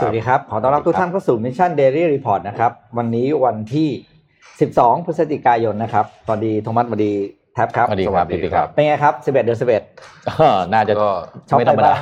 [0.00, 3.88] สวัสดีครับ ขอต้อนรับทุกท่านเข้าสู่ Mission Daily Report นะครับ วันนี้วันที่
[4.46, 7.12] 12 พฤศจิกายนนะครับสวัสดีโทมัสสวัสดี
[7.54, 11.08] แท็บครับสวัสดีครับสวัสดีครับ เป็นไงครับ 11 เดือน11ก็น่าจะก็
[11.48, 11.98] ช็อปไม่ไปธรรมดาบ้าง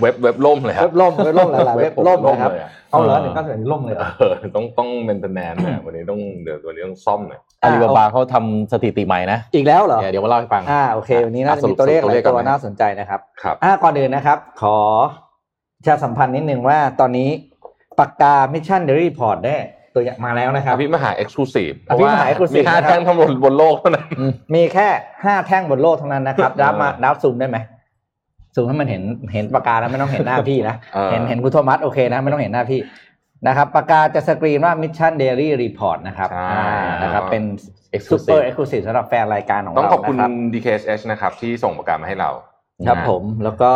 [0.00, 15.29] เว็บเว็บล่มเลยครับเว็บล่มเว็บล่มหลายๆเว็บล่มนะครับเลยอะเอาเหรอเออหนึ่งเก้าสิบล่มเลยเหรอเออต้องต้อง maintenance เนี่ยวันนี้ต้องเดี๋ยววันนี้ต้องซ่อมหน่อยอาลีบาบาเขาทำสถิติใหม่นะ อีกแล้วเหรอ เดี๋ยวเดี๋ยวมาเล่าให้ฟังอ่าโอเควันนี้น่าจะสรุมีปตัวเลขสรุปหตัวเลลายขก่อนตัวไหมน่าสนใจนะครับครับอ่าก่อนอื่นนะครับ ขอประ
[15.86, 17.28] ชาสัมพันธ์นิดนึงว่าตอนนี้
[17.98, 19.56] ปากกา Mission Daily Report ได้
[19.94, 24.06] ตัวอย่างมาแล้วนะครับอภิมหาเอ็กซ์คลูซีฟอภิมหา Exclusive มีห้านะครับแท่งทั้งบนบนโลกเท่านั้น
[24.54, 24.88] มีแค่
[25.24, 27.58] ห้าแท่งบนโลกเท่านั้นนะครับรับมาเออรับซูมได้ไหม
[28.54, 29.02] ซูมให้มันเห็น
[29.34, 32.80] เห็นปากกาแล้วไม่ต้องเห็นหน้าพี่นะเออเห็นเห็นคุณโทมัสโอเคนะไม่ต้องเห็นหน้าพี่
[33.46, 37.42] นะครับปากกาจะสกรีนว่า Mission Daily Report นะครับใช่อ่านะครับเป็น
[37.96, 42.30] Exclusive Super Exclusive สำหรับแฟนรายการของต้องเราขอบคุณนะครับ DKSH นะครับที่ส่งปากกามาให้เรา
[42.86, 43.72] ครับนะผมแล้วก็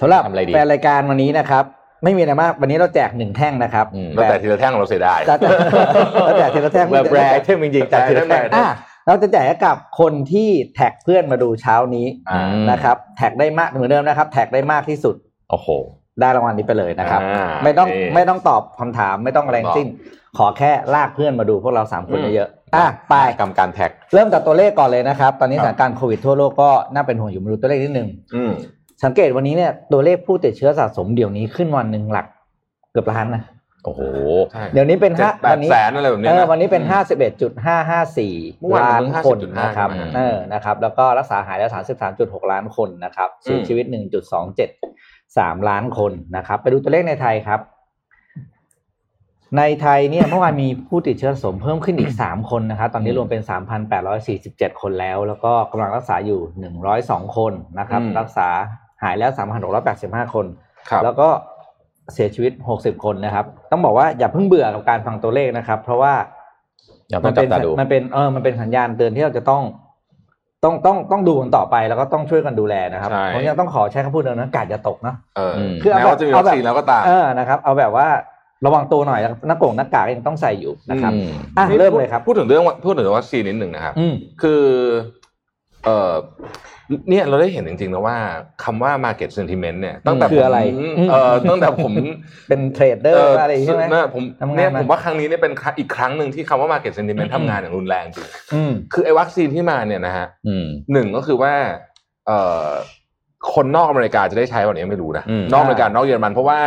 [0.00, 1.64] สำหรับทำอะไรดีแฟนรายการวันนี้นะครับ
[2.04, 5.48] ไม่มีอะไรมากวันนี้เราแจกหนึ่งแท่งนะครับอืมแล้วแต่ทีละแท่งเราเสียดายจะจะ
[6.24, 8.68] เราแจกทีละแท่งแบบ rare item จริงๆแต่ทีละแท่งอะ
[9.06, 15.14] เราจะแจกให้กับคนที่แท็กเพื่อนมาดูเช้านี้อ่าอืมนะครับ แท็กได้มากเหมือนเดิมนะครับ แท็กได้มากที่สุด
[15.50, 15.68] โอ้โห
[16.20, 19.88] ได้รางวัลนี้ไปเลยนะครับอ่าไม่ต้องนี่ไม่ต้องตอบคำถามไม่ต้องอะไรทั้งสิ้น
[20.38, 28.52] ขอแค่ลากเพื่อนมาดูพวกเราสามคนอืมเยอะๆอะไปกรรมการแท็ก เริ่มจากตัวเลขก่อนเลยนะครับ ตอนนี้คสรับถานการณ์โควิดทั่วโลกก็น่าเป็นห่วงอยู่มาดูตัวเลขนิดนึงอืม
[29.04, 32.26] สังเกตวันนี้เนี่ยตัวเลขผู้ติดเชื้อสะสมเดี๋ยวนี้ขึ้นวันหนึ่งหลัก
[32.92, 33.42] เกือบล้านนะ
[33.84, 34.00] โอ้โห
[34.52, 44.70] ใช่เดี๋ยวนี้เป็นเจ็ดห้าแปวัดนนี้แสนอะไรแบบนี้เออนะวันนี้เป็นห้าสิบเอ็ดจุดห้าห้าสี่เมื่อวานล้านเพิ่งคน50.5นะครับใช่ไหมเออนะครับ แล้วก็รักษาหายแล้วสามสิบสามจุดหกล้านคนนะครับเสียอืมชีวิตหนึ่งจุดสองเจ็ด
[45.38, 47.60] สามล้านคนนะครับ ไปดูตัวเลขในไทยครับ
[49.58, 58.48] ในไทยเนี่ยเมื่อวานมีผู้ติดเชื้อสะสมเพิ่มขึ้นอีกสามคนนะครับตอนนี้รวมเป็นสามพันแปดร้อยสี่สิบเจ็ดคนแล้ว แล้วก็กำลังรักษาอยู่หนึ่งร้อยสองคนนะครับอืมรักษา
[59.02, 60.46] หายแล้วสามพันหกร้อยแปดสิบห้าคน
[60.90, 61.28] ครับ แล้วก็
[62.14, 66.14] เสียชีวิต60คนนะครับ ต้องบอกว่าอย่าเพิ่งเบื่อกับการฟังตัวเลขนะครับ เพราะว่า
[67.08, 69.62] อย่ามัเพิ่งจัเป็บนตาดู มันเป็นเออมันเป็นสัญญาณเตือนที่เราจะต้อง
[70.64, 78.06] ต้องต้องต้องดูกันต่อไปแล้วก็ต้องช่วยกันดูแลนะครับใช่ ผมยังต้องขอใช้คำพูดเดิมนะกาดอย่าตกนะ เออม คือเอาแม้แบบว่าจะมีเอาวัคแบบซีนแล้วก็ตาม เออนะครับ เอาแบบว่า
[78.66, 84.62] ระวังตัวหน่อยหน้ากงหน้ากากยังต้องใส่อยู่นะครับ อืมอะนี่เริ่มเลยครับ พูดถึงเรื่องพูดถึงเรื่องวัคซีนนิดหนึ่งนะครับ อืม คือ
[85.84, 86.12] เออ
[87.10, 88.16] เนี่ยเราได้เห็นจริงๆนะว่า
[88.64, 91.92] คำว่า market sentiment เนี่ยตั้งแต่คืออะไรผมเออตั้งแต่ผม
[92.48, 101.54] เป็นเทรดเดอร์อะไรใช่ไหมเนี่ยผมทำงานเนี่ยมาผมว่าครั้งนี้เนี่ยเป็นครั้งอีกครั้งหนึ่งที่คำว่า market sentiment ทำงานอย่างรุนแรงจริงอืมคือไอ้วัคซีนที่มาเนี่ยนะฮะอืมหนึ่งก็คือว่า
[102.26, 102.68] เอ่อ
[103.54, 106.58] คนนอกอเมริกาจะได้ใช้วันนี้ไม่รู้นะอืมนอกอเมริกานอกเยอรมันเพราะว่า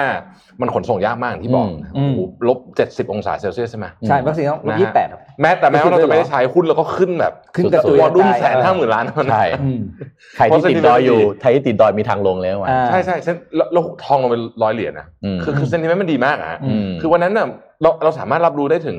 [0.62, 1.68] มันขนส่งยากมากอย่างที่บอก
[1.98, 5.08] อืมโอ้โหลบเจ็ดสิบองศาเซลเซียสใช่ไหมใช่วัคซีนต้องนะฮะยี่สิบแปด
[5.42, 9.80] แม้แต่แม้ว่าเราจะไม่ได้ใช้หุ้นเราก็ขึ้นแบบขึ้นกระจุยวอลลุ่มกระจายแสนห้าหมื่นล้านใช่อืม
[10.38, 17.48] ใครที่ติดดอยอยู่ใครที่ติดดอยมีทางลงแล้วอะอ่าใช่ใช่เส้นแล้วแล้วทองลงไปร้อยเหรียญนะอืมคือคือเซนติเมนต์มันดีมากอะฮะอืมคือวันนั้นน่ะ
[17.82, 18.98] เราเราสามารถรับรู้ได้ถึง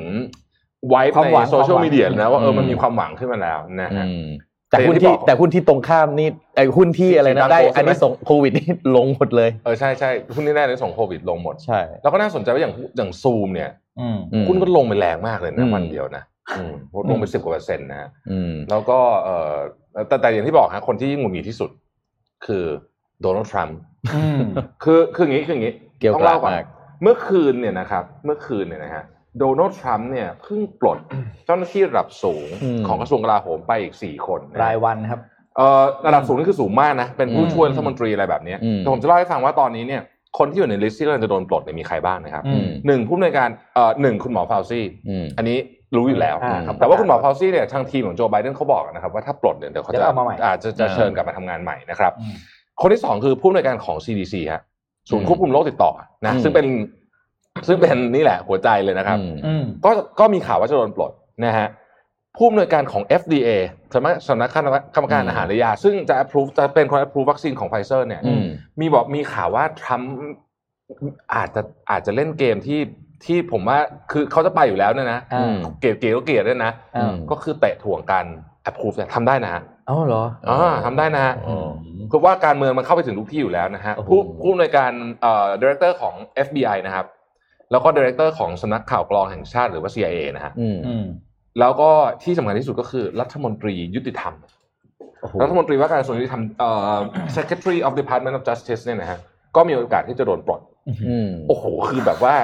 [0.88, 4.26] ไวฟ์ความหวัในงโซเชียลความหวังมีเดียนะว่าเอออืมมันมีความหวังขึ้นมาแล้วนะฮะอืม
[4.72, 8.66] แต่หุ้นแต่อย่างที่ที่บอกแต่หุ้นที่ตรงข้ามนี่ไอ้หุ้นที่อะไรสีนะดำได้โตใช่ไหมอันนี้ส่งโควิดนี่
[8.96, 16.22] ลงหมดเลยเออใช่ใช่หุ้นที่แน่เลยส่งโควิดลงหมดใช่แล้วก็น่าสนใจว่าอย่างอย่างซูมเนี่ยอืมอืมหุ้นก็ลงไปแรงมากเลยอืนะมวันเดียวนะ
[16.58, 16.74] อืม
[17.10, 19.54] ลงไปสิบกว่าเปอร์เซ็นต์นะฮะอืมแล้วก็เออ
[20.08, 21.70] แต่แต่อย่างที่บอกฮะคนที่หงุดหงิดที่สุด
[22.46, 22.64] คือ
[23.20, 23.78] โดนัลด์ทรัมป์
[24.14, 24.40] อืม
[24.84, 26.66] คือคืออย่างนี้คืออย่างนี้เกี่ยวต้องกราบเล่าก่อนมาก
[27.02, 29.04] เมื่อคืนเนี่ยนะครับ เมื่อคืนเนี่ยนะฮะ
[29.38, 30.98] โดนัลด์ทรัมป์เนี่ยเพิ่งปลด
[31.46, 35.20] เจ้าหน้าที่ระดับสูงอืมของกระทรวงกลาโหมไปอีกสี่คนนะรายวันครับ
[35.56, 40.02] เอ่อระดับสูงนี่คือสูงมากนะ เป็นผู้อืมช่วยรัฐมนตรีอะไรแบบเนี้ยอืมแต่ผมจะเล่าให้ฟังว่าตอนนี้เนี่ย
[40.38, 45.58] คนที่อยู่ใน list ที่กำลังจะโดนปลดเนี่ยมีใครบ้างนะครับอืมหนึ่งผู้อำนวยการเอ่อหนึ่งคุณหมอฟาวซี่อืมอันนี้
[45.96, 52.34] รู้อยู่แล้วอ่าครับแต่ว่าคุณหมอฟาวซี่เนี่ยทางทีมของโจไบเดนเขาบอกนะครับว่าถ้าปลดเนี่ยเดี๋ยวเขาเดี๋ยวจะเอามาใหม่อาจจะจะอ่าเชิญกลับมาทำงานใหม่นะครับอืม
[52.80, 54.62] คนที่สองคือผู้อำนวยการของ CDC ฮะ
[55.10, 55.90] ศูนอืย์มควบคุมโรคติดต่อ
[56.26, 56.66] นะอืมซึ่งเป็น
[57.66, 59.90] ซึ่งเป็นนี่แหละหัวใจเลยนะครับอืมอืมก็
[60.20, 61.12] ก็มีข่าวว่าจะโดนปลด
[61.44, 61.68] นะฮะ
[62.36, 63.48] ผู้อำนวยการของ FDA
[63.94, 68.44] สำนักสำนักคณะกรรมการอืมอาหารและยา ซึ่งจะ approve จะเป็นคน approve วัคซีนของไฟเซอร์เนี่ยอืม
[68.80, 70.10] มีบอกมีข่าวว่าทรัมป์
[71.34, 72.80] อาจจะอาจจะเล่นเกมที่
[73.24, 73.78] ที่ผมว่า
[74.12, 78.24] คือเขาจะไปอยู่แล้วเนี่ยนะอ่าอืมเกลียดเกลียดก็เกลียดด้วยนะอ่าก็คือเตะถ่วงกัน
[78.68, 81.68] approve เนี่ยทำได้นะฮะอ๋อเหรออ่าทำได้นะฮะอ๋อ
[82.10, 86.14] คือว่าการเมืองมันเข้าไปถึงทุกที่อยู่แล้วนะฮะโอ้โหผู้ผู้อำนวยการเอ่อ director ของ
[86.46, 87.06] FBI นะครับ
[87.72, 91.06] แล้วก็ director ของสำนักข่าวกรองแห่งชาติหรือว่า CIA นะฮะอืมอืม
[91.60, 91.90] แล้วก็
[92.22, 94.34] ที่สำคัญที่สุดก็คือรัฐมนตรียุติธรรม
[95.20, 96.98] โอ้โหรัฐมนตรีว่าการกระทรวงยุติธรรมเอ่อ
[97.36, 99.18] Secretary of Department of Justice เนี่ยนะฮะ
[99.56, 102.34] ก็มีโอกาสที่จะโดนปลดอืมโอ้โห คือแบบว่า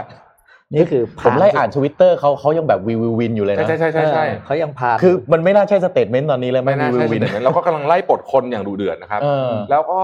[0.74, 10.00] นี่คือผมไล่อ่านทวิตเตอร์เขาเขายังแบบ We will win อยู่เลยใช่นะใช่ใช่ใช่ใช่เออเขายังผ่านคือมันไม่น่าใช่ statement ตอนนี้เลย We will win ไม่น่าใช่ววิสิ่งนั้นแล้วก็กำลังไล่ปลดคนอย่างดุเดือดนะครับเออแล้วก็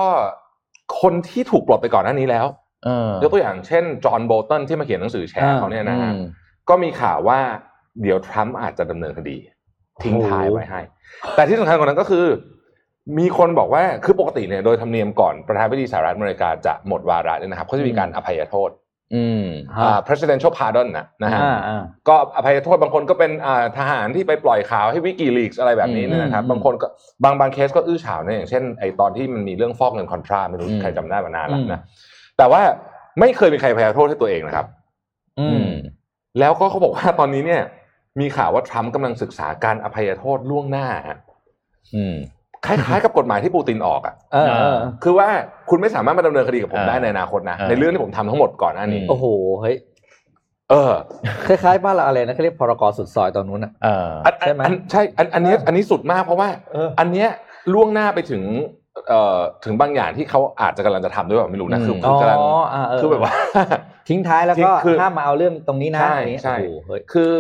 [1.00, 2.63] คนที่ถูกปลดไปก่อนหน้านี้แล้วเออ
[3.22, 6.22] ยกตัวอย่างเช่นจอห์นโบลตันที่มาเขียนหนังสือแฉอ่าเขาเนี่ยนะฮะอืม
[6.68, 7.38] ก็มีข่าวว่า
[8.02, 9.36] เดี๋ยวทรัมป์อาจจะดำเนินคดี
[10.02, 10.80] ทิ้งท้ายไว้ให้
[11.34, 12.26] แต่ที่สำคัญกว่านั้นก็คือ
[13.18, 18.70] มีคนบอกว่าคือปกติเนี่ยโดยธรรมเนียมก่อนประธานาธิบดีสหรัฐอเมริกาจะหมดวาระเนี่ยนะครับเขาจะมีการอภัยโทษ
[19.14, 19.44] อืม
[19.82, 26.86] อ่า presidential pardon นะนะฮะอ่าอ่าก็อภัยโทษบางคนก็เป็นอ่าทหารที่ไปปล่อยข่าวให้วิกิลีกอะไรแบบนี้เนยนะครับอืมบางคนก็
[27.24, 31.80] บางบางเคสก็อื้อฉาวเนี่ยอย่างเช่นไอตอนที่มันมีเรื่องฟอกเงินคอนทราไม่รู้อืมใครจำได้มานานแล้วนะ
[32.38, 32.62] แต่ว่า
[33.20, 34.66] ไม่เคยมีใครอภัยโทษให้ตัวเองนะครับ
[35.40, 35.74] อือืมม
[36.38, 37.62] แล้วก็เขาบอกว่าตอนนี้เนี่ย
[38.20, 41.18] มีข่าวว่าทรัมป์กำลังศึกษาการอภัยโทษล่วงหน้าฮะ
[41.94, 42.16] อืม
[42.66, 45.28] คล้ายๆกับกฎหมายที่ปูตินออกอะเออเออคือว่า
[45.70, 49.26] คุณไม่สามารถมาดำเนินคดีกับผมอ่าได้ในอนาคตนะอ่าในเรื่องที่ผมทำทั้งหมดก่อนหน้านี้อืมโอ้โห
[49.60, 49.76] เฮ้ย
[50.70, 50.92] เออ
[51.46, 57.28] คล้ายๆบ้านเราอะไรนะเขาเรียกพรกสุดซอยตอนนู้นอะเอออันใช่ไหมอันใช่ อันอันนี้อันนี้สุดมากเพราะว่าเอออันเนี้ย
[57.72, 58.83] ล่วงหน้าไปถึงเอ่อ
[59.64, 62.38] ถึงบางอย่างที่เขาอาจจะกำลังจะทำด้วยแบบไม่รู้นะอืมคืออ๋คืออกำลัง
[62.74, 63.34] อ่าเออคือแบบว่า
[64.08, 67.32] ทิ้งท้ายแล้วก็ทิ้งคือห้ามมาเอาเรื่องตรงนี้นะใช่อย่างนี้ใช่โอ้โหเฮ้ยคือ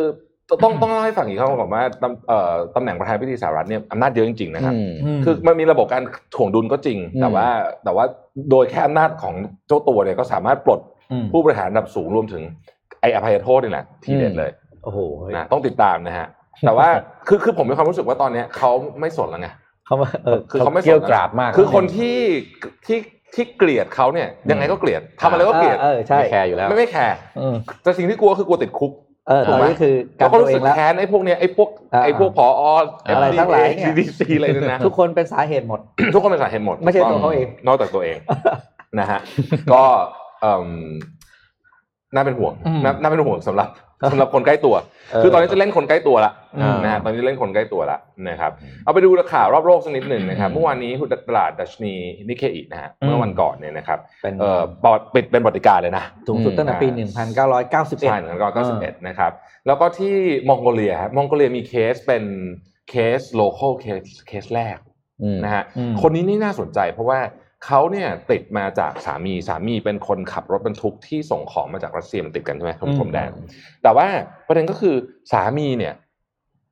[0.62, 4.74] ต้องต้องเล่าให้ฟังอีกครั้งก่อนว่าตำเอ่อตำแหน่งประธานาธิบดีสหรัฐเนี่ยอำนาจเยอะจริงๆนะครับ
[5.04, 6.02] อืมคือมันมีระบบการ
[6.34, 7.46] ถ่วงดุลก็จริงอืมแต่ว่า
[7.84, 8.04] แต่ว่า
[8.50, 9.34] โดยแค่อำนาจของ
[9.66, 10.80] เจ้าตัวเนี่ยก็สามารถปลด
[11.12, 12.42] อืมผู้บริหารระดับสูงรวมถึง
[13.00, 14.50] ไอ้อภัยโทษนี่แหละทีเด็ดเลย
[14.84, 16.26] โอ้โหเฮ้ยนะต้องติดตามนะฮะ
[16.66, 16.88] แต่ว่า
[17.28, 19.48] คือคือผมมีความรู้สึกว่าตอนเนี้ยเขาไม่สนแล้วไง
[19.86, 22.18] เขามาเออคือเขาไม่สนเกรี้ยวกราดมาก คือคนที่
[22.86, 22.98] ที่
[23.34, 28.92] ที่เกลียดเขาเนี่ย ยังไงก็เกลียดทำอะไรก็เกลียดเออใช่ไม่แคร์อยู่แล้วไม่ไม่แคร์เออแต่สิ่งที่กลัวคือกลัวติดคุก
[29.28, 32.46] เออตอนนี้คือกัแล้นวก็ตัวรู้เอสึกงแล้วแค้นไอ้พวกเนี้ยไอ้พวกอ่าไอ้พวกผอ
[33.06, 35.80] อะไรทั้งหลายเนี่ยดีซีอะไรเนี่ยนะทุกคนเป็นสาเหตุหมด
[36.14, 38.18] ทุกคนเป็นสาเหตุหมด ไม่ใช่ตัวเขาเอง นอกจากตัวเอง
[39.00, 39.20] นะฮะ
[39.72, 39.82] ก็
[40.40, 40.68] เอิ่ม
[42.14, 43.68] น่าเป็นห่วงอืมน่าน่าเป็นห่วงสำหรับ
[44.12, 44.74] สำหรับคนใกล้ตัว
[45.12, 47.98] เออคือตอนนี้จะเล่นคนใกล้ตัวละอืมนะฮะตอนนี้เล่นคนใกล้ตัวละ
[48.28, 48.52] นะครับ
[48.84, 51.94] เอาไปดูราคารอบโลกสักนิดหนึ่งนะครับ เมื่อวานนี้หุ้นตลาดดัชนี
[52.28, 59.32] นิเคอินะฮะเมื่อวันก่อนเนี่ยนะครับเป็นเอ่อปอดปิดเป็นบริการเลยนะสูงสุดตั้งแต่ปีอืม1991ใช่หนึ่งพันเก้าร้อยเก้าสิบเอ็ดนะครับ
[59.66, 60.14] แล้วก็ที่
[60.48, 62.24] มองโกเลียครับมองโกเลียมีเคสเป็น
[62.90, 64.78] เคส local case เคสแรก
[65.22, 67.18] อืมนะฮะอืมคนนี้นี่น่าสนใจเพราะว่า
[67.64, 73.30] เขาเนี่ยติดมาจากสามีสามีเป็นคนขับรถบรรทุกที่ส่งของมาจากรัสเซียมันติดกันใช่ไหมพรมแดนพรมแดน
[73.82, 74.06] แต่ว่า
[74.46, 74.94] ประเด็นก็คือ
[75.32, 75.94] สามีเนี่ย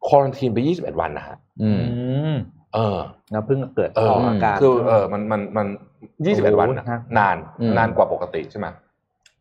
[0.07, 2.35] quarantine ไป21วันนะฮะอืมอืม
[2.75, 2.99] เออ
[3.33, 5.67] แล้วเพิ่งเกิดเออออกอาการคือเออมันมันมัน
[6.15, 8.67] 21วันนะโอ้โหนานอืมนานกว่าปกติใช่ไหม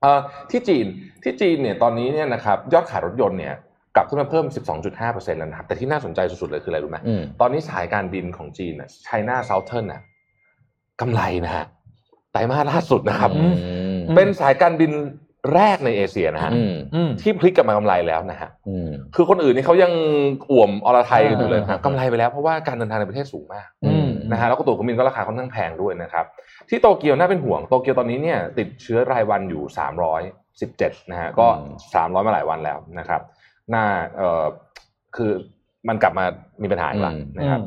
[0.01, 0.19] เอ่อ
[0.51, 0.85] ที่จีน
[1.23, 3.55] ที่จีนเนี่ยตอนนี้เนี่ยนะครับยอดขายรถยนต์เนี่ย
[3.95, 4.45] กลับขึ้นมาเพิ่ม
[4.93, 10.01] 12.5%แล้วนะครับ แต่ที่น่าสนใจสุดๆเลยคืออะไรรู้ไหมอืมตอนนี้สายการบินของจีนน่ะไชน่าเซาเทิร์นน่ะ
[11.01, 11.65] กำไรนะฮะ
[12.31, 13.45] ไตรมาสล่าสุดนะครับอื
[13.93, 14.91] มเป็นสายการบิน
[15.53, 19.91] แรกในเอเชียนะฮะอืมอืมที่พลิกกลับมากำไรแล้วนะฮะอืมคือคนอื่นนี่เขายัง
[20.51, 26.25] อ่วมอรไทยกันอยู่เลยอ่านะกำไรไปแล้วเพราะว่าการเดินทางในประเทศสูงมากอืมนะฮะแล้วก็ตั๋วเครื่องบินก็ราคาค่อนข้างแพงด้วยนะครับ
[26.69, 29.63] ที่โตเกียวน่าเป็นห่วงโตเกียวตอนนี้เนี่ยติดเชื้อรายวันอยู่
[30.37, 31.75] 317นะฮะก็อืม
[32.13, 33.21] 300 มาหลายวันแล้วนะครับ
[33.73, 33.85] น่า
[34.17, 34.45] เอ่อ
[35.15, 35.31] คือ
[35.87, 36.25] มันกลับมา
[36.61, 37.61] มีปัญหาอีกแล้วนะครับ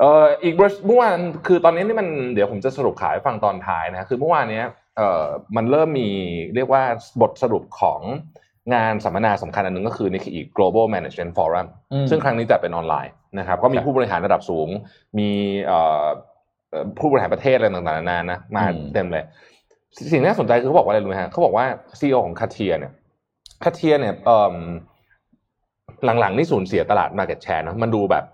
[0.00, 4.66] เอ่ออีกบริษัทเมื่อวานคือตอนนี้นี่มันเดี๋ยวผมจะสรุปขายให้ฟังตอนท้ายนะคือเมื่อวานเนี้ย
[4.96, 5.24] เอ่อ
[5.56, 6.08] มันเริ่มมี
[6.54, 6.82] เรียกว่า
[7.20, 8.00] บทสรุปของ
[8.74, 14.68] งานสัมมนาสำคัญอันหนึ่งก็คือนี่คืออีก global management forum อืมซึ่งครั้งนี้จัดเป็นออนไลน์นะครับ ก็มีผู้บริหารระดับสูง
[15.18, 15.28] มี
[15.66, 16.06] เอ่อ
[16.70, 19.24] เอ่อผู้บริหารประเทศอะไรต่างๆนานานะมาอืมเต็มเลย
[20.12, 21.66] สิ่งที่น่าสนใจคือเขาบอกว่าอะไรรู้ไหมฮะเขาบอกว่า
[21.98, 22.92] ซีอของคาเทียเนี่ย
[23.64, 24.54] คาเทียเนี่ยเอ่ม
[26.20, 28.24] หลังๆนี่สูญเสียตลาด Market Share นะมันดูแบบ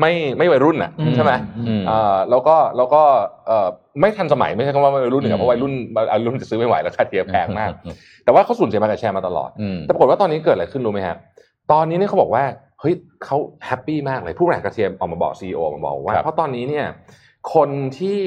[0.00, 1.32] ไม่ไม่วัยรุ่นอะอืมใช่ไหม
[1.66, 3.02] อืมเอ่อแล้วก็แล้วก็
[3.46, 3.68] เอ่อ
[4.00, 5.72] ไม่ทันสมัยไม่ใช่คำว่าวัยรุ่นอืเนี่ยมเพราะวัยรุ่น
[6.12, 7.70] วัยรุ่นจะซื้อไม่ไหวแล้วคาเทียแพงมาก
[8.24, 11.18] แต่ว่าเขาสูญเสีย Market Share มาตลอดอืมแต่ปรากฏว่าตอนนี้เกิดอะไรขึ้นรู้ไหมครับ
[11.72, 12.44] ตอนนี้เนี่ยเขาบอกว่า
[12.80, 13.36] เฮ้ยเขา
[13.66, 16.86] แฮปปี้มากเลยผู้บริหาร Cartier ออกมาบอกซีอออกมาบอกว่าครับเพราะตอนนี้เนี่ย
[17.54, 18.20] คนที่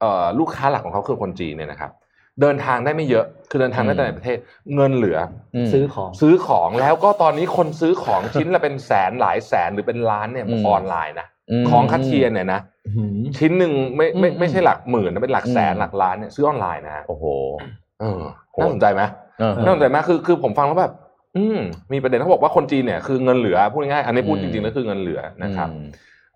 [0.00, 1.90] เอ่อลูกค้าหลักของเขาคือคนจีนเนี่ยนะครับ
[2.40, 4.38] เดินทางได้ไม่เยอะ คือเดินทางได้แต่ในประเทศ
[4.74, 11.26] เงินเหลือมาซื้อของซื้อของแล้วก็ตอนนี้คนซื้อของชิ้นละเป็นแสนหลายแสนหรือเป็นล้านเนี่ยอืมออนไลน์นะ
[11.62, 12.60] มของ Cartier เนี่ยนะ
[12.96, 17.24] หืมชิ้นหนึ่งไม่ไม่อืมไม่ใช่หลักหมื่นนะเป็นหลักแสนอืมหลักล้านเนี่ยซื้อออนไลน์นะฮะโอ้โห
[18.00, 18.22] เออ
[18.60, 19.02] น่าสนใจไหม
[19.38, 20.92] เออน่าสนใจมากคือคือผมฟังแล้วแบบ
[21.36, 21.58] ออืม
[21.92, 25.86] มีประเด็นเขาบอกว่าคนจีนเนี่ยคือเงินเหลือพูดง่ายๆอันนี้พูดอืมจริงๆแล้วคือเงินเหลือนะครับอืม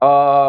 [0.00, 0.44] เอ่อ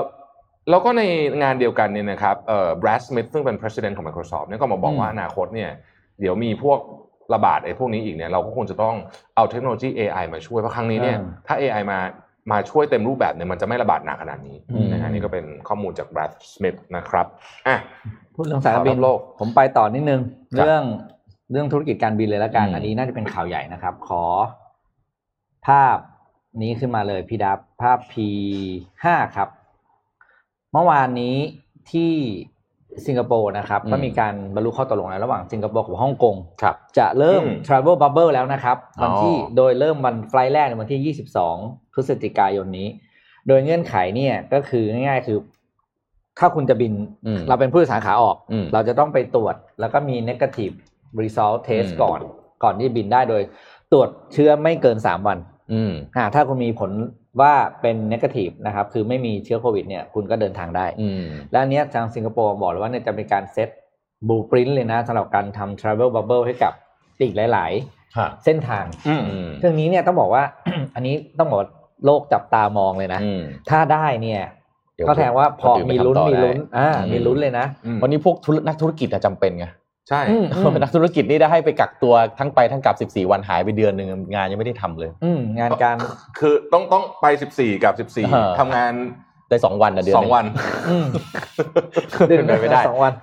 [0.69, 1.01] แล้วก็ใน
[1.41, 5.71] งานเดียวกันเนี่ยนะครับเอ่อ Brad Smith ซึ่งเป็น president ของ Microsoft เนี่ยก็มาบอกว่าอนาคตเนี่ย
[6.19, 6.79] เดี๋ยวมีพวก
[7.33, 8.95] ระบาดไอ้พวกนี้อีกเนี่ยเราก็คงจะต้อง
[9.35, 11.99] เอาเทคโนโลยี AI มาช่วย เพราะครั้งนี้เนี่ยอืมถ้า AI มา
[12.51, 17.25] มาช่วยเต็มรูปแบบเนี่ยมันจะไม่ระบาดหนักขนาดนี้อืมนะฮะนี่ก็เป็นข้อมูลจาก Brad Smith นะครับ
[17.67, 17.77] อะ
[18.35, 20.21] พูดเรื่องสายการบินข่าวรอบโลกผมไปต่อนิดนึง
[20.57, 20.83] ครับเรื่อง
[21.51, 24.23] เรื่องธุรกิจการบินเลยละกันอืมอันนี้น่าจะเป็นข่าวใหญ่นะครับ ขอ
[25.67, 25.97] ภาพ
[26.61, 28.13] นี้ขึ้นมาเลยพี่ดับภาพ P
[29.03, 29.49] ห้าครับ
[30.73, 31.35] เมื่อวานนี้
[31.91, 32.11] ที่
[33.07, 42.87] สิงคโปร์นะครับอืมก็มีการบรรลุข้อตกลงแล้วระหว่างสิงคโปร์กับฮ่องกงครับจะเริ่มอืม Travel Bubble แล้วนะครับวันที่อ๋อโดยเริ่มวันไฟล์แรกในวันที่ 22 พฤศจิกายนนี้
[43.47, 45.37] โดยเงื่อนไขเนี่ยก็คือง่ายๆคือ
[46.39, 46.93] ถ้าคุณจะบิน
[47.25, 50.73] อืมเราเป็นผู้โดยสารขาออกอืมเราจะต้องไปตรวจแล้วก็มี negative
[51.21, 52.19] result test อืมก่อน
[52.63, 53.41] ก่อนที่บินได้โดย
[53.91, 55.37] ตรวจเชื้อไม่เกิน3วัน
[55.73, 56.91] อืมอ่าถ้าคุณมีผล
[57.39, 63.69] ว่าเป็น negative นะครับ คือไม่มีเชื้อโควิดเนี่ยคุณก็เดินทางได้อืมและอันเนี้ยทางสิงคโปร์บอกเลยว่าเนี่ยจะเป็นการเซต
[64.27, 66.73] บูปรินเลยนะสำหรับการทำ travel bubble ให้กับ
[67.19, 67.71] อีกหลาย
[68.17, 70.43] ฮะๆเส้นทางอืมอืมเรื่องนี้เนี่ยต้องบอกว่า
[70.95, 71.69] อันนี้ต้องบอกว่า
[72.05, 74.41] โลกจับตามองเลยนะอืมถ้าได้เนี่ย
[74.95, 79.65] เดี๋ยวก็แสดงว่าพอคนอื่นมีลุ้นไปทำต่อมีลุ้นได้อ่าอืมมีลุ้นเลยนะอืมวันนี้พวกธุรนักธุรกิจอะจำเป็นไง
[80.09, 85.95] ใช่อืมอืมนักธุรกิจนี่ได้ให้ไปกักตัวทั้งไปทั้งกลับ 14 วันหายไปเดือนหนึ่งงานยังไม่ได้ทำเลย อืมงานการ
[86.39, 88.93] คือต้องต้องไปสิบสี่กับสิบสี่เออทำงาน
[89.49, 90.45] ได้สองวันนะเดือนสหองนึ่วัน
[90.89, 91.05] อืม
[92.29, 93.13] เดือนหนึ่งไม่ได้สองวัน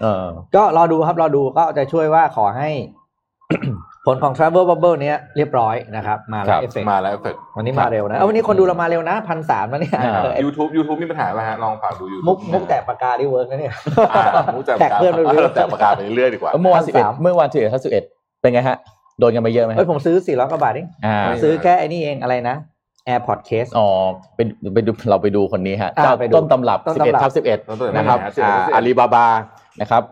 [0.00, 0.24] เออ
[0.56, 2.70] ก็รอดูครับรอดูก็จะช่วยว่าขอให้
[4.06, 13.74] ผลของ Travel Bubble เนี้ยเรียบร้อยนะครับ มาคแล้รัวบเอฟเฟกมาแล้วเอฟเฟกวันนี้มาเร็วนะ เออวันนี้คนดูเรามาเร็วนะพันสามแล้วเนี่ยอ่าเออยูทูบยูทูบมีปัญหาไหมฮะ ลองฝากดูยูมุกมุกแตกปากกาที่เวิร์กนะเนี่ย
[14.54, 18.04] มุกแตกแตกเพื่อนไปเรื่อยแตกปากกาไปเรื่อยดีกว่าเมื่อวันพันสิบเอ็ดสามเมื่อวันสิบเอ็ดทัศสิบเอ็ด
[18.40, 18.76] เป็นไงฮะ
[19.18, 22.56] โดนกันไปเยอะไหมฮะเฮ้ยผมซื้อสี่ร้อยกว่าบาทเองอ่าซื้อแค่ไอ้นี่เองอะไรนะ
[23.08, 23.86] AirPod Case อ๋อ
[24.34, 24.40] ไป
[24.74, 29.26] ไปดูเราไปดูคนนี้ฮะอ่าเจ้าไปดูต้นตำรับต้น11ตำรับทับ11ต้นตำรับนะครับ11อ่า11อาลีบาบา
[29.80, 30.02] นะครับ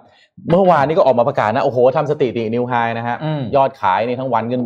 [0.50, 4.56] เมื่อวานนี้ก็ออกมาประกาศนะ โอ้โหทำสถิตินิวไฮนะฮะอืมยอดขายในทั้งวันก็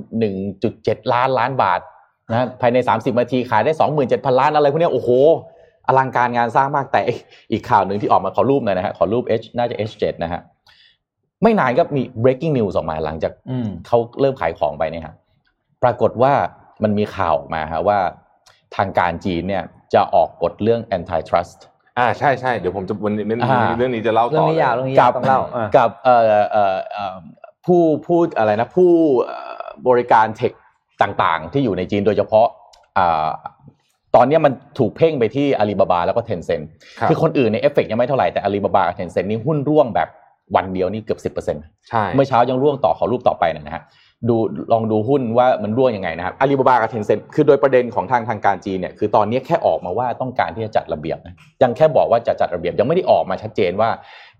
[0.51, 1.81] 1.7ล้านล้านบาท
[2.31, 3.73] นะภายใน 30นาทีขายได้
[4.07, 5.11] 27,000 ล้านอะไรพวกเนี้ยโอ้โห
[5.87, 7.01] อลังการงานสร้างมากแต่
[7.53, 10.41] อีกข่าวหนึ่งที่ออกมาขอรูปหน่อยนะฮะขอรูป H น่าจะ H7 นะฮะ
[11.43, 15.15] ไม่นานก็มี breaking news ออกมาหลังจากอืมเขาเริ่มขายของไปเนี่ยครับ
[15.83, 16.33] ปรากฏว่า
[16.83, 17.99] มันมีข่าวออกมาฮะว่า
[18.77, 19.65] ทางการจีนเนี่ย
[19.95, 21.59] จะออกกฎเรื่อง antitrust
[21.99, 26.23] อ่าใช่ใช่เดี๋ยวผมจะวันนี้อ่าเรื่องนี้จะเล่าเรื่ต่องอนี้เลยยาวเรื่องนี้กัยาวบต้องเล่าอะกับเอ่อ
[26.53, 27.17] เอ่อเอ่อ
[27.67, 28.91] ผู้ผู้อะไรนะผู้
[29.25, 30.53] เอ่อบริการ tech
[31.03, 32.47] ต่างๆ ที่อยู่ในจีนโดยเฉพาะ
[32.99, 33.31] อ่า
[34.17, 36.61] ตอนเนี้ยมันถูกเพ่งไปที่อาลีบาบาแล้วก็ Tencent ค
[37.01, 40.09] รับคือคนอื่นในเอฟเฟกยังไม่เท่าไหร่แต่อาลีบาบากับ Tencent นี่หุ้นร่วงแบบ
[40.57, 43.83] วันเดียวนี่เกือบสิบเปอร์เซ็นต์ใช่เมื่อเช้ายังร่วงต่อขอรูปต่อไปหน่อยนะฮะ
[44.29, 44.37] ดู
[44.73, 53.89] ลองดูหุ้นว่ามันร่วงยังไงนะครับอาลีบาบากับ Tencent คือโดยประเด็นของทางทางการจีนเนี่ยคือตอนนี้แค่ออกมาว่าต้องการที่จะจัดระเบียบนะยังแค่บอกว่าจะจัดระเบียบยังไม่ได้ออกมาชัดเจนว่า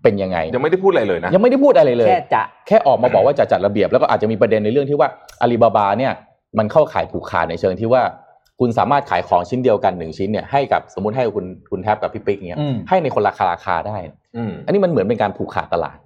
[0.03, 5.09] เป็นยังไง ยังไม่ได้พูดอะไรเลยนะยังไม่ได้พูดอะไรเลย แค่จะแค่ออกมาบอกว่าจะจัดระเบียบ แล้วก็อาจจะมีประเด็นในเรื่องที่ว่า
[5.41, 6.13] อาลีบาบาเนี่ย
[6.57, 8.01] มันเข้าขายผูกขาดในเชิงที่ว่า
[8.59, 13.97] คุณสามารถขายของชิ้นเดียวกันหนึ่งชิ้นเนี่ยให้กับสมมติให้คุณคุณแทบกับพี่ปิ๊กเนี่ยอืมให้ในคนราคาราคาได้
[14.37, 15.97] อืมอันนี้มันเหมือนเป็นการผูกขาดตลาด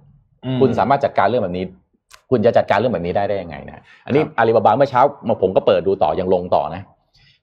[0.60, 1.64] คุณสามารถจัดการเรื่องแบบนี้
[2.30, 6.82] คุณจะจัดการเรื่องแบบนี้ได้ได้ยังไงนะอันนี้ครับอาลีบาบาเมื่อเช้ามาผมก็เปิดดูต่อยังลงต่อนะ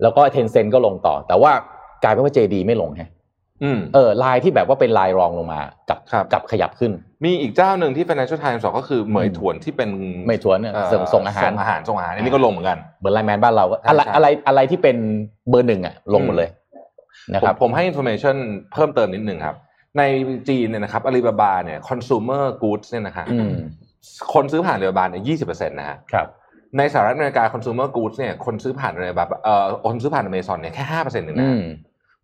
[0.02, 1.52] แล้วก็เทนเซ็นก็ลงต่อ แต่ว่า
[2.04, 3.10] กลายเป็นว่า JD ไม่ลงฮะ
[3.64, 6.92] อืมเออลายที่แบบว่าเป็นลายรองลงมากับครับกับขยับขึ้น
[7.26, 9.90] มีอีกเจ้าหนึ่งที่ Financial Times บอกก็คือเหมยถวนที่เป็น
[10.26, 14.98] เหมยถวนเนี่ยเอ่อส่งส่งอาหารส่งอาหารส่งอาหารอันนี้ก็ลงเหมือนกันเหมือนไลน์แมนบ้านเราก็ใช่อะไรใช่อะไรอะไรที่เป็น
[15.50, 16.50] เบอร์หนึ่งอะลงหมดเลย
[17.34, 18.36] นะผครัมบผมให้ information
[18.74, 19.56] เพิ่มเติมนิดนึงครับ
[19.98, 20.02] ใน
[20.50, 23.56] จีนเนี่ยนะครับอาลีบาบาเนี่ย consumer goods เนี่ยนะฮะอืม
[24.34, 26.28] คนซื้อผ่านอาลีบาบาเนี่ยยี่สิบเปอร์เซ็นต์นะฮะครับ
[26.78, 31.64] ในสหรัฐอเมริกา consumer goods เนี่ยคนซื้อผ่านอาลีบาบาเอ่อคนซื้อผ่านอเมซอนเนี่ยแค่ห้าเปอร์เซ็นต์หนึ่งอืนะม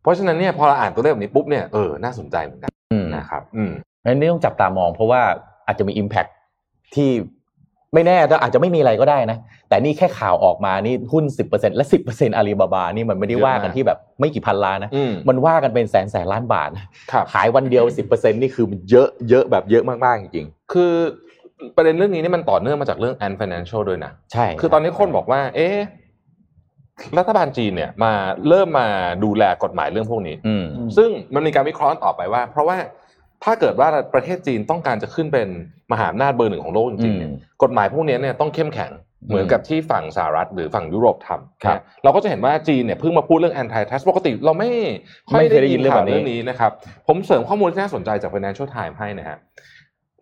[0.01, 3.71] เพราะฉะนั้นเนี่ยพอเราอ่านตัวเลขแบบนี้ปุ๊บเนี่ยเออน่าสนใจเหมือนกันอืมนะครับอืม
[4.03, 5.21] อันนี้ต้องจับตามองเพราะว่า
[5.67, 6.29] อาจจะมี Impact
[6.95, 7.09] ที่
[7.93, 9.38] ไม่แน่ก็อาจจะไม่มีอะไรก็ได้นะ
[9.69, 20.93] แต่นี่แค่ข่าวออกมานี่หุ้น 10%และ 10%อาลีบาบา นี่มันไม่ได้ว่ากันที่แบบไม่กี่พันล้านนะอืมมันว่ากันเป็นแสนแสนล้านบาทนะครับขายวันเดียว 10%นี่คือมันเยอะเยอะแบบเยอะมาก ๆ จริงคือ
[21.75, 25.77] ประเด็นเรื่องนี้นี่มันต่อเนื่องมาจากเรื่อง Ant Financial ด้วยนะๆใช่ คือตอนนี้คนบอกว่า เอ๊ะ
[27.18, 28.13] รัฐบาลจีนเนี่ยมา
[28.48, 28.88] เริ่มมา
[29.24, 30.65] ดูแลกฎหมายเรื่องพวกนี้อืม
[30.98, 32.77] ซึ่งมันมีการวิเคราะห์ต่อไปว่า เพราะว่า
[33.44, 35.48] ถ้าเกิดว่าประเทศจีนต้องการจะขึ้นเป็น
[35.91, 38.91] มหาอำนาจเบอร์หนึ่งของโลกจริงๆเนี่ยอืมกฎหมายพวกนี้เนี่ยต้องเข้มแข็ง
[39.27, 44.70] เหมือนกับที่ฝั่งสหรัฐหรือฝั่งยุโรปทำครับนะเราก็จะเห็นว่าจีนเนี่ยเพิ่งมาพูดเรื่อง anti trust ปกติเราไม่
[45.30, 46.72] ค่อยไม่เคยได้ได้ยิยินนเรื่องข่าวแบบนี้เรื่องนี้นะครับ
[47.08, 49.38] ผมเสริมข้อมูลที่น่าสนใจจาก Financial Times ให้นะฮะ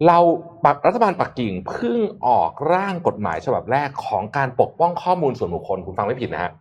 [0.08, 0.18] เรา
[0.66, 6.52] ปักรัฐบาลปักกิ่งเพิ่งออกร่างกฎหมายฉบับแรกของการปกป้องข้อมูลส่วนบุคคลคุณฟังไม่ผิดนะฮะ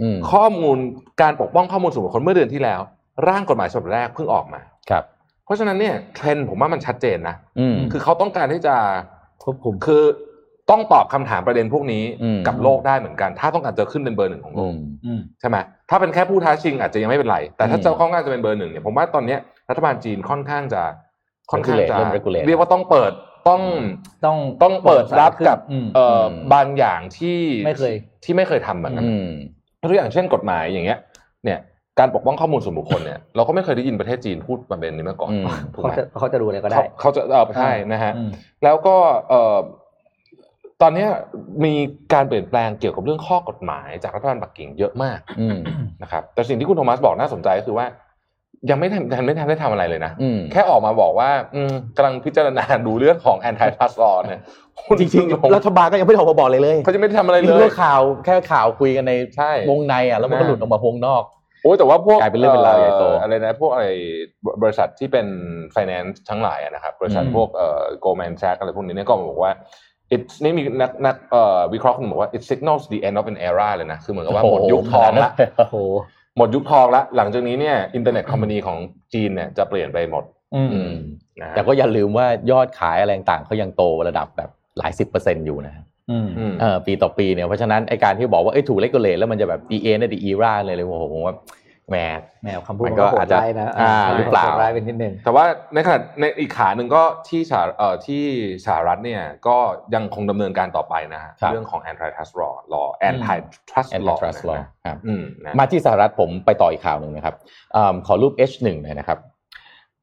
[0.00, 0.76] อืมข้อมูล
[1.22, 2.80] การปกป้องข้อมูลส่วนบุคคลเมื่อเดือนที่แล้ว
[3.28, 5.04] ร่างกฎหมายฉบับแรกเพิ่งออกมาครับ
[5.44, 8.74] เพราะฉะนั้นเนี่ยเทรนด์ผมว่ามันชัดเจนนะอืมคือเขาต้องการที่จะ
[9.42, 10.02] ควบคุมคือ
[10.70, 15.56] ต้องตอบคำถามประเด็นพวกนี้อืมกับโลกได้เหมือนกัน ถ้าต้องการจะขึ้นเป็นเบอร์หนึ่งของโลอืกมอืมใช่ไหม
[15.90, 20.82] ถ้าเป็นแค่ผู้ท้าชิงอาจจะยังไม่เป็นไร แต่ถ้าอืมจะค่อนข้างจะเป็นเบอร์หนึ่งเนี่ยผมว่าตอนเนี้ยรัฐบาลจีนค่อนข้างจะ
[21.52, 23.12] ค่อนข้างจะ Regulate เริ่ม regulate เรียกว่าต้องเปิด
[23.48, 23.60] ต้อง
[24.24, 27.92] ต้องต้องเปิดรับกับอืมเอ่ออมบางอย่างที่ไม่เคย
[28.24, 29.28] ที่ไม่เคยทำเหมือนกันอืม
[29.82, 30.98] ตัวอย่างเช่นกฎหมายอย่างเงี้ย
[31.44, 31.60] เนี่ย
[31.98, 38.30] การปกป้องข้อมูลส่วนบุคคลเนี่ยเราก็ไม่เคยได้ยินประเทศจีนพูดประเด็นนี้มาก่อนอืมถูกเขาไหมจะเขาจะดูอะไรก็ได้เขาเขาจะเออใช่นะฮะอืม
[38.64, 38.96] แล้วก็
[39.28, 39.58] เอ่อ
[40.82, 41.08] ตอนเนี้ย
[41.64, 41.74] มี
[42.12, 45.58] การเปลี่ยนแปลงเกี่ยวกับเรื่องข้อกฎหมายจากรัฐบาลปักกิ่งเยอะมากอืม
[46.02, 47.86] นะครับแต่สิ่งที่คุณโทมัสบอกน่าสนใจก็คือว่า
[48.70, 54.40] ยังไม่ทันทันไม่ทันได้ทำอะไรเลยนะอืมแค่ออกมาบอกว่า อืมกำลังพิจารณาดูเรื่องของ antitrust law เนี่ย
[54.88, 61.22] คุณจริงๆรัฐบาลก็ยังไม่ได้ออกมาบอกเลยเลยเขาจะไม่ได้ทำอะไรเลนี่ยก็ข่าวแค่ข่าวคุยกันในใช่วงในอะแล้วมันก็นะหลุดออกมาวงนอก
[61.62, 63.86] โอ้ยแต่ว่าพวกกลายเป็นเรื่องเป็นราวใหญ่โตอะไรนะพวกอะไร
[64.62, 65.26] บริษัทที่เป็น
[65.74, 69.52] finance ทั้งหลายอะนะครับบริษัทอืมพวกเอ่อ Goldman Sachs อะไรพวกนี้เนี่ยก็บอกว่า
[70.14, 78.78] it นี่มีนักนักเอ่อวิเคราะห์คนบอกว่า it signals the end of an era เลยนะคือเหมือนกับว่าหมดยุคทองละโอ้โหหมดยุคทองละหลังจากนี้เนี่ยอินเทอร์เน็ตคอมพานีของ
[79.14, 80.24] จีนเนี่ยจะเปลี่ยนไปหมด
[80.54, 80.94] อืมอืม
[81.40, 85.74] นะฮะแต่ก็อย่าลืมว่ายอดขายอะไรต่างๆเขายังโตระดับแบบหลายสิบเปอร์เซ็นต์อยู่นะ
[86.10, 91.34] อืมอืมเออปีต่อปีเนี่ยเพราะฉะนั้นไอการที่บอกว่าเอ้ยถูกเลกเลตแล้วมันจะแบบ e a น่ะดีอีราเลยเลยโอ้โหผมว่า
[91.92, 91.98] แหม
[92.44, 95.44] แมวคำพูดมัมันนก็ก็โหอาดจจะร้ายนะอ่าหรือเปล่าโหดร้ายเป็นนิดนึงแต่ว่า
[95.74, 98.22] ในขณะในอีกขาหนึ่งก็ที่สหเอ่อที่
[98.66, 99.56] สหรัฐเนี่ยก็
[99.94, 107.34] ยังคงดำเนินการต่อไปนะฮะครับเรื่องของ antitrust law law antitrust law antitrust นะ law ฮะครับอืมนะมาที่สหรัฐผมไปต่ออีกข่าวหนึ่งนะครับ
[107.76, 109.18] อาขอรูป H1 หน่อยนะครับ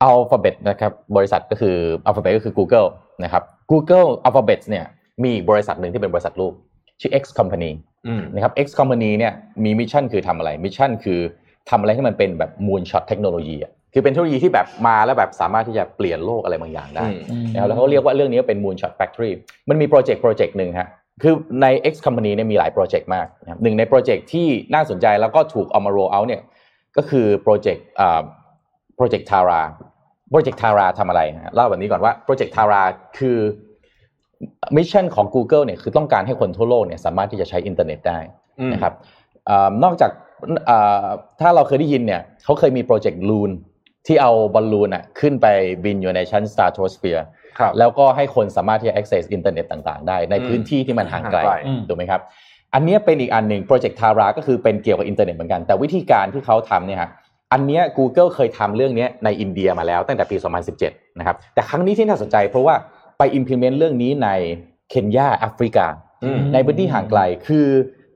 [0.07, 1.75] Alphabet นะครับบริษัทก็คือ
[2.07, 2.87] Alphabet ก็คือ Google
[3.23, 4.85] นะครับ Google Alphabet เนี่ย
[5.23, 6.53] มีอีกบริษัทหนึ่งที่เป็นบริษัทลูก
[7.01, 7.71] ชื่อ X Company
[8.07, 11.19] อืมนะครับ X Company เนี่ยมี mission คือทำอะไร mission คือ
[11.69, 19.31] ทำอะไรที่มันเป็นแบบ moonshot เทคโนโลยีอะคือเป็นเทคโนโลยีที่แบบมาแล้วแบบสามารถที่จะเปลี่ยนโลกอะไรบางอย่างได้อืมนะครับแล้วเขาเรียกว่าเรื่องนี้เป็น Moonshot Factory
[19.69, 20.89] มันมีโปรเจกต์โปรเจกต์หนึ่งฮะ
[21.21, 26.41] คือใน X Company เนี่ยมีหลายโปรเจกต์มากนะครับหนึ่งในโปรเจกต์ที่น่าสนใจแล้วก็ถูกเอามา roll out เนี่ย
[26.97, 28.21] ก็คือโปรเจกต์อ่า
[28.95, 29.61] โปรเจกต์ Taara
[30.29, 32.83] โปรเจกต์ Taara ทำอะไรฮะเล่าแบบนี้ก่อนว่าโปรเจกต์ Taara
[33.17, 33.37] คือ
[34.77, 38.19] mission ของ Google เนี่ยคือต้องการให้คนทั่วโลกเนี่ยสามารถที่จะใช้อินเทอร์เน็ตได้
[38.59, 38.93] อืมนะครับ
[39.45, 40.28] เออนอกจากเอ่อ
[41.41, 43.51] ถ้าเราเคยได้ยินเนี่ยเขาเคยมีโปรเจกต์ Loon
[44.07, 45.47] ที่เอาบอลลูนอะขึ้นไป
[45.83, 47.23] บินอยู่ในชั้น stratosphere
[47.59, 52.21] ครับแล้วก็ให้คนสามารถที่จะ access อินเทอร์เน็ตต่างๆ ได้ ในอืมพื้นที่ที่มันห่างไกลห่างไกลอืมถูกไหมครับ
[52.73, 57.09] อันเนี้ยเป็นอีกอันหนึ่งโปรเจกต์ Taara ก็คือเป็นเกี่ยวกับอินเทอร์เน็ตเหมือนกัน แต่วิธีการที่เขาทำเนี่ยฮะ
[57.53, 60.37] อันเนี้ย Google เคยทำเรื่องเนี้ยในอินเดียมาแล้วตั้งแต่ปี
[60.77, 62.75] 2017 นะครับแต่ครั้งนี้ที่น่าสนใจเพราะว่า
[63.17, 64.29] ไป implement เรื่องนี้ใน
[64.89, 65.85] เคนยาแอฟริกา
[66.23, 67.67] อืมในพื้นที่ห่างไกลคือ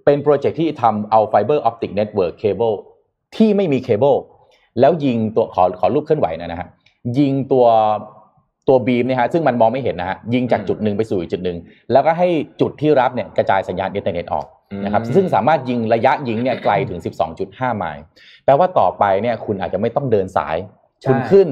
[0.05, 2.71] เป็นโปรเจกต์ที่ทำเอา fiber optic network cable
[3.35, 4.15] ที่ไม่มีเคเบิล
[4.79, 6.67] แล้วยิงตัวขอขอรูปเคลื่อนไหวหน่อยนะฮะ
[7.19, 7.65] ยิงตัว
[8.67, 11.57] ตัว beam เนี่ยฮะซึ่งมันมองไม่เห็นนะฮะยิงจากจุดหนึ่งไปสู่อีกจุดหนึ่ง
[11.91, 12.27] แล้วก็ให้
[12.61, 14.45] จุดที่รับเนี่ยกระจายสัญญาณอินเทอร์เน็ตออก
[14.85, 16.99] นะครับอืมซึ่งสามารถยิงระยะยิงเนี่ยไกลถึง
[17.39, 18.03] 12.5 ไมล์
[18.45, 20.55] แปลว่าต่อไปเนี่ยคุณอาจจะไม่ต้องเดินสาย
[21.01, 21.47] ใช่คุณขึ้น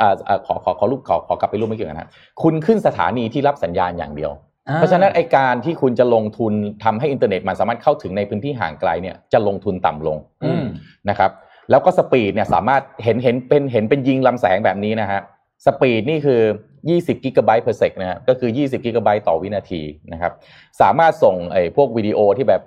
[0.00, 2.10] อ่าอ่าขอขอขอรูปขอขอกลับไปรูปไม่เกี่ยวกันนะฮะ
[2.42, 4.32] คุณขึ้นสถานีที่รับสัญญาณอย่างเดียว
[4.72, 6.52] เพราะฉะนั้นไอการที่คุณจะลงทุน
[6.84, 10.64] ทำให้อินเทอร์เน็ตมันสามารถเข้าถึงในพื้นที่ห่างไกลเนี่ยจะลงทุนต่ำลงอืม
[11.08, 11.30] นะครับ
[11.70, 15.20] แล้วก็ speed เนี่ยสามารถเห็นเห็นเป็นเห็นเป็นยิงลำแสงแบบนี้นะฮะ
[15.66, 16.40] speed นี่คือ
[16.82, 20.32] 20กิกะไบต์ per sec นะฮะก็คือ 20กิกะไบต์ต่อวินาทีนะครับ
[20.80, 22.62] สามารถส่งไอ้พวกวิดีโอที่แบบ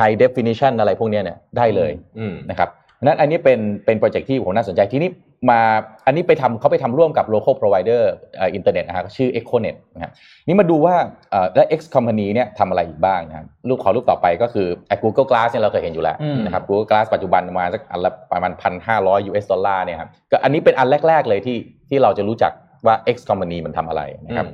[0.00, 5.10] high definition อะไรพวกเนี้ยเนี่ยได้เลยอืมนะครับเพราะฉะ นั้นอันนี้เป็นเป็นโปรเจกต์ที่ผมน่าสนใจทีนี้
[5.50, 5.60] มา
[6.06, 8.02] อันนี้ไปทำเขาไปทำร่วมกับ local provider
[8.36, 10.12] เอ่ออินเทอร์เน็ตนะฮะชื่อ Econet นะครับ
[10.46, 10.94] นี่มาดูว่า
[11.30, 22.52] เอ่อและ X company เนี่ยทำอะไรอีกบ้างนะครับรูปขอรูปต่อไปก็คือไอ้ Google Glass เนี่ยเราเคยเห็นอยู่แล้วอืมนะครับ Google Glass ปัจจุบันประมาณสักอันละประมาณพันห้าร้อย US ดอลลาร์เนี่ยครับก็อันนี้เป็นอันแรก ๆเลยที่ที่เราจะรู้จัก
[22.86, 24.46] ว่า X company มันทำอะไรนะครับ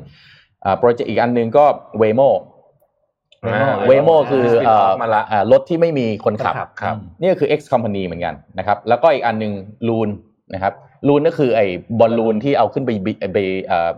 [0.64, 1.64] อ่าโปรเจกต์อีกอันหนึ่งก็
[2.00, 2.30] Waymo
[3.42, 9.53] เอ่อ off มาละอ่ารถที่ไม่มีคนขับคนขับครับนี่ก็คือ X Company เหมือนกันนะครับแล้วก็อีกอันหนึ่ง
[9.88, 10.09] Loon
[10.55, 10.74] นะครับ
[11.09, 11.66] Loon ก็คือไอ้
[12.01, 13.92] บอลลูนที่เอาขึ้นไปบิไปเอ่อ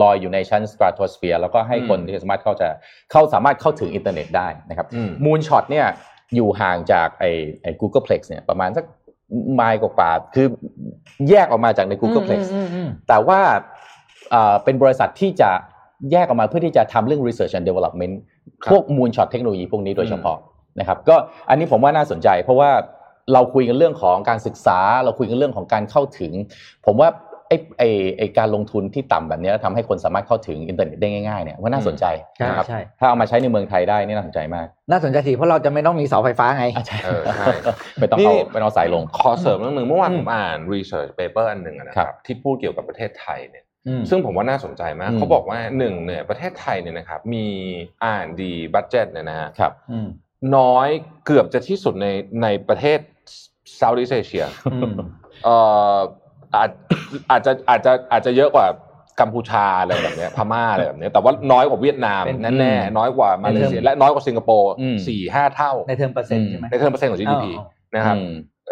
[0.00, 2.68] ลอยอยู่ในชั้น stratosphere แล้วก็ให้คนอืมที่สามารถเข้าจะ
[3.12, 5.86] เข้าสามารถเข้าถึงอินเทอร์เน็ตได้นะครับอืม Moonshot เนี่ย
[6.34, 7.30] อยู่ห่างจากไอ้
[7.62, 8.84] ไอ้ Googleplex เนี่ยประมาณสัก
[9.54, 10.46] ไมล์กว่าๆคือ
[11.30, 13.40] แยกออกมาจากใน Googleplex อืมอืมอืมแต่ว่า
[14.30, 15.50] เอ่อเป็นบริษัทที่จะ
[16.12, 18.14] แยกออกมาเพื่อที่จะทำเรื่อง research and development
[18.64, 20.38] ครับพวก moonshot เทคโนโลยีพวกนี้โดยเฉพาะ
[20.78, 21.16] นะครับก็
[21.48, 22.70] อันนี้ผมว่าน่าสนใจ เพราะว่า
[23.32, 26.32] เราคุยกันเรื่องของการศึกษา เราคุยกันเรื่องของการเข้าถึง
[26.86, 27.10] ผมว่า
[27.54, 32.04] อ้ไอ้ไอ้การลงทุนที่ต่ำแบบเนี้ยทำให้คนสามารถเข้าถึงอินเทอร์เน็ตได้ง่ายๆเนี่ยว่าน่าสนใจ
[32.36, 37.46] ใช่นะครับใช่ถ้าเอามาใช้ในเมืองไทยได้นี่น่าสนใจมาก น่าสนใจสิเพราะเราจะไม่ต้องมีเสาไฟฟ้าไงอะใช่เออใช่
[38.00, 43.71] ไม่ต้องนี่เอาไม่ต้องเอาสายลงขอเสริมเรื่องหนึ่งเมื่อวานอืมผมอ่าน research paper อันหนึ่งอะนะคครัรับบที่พูดเกี่ยวกับประเทศไทยเนี่ยอืม
[44.10, 47.46] ซึ่งผมว่าน่าสนใจมากอืมเขาบอกว่าหนึ่งเนี่ยประเทศไทยเนี่ยนะครับมี
[48.04, 50.08] R&D budget เนี่ยนะฮะครับอืม
[50.56, 50.88] น้อย
[51.24, 52.06] เกือบจะที่สุดใน
[52.42, 52.98] ในประเทศ
[53.80, 54.92] Southeast Asia อืม
[55.44, 55.56] เอ่
[55.94, 55.96] อ
[56.54, 56.70] อาจ
[57.30, 58.66] อาจจะอาจจะอาจจะเยอะกว่า
[59.20, 67.64] กัมพูชาอะไรแบบเนี้ยพม่าอะไรแบบเนี้ยแต่ว่าน้อยกว่าเวียดนามเป็นแน่ๆน้อยกว่ามาเลเซียเป็นและน้อยกว่าสิงคโปร์อืมสี่ห้าเท่าในเทอมเปอร์เซ็นต์ใช่ไหมในเทอมเปอร์เซ็นต์ของ GDP อ๋อ
[67.96, 68.16] นะครับ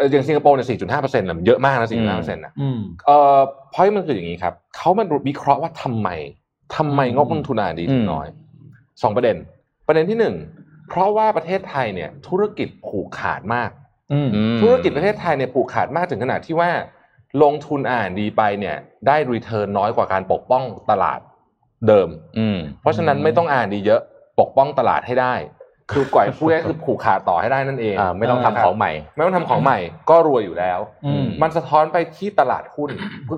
[0.00, 3.38] อืมเอออย่างสิงคโปร์เนี่ยสี่จุดห้าเปอร์เซ็นต์เยอะมากนะสี่จุดห้าเปอร์เซ็นต์นะอืมเอ่อ
[3.72, 6.08] พอยมันคืออย่างนี้ครับเขามันวิเคราะห์ว่าทำไม
[6.76, 8.26] ทำไมอืมงบลงทุนอาดีถึงอืมน้อย
[9.02, 9.36] สองประเด็น
[9.86, 10.34] ประเด็นที่หนึ่ง
[10.88, 13.70] เพราะว่าประเทศไทยเนี่ย ธุรกิจผูกขาดมาก
[14.12, 16.70] อืมอืมธุรกิจประเทศไทยเนี่ยผูกขาดมากถึงขนาดที่ว่า
[17.42, 21.20] ลงทุนอ่านดีไปเนี่ย ได้รีเทิร์นน้อยกว่าการปกป้องตลาด
[21.88, 22.08] เดิม
[22.38, 24.00] อืมเพราะฉะนั้นไม่ต้องอ่านดีเยอะ
[24.40, 25.34] ปกป้องตลาดให้ได้
[25.92, 29.78] คือกว่าพูดง่ายๆคือผูกขาดต่อให้ได้นั่นเองอ่าไม่ต้องทำของใหม่ ไม่ต้องทำของใหม่
[30.10, 32.90] ก็รวยอยู่แล้วอืมมันสะท้อนไปที่ตลาดหุ้น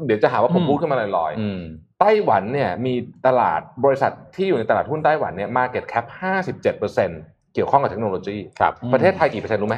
[0.06, 2.94] เดี๋ยวจะหาว่าผมอืมพูดขึ้นมาลอยอืมๆไต้หวันเนี่ยมี
[3.26, 9.76] ตลาดบริษัทที่อยู่ในตลาดหุ้นไต้หวันเนี่ย market cap 57เเกี่ยวข้องกับเทคโนโลยีครับประเทศไทยกี่เปอร์เซ็นต์รู้ไหม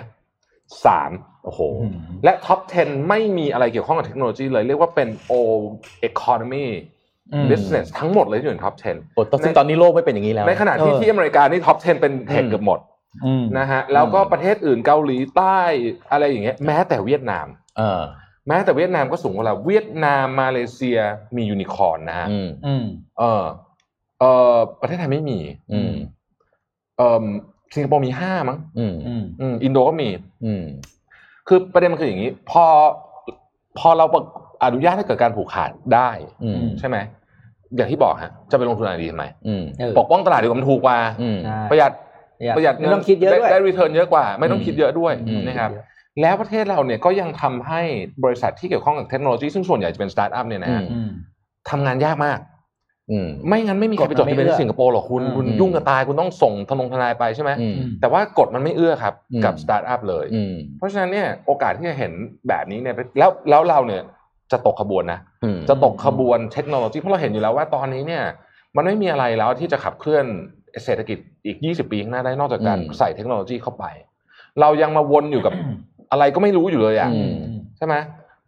[0.87, 1.11] สาม
[1.45, 5.09] โอ้โหอืมและท็อป 10 ไม่มีอะไรเกี่ยวข้องกับเทคโนโลยีเลย เรียกว่าเป็น
[5.39, 5.65] old
[6.09, 7.04] economy อืม
[7.51, 8.75] business ทั้งหมดเลยที่อยู่ใน top
[9.15, 12.79] โอ้ตอนซึ่งตอนนี้โลกไม่เป็นอย่างนี้แล้ว10ในขณะที่เออที่อเมริกานี่ top 10 เป็น tech อืมเกือบหมด
[13.25, 15.61] อืมนะฮะแล้วก็ประเทศอื่นเกาหลีใต้
[16.11, 17.47] อะไรอย่างเงี้ยแม้แต่เวียดนาม
[17.79, 18.03] เออ
[18.49, 20.99] แม้แต่เวียดนามก็สูงกว่าเราเวียดนามมาเลเซีย
[21.37, 22.85] มียูนิคอร์นนะฮะอืมอืม
[23.19, 23.45] เออ
[24.21, 25.39] เออประเทศไทยไม่มี
[25.73, 25.95] อืม
[26.99, 27.25] เออ
[27.75, 30.09] สิงคโปร์มีห้ามั้งอืมอืมอืมอินโดก็มี
[30.45, 30.65] อืม
[31.49, 32.65] คือประเด็นมันคืออย่างนี้ พอ
[33.79, 34.07] พอเรา
[34.65, 36.11] อนุญาตให้เกิดการผูกขาดได้
[36.45, 36.97] อืมใช่ไหม
[37.77, 41.93] อย่างที่บอกฮะจะไปลงทุนอะไรดีทำไมอืมเออปกป้องตลาดดีกว่ามันถูกกว่าอืมใช่ประหยัด
[42.45, 45.71] อย่าประหยัดไม่ต้องคิดเยอะด้วยได้ return เยอะกว่า ไม่ต้องอืมคิดเยอะด้วยอืมนะครับ
[46.21, 47.83] แล้วประเทศเราเนี่ยก็ยังทำให้
[48.25, 51.11] บริษัทที่เกี่ยวข้องกับเทคโนโลยีซึ่งส่วนใหญ่จะเป็นสตาร์ทอัพเนี่ยนะฮะอืม
[51.71, 52.39] ทำงานยากมาก
[53.11, 62.13] อืมไม่งั้นไม่มีใครไปจดทะเบียนที่สิงคโปร์หรอกคุณอืมคุณยุ่งจะตายคุณต้องส่งทนงทนายไปใช่ไหมอืมแต่ว่ากฎมันไม่เอื้อครับอืมกับสตาร์ทอัพเลยอืมเพราะฉะนั้นเนี่ยโอกาสที่จะเห็น
[62.49, 64.03] แบบนี้เนี่ยแล้วแล้วเราเนี่ย
[64.55, 68.25] จะตกขบวนนะอืมจะตกขบวนเทคโนโลยีเพราะเราเห็นอยู่แล้วว่าตอนนี้เนี่ย
[68.77, 70.25] มันไม่มีอะไรแล้วที่จะขับเคลื่อน
[70.85, 73.85] เศรษฐกิจอีก 20 ปีข้างหน้าได้นอกจากการอืมใส่เทคโนโลยีเข้าไป
[74.61, 75.53] เรายังมาวนอยู่กับ
[76.11, 77.35] อะไรก็ไม่รู้อยู่เลยอะอืม
[77.77, 77.95] ใช่ไหม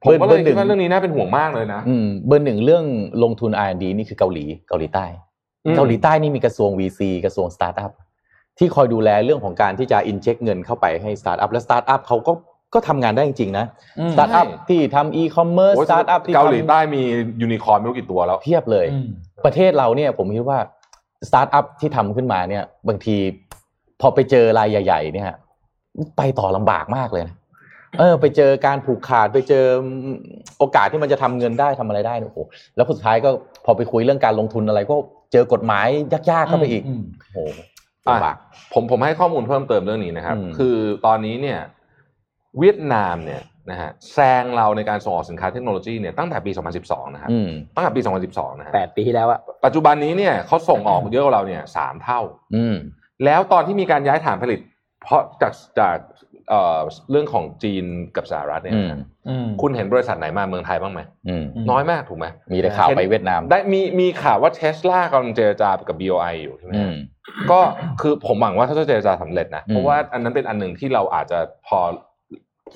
[0.03, 2.85] ผมก็เบเลอยร์หนึ่คิดงว่าเรื่องนี้น่าเป็นห่วงมากเลยนะอืมเบอร์หนึ่งเรื่อง
[3.23, 5.05] ลงทุน R&D นี่คือเกาหลีเกาหลีใต้
[5.65, 7.93] อืมเกาหลีใต้นี่มีกระทรวง VC กระทรวงสตาร์ทอัพ
[8.59, 12.33] ที่คอยดูแลเรื่องของการที่จะอินเจ c เงินเข้าไปให้สตาร์ทอัพและสตาร์ทอัพเขาก็
[12.75, 13.67] ก็ทำงานได้จริงๆนะ
[13.99, 17.03] อืมสตาร์ทอัพที่ทำอีคอมเมิร์ซโอ้ยสตาร์ทอัพที่เกาหลีทำใต้มี
[17.43, 19.07] ยูนิคอร์นไม่รู้กี่ตัวแล้วเพียบเลยอืม
[19.45, 20.59] ประเทศเราเนี่ยผมคิดว่า
[21.29, 23.17] สตาร์ทอัพที่ทำขึ้นมาเนี่ย บางที
[24.01, 25.27] พอไปเจอรายใหญ่ ๆ เนี่ย
[26.17, 27.37] ไปต่อลำบากมากเลยนะ
[27.99, 29.65] เออ ไปเจอการผูกขาดไปเจอ
[30.59, 32.41] โอกาสที่มันจะทำเงินได้ทำอะไรได้เนี่ยโอ้โห
[32.77, 33.31] แล้วสุดท้ายก็
[33.65, 34.97] พอไปคุยเรื่องการลงทุนอะไรก็
[35.33, 35.87] เจอกฎหมาย
[36.31, 37.39] ยากๆเข้าไปอีกมโอ้โห
[38.07, 38.37] อะลำบาก
[38.75, 40.77] ผมผมให้ข้อมูลเพิ่มเติมเรื่องนี้นะครับอืมคือ
[41.07, 41.59] ตอนนี้เนี่ย
[42.59, 46.51] เวียดนามเนี่ยนะฮะแซงเราในการส่งออกสินค้าเทคโนโลยีเนี่ยตั้งแต่ปี
[46.83, 52.21] 2012 นะครับอืมตั้งแต่ปี 2012 นะฮะแปดปีที่แล้วอะปัจจุบันนี้เนี่ยเขาส่งออกเยอะกว่าเราเนี่ยสามเท่า
[52.57, 52.77] อืม
[53.25, 54.61] แล้วตอนที่มีการย้ายฐานผลิต
[55.03, 55.97] เพราะจากจาก
[56.49, 57.85] เอ่อเรื่องของจีน
[58.17, 66.95] กับสหรัฐเนี่ยอืมนะอืมคุณเห็นบริษัทไหนมาเมืองไทยบ้างไหมอืมอืมน้อยมากถูกไหมมีแต่ข่าวไปเวียดนาม ได้มีมีข่าวว่าเทสลากำลังเจรจากับ BOI อยู่ใช่ไหมอืฮะม
[67.51, 67.61] ก็
[68.01, 71.79] คือผมหวังว่าถ้าจะเจรจาสำเร็จนะอืมเพราะว่าอันนั้นเป็นอันหนึ่งที่เราอาจจะพอ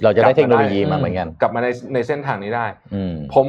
[0.02, 3.46] เราจะได้เทคโนโลยีกลับมาได้มาเหมือนกัน กลับมาในในเส้นทางนี้ได้อืมผม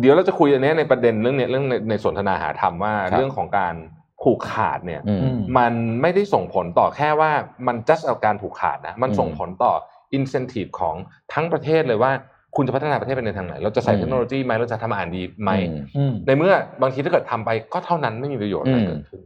[0.00, 3.74] เดี๋ยวเราจะคุยอันเนี้ยในประเด็นเรื่องเนี้ยเรื่องในในสนทนาหาธรรมว่าครับเรื่องของการ
[4.22, 7.30] ผูกขาดเนี่ยอืมอืมมันไม่ได้ส่งผลต่อแค่ว่า
[7.66, 9.72] มัน just เอาการผูกขาดนะมันอืมส่งผลต่อ
[10.16, 10.94] incentive ของ
[11.34, 12.12] ทั้งประเทศเลยว่า
[12.56, 19.20] คุณจะพัฒนาประเทศไปในทางไหน เราจะใส่อืมเทคโนโลยีไหมเราจะทำอ่านดีไหมอืมอืมในเมื่อบางทีถ้าเกิดทำไปก็เท่านั้นไม่มีประโยชน์อะไรอืมเกิดขึ้น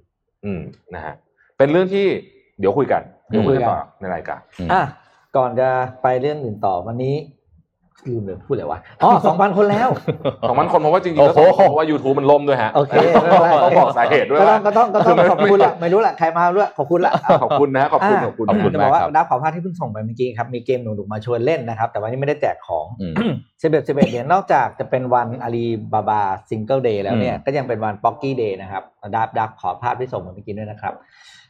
[0.45, 0.61] อืม
[0.95, 1.15] นะฮะ
[1.59, 2.07] เป็นเรื่องที่
[2.61, 4.83] เดี๋ยวคุยกันเดี๋ยวคุยกันอืมต่อในรายการอืมอะ
[5.37, 5.69] ก่อนจะ
[6.03, 7.17] ไปเรื่องอื่นต่อวันนี้
[8.11, 9.89] ลืมเลยพูดอะไรวะอ๋อสองพันคนแล้ว
[10.49, 13.25] สองพันคนเพราะว่าจริงๆโอ้แล้วโหเพราะว่า YouTube มันล่มด้วยฮะโอเคต้อง
[13.65, 28.83] ต้องบอกสาเหตุด้วยก็ต้อว่างก็ต้องก็ต้องคือไม่ขอบคุณละไม่รู้ละใครมาด้วยขอบคุณละขอบคุณนะขอบคุณขอบคุณขอบคุณจะมาบอกว่าครับดับขอพาที่เพิ่งส่งไปเมื่อกี้ครับมีเกมหนุกๆมาชวนเล่นนะครับ แต่วันนี้ไม่ได้แจกของอืมสิบเอ็ดสิบเอ็ดเนี่ยนอกจากจะเป็นวันอาลีบาบา Single Day แล้วเนี่ยอืมก็ยังเป็นวันป๊อกกี้ Day นะครับ
[29.17, 30.95] ดับดับขอภาพที่ส่งมาเมื่อกี้ด้วยนะครับ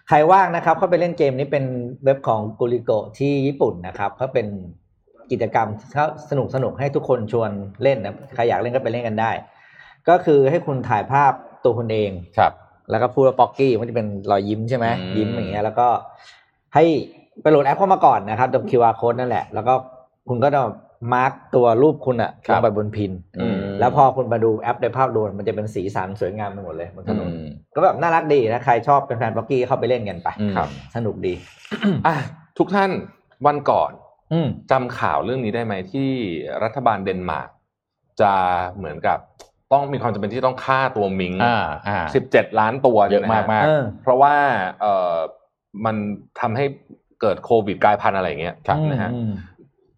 [0.09, 1.65] ใครว่างนะครับเข้าไปเล่นเกมนี้เป็น
[2.05, 4.47] เว็บของกูริโกที่ญี่ปุ่นนะครับเขาเป็น
[5.31, 5.69] กิจกรรม
[6.31, 7.51] สนุกสนุกๆให้ทุกคนชวน
[7.83, 9.31] เล่นนะใครอยากเล่นก็ไปเล่นกันได้
[10.09, 11.33] ก็คือให้คุณถ่ายภาพ
[11.65, 12.53] ตัวคุณเองครับ
[12.91, 15.89] แล้วก็พูดว่าป๊อกกี้มันจะเป็นรอยยิ้มใช่ไหมอืมยิ้มอย่างเงี้ยแล้วก็
[16.75, 16.85] ให้
[17.43, 19.75] ไปโหลดแอปเข้ามาก่อนนะครับตัว QR code นั่นแหละ แล้วก็
[20.29, 20.61] คุณก็จะ
[21.13, 31.35] mark ตัวรูปคุณอะครับลงไปบน pin อืมแล้วพอคุณมาดูแอปในภาพรวมมันจะเป็นสีสันสวยงามไปหมดเลยบนถนนอืมก็แบบน่ารักดีนะ ใครชอบเป็นแฟนป๊อกกี้เข้าไปเล่นกันไปอืมครับสนุกดี
[32.07, 32.15] อะ
[32.59, 32.91] ทุกท่าน
[33.47, 33.91] วันก่อน
[34.33, 36.11] อืมจำข่าวเรื่องนี้ได้ไหมที่
[36.63, 37.49] รัฐบาลเดนมาร์ก
[38.21, 38.33] จะ
[38.77, 39.19] เหมือนกับ
[39.73, 44.35] ต้องมีความจำเป็นที่ต้องฆ่าตัวมิงค์อ่าอ่าสิบเจ็ดล้านตัวเยอะนี่นะฮะมากๆเออเพราะว่า
[44.81, 45.17] เอ่อ
[45.85, 45.97] มัน
[46.41, 46.65] ทำให้
[47.21, 49.11] เกิดโควิดกลายพันธุ์อะไรอย่างเงี้ยครับนะฮะ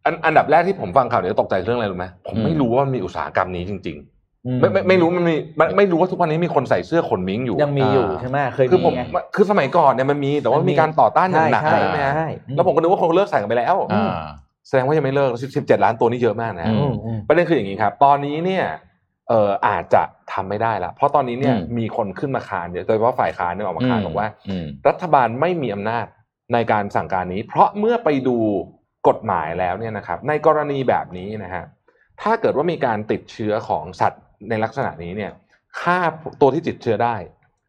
[0.04, 3.98] อืมอันอันดับแรกที่ผมฟังข่าวนี้ตกใจเรื่องอะไรรู้ไหมผมไม่อืมรู้ว่ามันมีอุตสาหกรรมนี้จริง
[4.46, 9.02] อืๆไม่ไม่ไม่รู้มันมีไม่ไม่รู้ว่าทุกวันนี้มีคนใส่เสื้อขนมิงอยู่ยังมีอยู่อ่าใช่ไหมเคยคือผมไง
[9.34, 14.14] คือสมัยก่อนเนี่ยมันมีแต่ว่ามันมีมีการต่อต้านอย่างหนักใช่ใช่ไหมฮะใช่แล้วผมก็นึกว่าคนเลิกใส่กันไปแล้วอ่า
[14.68, 18.64] แสดงว่ายังไม่เลิกสิบเจ็ดล้านตัวนี่เยอะมากนะอือืมอืมประเด็นคืออย่างนี้ครับ ตอนนี้เนี่ย
[19.28, 26.06] เอ่ออาจจะทำไม่ได้ละเพราะตอนนี้เนี่ยอืมมีคนขึ้นมาคานเยอะโดยเฉพาะฝ่ายค้านเนี่ยออกมาคานบอกว่าอืมรัฐบาลไม่มีอำนาจ
[26.52, 28.38] ในการสั่งการนี้ เพราะเมื่อไปดู
[29.09, 31.64] กฎหมายแล้วเนี่ยนะครับในกรณีแบบนี้นะฮะ
[32.23, 35.33] ถ้าเกิดว่ามีการติดเชื้อของสัตว์ในลักษณะนี้เนี่ย
[35.81, 35.99] ค่า
[36.40, 37.16] ตัวที่ติดเชื้อได้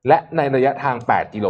[0.08, 1.47] และในระยะทาง 8 กิโล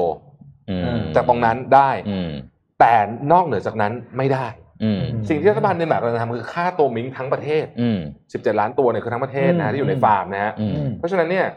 [0.69, 2.32] อืมจากตรงนั้นได้อืม
[2.80, 2.93] แต่
[3.32, 4.47] นอกเหนือจากนั้นไม่ได้
[4.84, 7.99] อืมสิ่งที่รัฐบาลเดนมาร์กกำลังทำคือค่าตัวมิงทั้งประเทศอืม
[8.32, 11.47] 17 ล้านตัวเนี่ยคือทั้งประเทศนะฮะที่อยู่ในฟาร์มนะฮะอืมเพราะฉะนั้นเนี่ย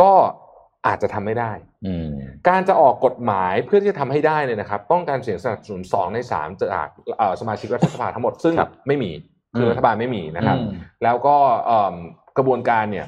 [0.00, 0.12] ก็
[0.86, 1.52] อาจจะทำไม่ได้
[1.86, 2.08] อืม
[2.48, 6.88] การจะออกกฎหมายเพื่อที่จะทำให้ได้เนี่ยนะครับ ต้องการเสียงสนับสนุนสองในสามจาก
[7.18, 9.10] เอ่อสมาชิกรัฐสภาทั้งหมดซึ่งครับไม่มี
[9.56, 10.70] คือมรัฐบาลไม่มีนะครับอืม
[11.04, 11.36] แล้วก็
[11.66, 11.94] เอิ่ม
[12.36, 13.06] กระบวนการเนี่ย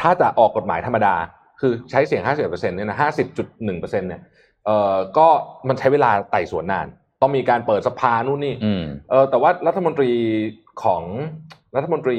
[0.00, 1.14] ถ้าจะออกกฎหมายธรรมดา
[1.60, 2.98] คือใช้เสียง50%เนี่ยนะ
[3.38, 4.20] 50.1%เนี่ย
[4.66, 5.26] เอ่อก็
[5.68, 6.86] มันใช้เวลาไต่สวนนาน
[7.22, 10.10] ต้องมีการเปิดสภานู่นนี่อืมเออแต่ว่ารัฐมนตรี
[10.82, 11.02] ของ
[11.76, 12.18] รัฐมนตรี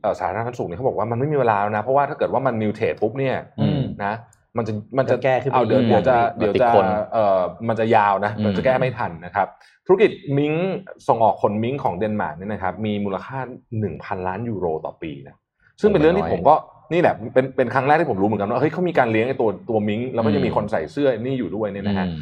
[0.00, 3.69] เอ่อสาธารณสุขเนี่ยเขาบอกว่ามันไม่มีเวลาแล้วนะ เพราะว่าถ้าเกิดว่ามัน mutate ปุ๊บเนี่ยอืม
[4.04, 4.12] นะ
[4.56, 9.48] มันจะมันจะจะแก้ขึ้นไปเอาเดี๋ยวอีกเดี๋ยวจะมันติดเดี๋ยวจะคนเอ่อมันจะยาวนะอืมมันจะแก้ไม่ทันนะครับ
[9.86, 10.52] ธุรกิจมิงค์
[11.08, 13.38] ส่งออกขนมิงค์ของเดนมาร์กเนี่ยนะครับ มีมูลค่า
[13.82, 15.36] 1,000ล้านยูโรต่อปีนะ
[15.80, 16.54] ซึ่งเป็นเรื่องที่ผมก็
[16.92, 22.16] นี่แหละเป็นเป็นครั้งแรกที่ผมรู้เหมือนกันว่าเฮ้ยเขามีการเลี้ยงไอ้ตัวตัวมิงค์แล้วก็จะมีคนใส่เสื้อนี่อยู่ด้วยเนี่ยนะฮะอืม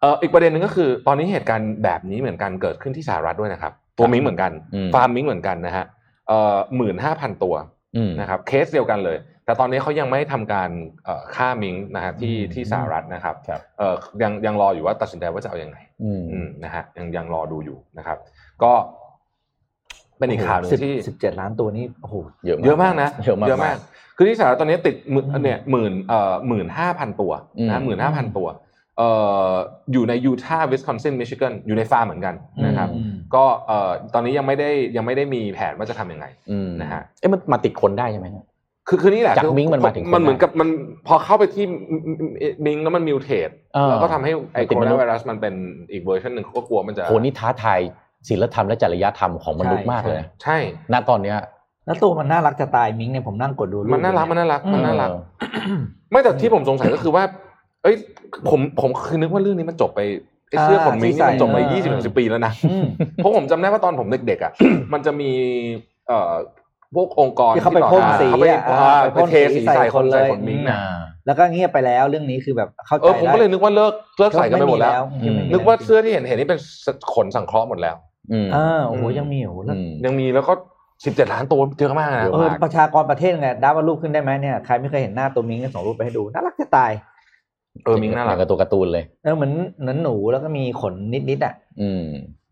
[0.00, 5.84] เอ่ออีกประเด็นหนึ่งก็คือตอนนี้เหตุการณ์แบบนี้เหมือนกันเกิดขึ้นที่สหรัฐด้วยนะครับ ตัวมิงเหมือนกันอืมฟาร์มมิงเหมือนกันนะฮะ
[6.28, 7.54] เอ่อหมื่นห้าพันตัว
[7.96, 9.16] อืมนะครับเคสเดียวกันเลย
[9.48, 10.70] แต่ตอนนี้เขายังไม่ทำการ
[11.04, 18.18] เอ่อฆ่ามิงนะฮะที่อืมที่สหรัฐนะครับครับเอ่อยังยังรออยู่ว่าตัดสินใจว่าจะเอายังไงอืมอืมนะฮะยังยังรอดูอยู่นะครับ
[18.62, 18.72] ก็
[20.18, 22.14] เป็นอีกข่าวหนึ่งสิบที่สิบเจ็ดล้านตัวนี้โอ้โห
[22.46, 23.76] เยอะมากเยอะมากนะเยอะมาก
[24.16, 28.48] คือที่สหรัฐตอนนี้ติดหมื่นอืมเนี่ยหมื่นเอ่อหมื่นห้าพันตัวอืมนะหมื่นห้าพันตัว
[28.98, 29.10] เอ่
[29.50, 29.52] อ
[29.92, 32.34] อยู่ในยูทาห์วิสคอนซินมิชิแกนอยู่ในฟาร์มเหมือนกัน
[32.66, 38.40] นะครับอืมก็เอ่อตอนนี้ยังไม่ได้ยังไม่ได้มีแผนว่าจะทำยังไงอืมนะฮะเอ๊ะมันมาติดคนได้ใช่ไหมคื
[38.94, 40.68] อคือนี่แหละจากคือมิงค์มันมาถึงคนมันเหมือนได้กับมัน
[41.06, 41.64] พอเข้าไปที่
[42.66, 45.54] มิงค์แล้วมัน mutate เออแล้วก็ทำให้ไอ้ติดโคโรมนุษนาย์ไวรัสมันเป็น
[45.92, 47.80] อีกเวอร์ชันหนึ่งเขาก็กลัวมันจะโหนี่ท้าทาย
[48.28, 50.56] ศีลธรรมและจริยธรรมของมนุษย์ใช่มากเลยนะใช่
[50.92, 51.36] ณตอนเนี้ย
[51.86, 55.14] แล้วตัวมันน่ารักจะตายมิงค์เนี่ยผมนั่งกดดูรูปมันน่ารักอยู่มันน่ารักมันน่ารักเอ
[55.76, 55.78] อ
[56.10, 57.24] ไม่แต่ที่ผมสงสัยก็คือว่า
[57.82, 57.96] เอ้ย
[58.48, 60.00] ผมผมคือนึกว่าเรื่องนี้มันจบไป
[60.48, 62.84] ไอ้เสื้อขนมิงนี่มันจบไปยี่สิบสิบปีแล้วนะอืม
[63.16, 64.52] เพราะผมจำได้ว่าตอนผมเด็กๆอะ
[64.92, 65.30] มันจะมี
[66.08, 66.32] เอ่อ
[66.94, 70.78] พวกองค์กรที่เขาไปพ่นสีเขาไปอะอ่าไปไปพ่นเทสีสีใส่ใส่คคนนเลยใส่คนมิงอืมนะ
[71.26, 76.60] แล้วก็เงียบไปแล้วเรื่องนี้คือแบบเข้าใจเออผมก็เลยนึกว่าเลิกเลิกใส่กันไปหมดแล้วยังไม่มีนึกว่าเสื้อที่เห็นเห็นนี่เป็น
[77.14, 77.96] ขนสังเคราะห์หมดแล้ว
[78.32, 80.52] อืมอ่าโอ้โหยังมีอยู่แล้วอืมยังมีแล้วก็
[81.04, 86.92] สิบเจ็ดล้านตัวเยอะมากนะเยอะเออมากประชากรประเทศไงดับว่ารูปขึ้นได้ไหมเนี่ยใครไม่เคยเห็นหน้าตัวมิงก็ส่งรูปไปให้ดูน่ารักจะตาย
[87.84, 90.94] เออมิงน่ารักเหมือกับตัวการ์ตูนเลยเออเหมือนเหมือนหนูแล้วก็มีขน
[91.30, 92.04] นิดๆอะ อืม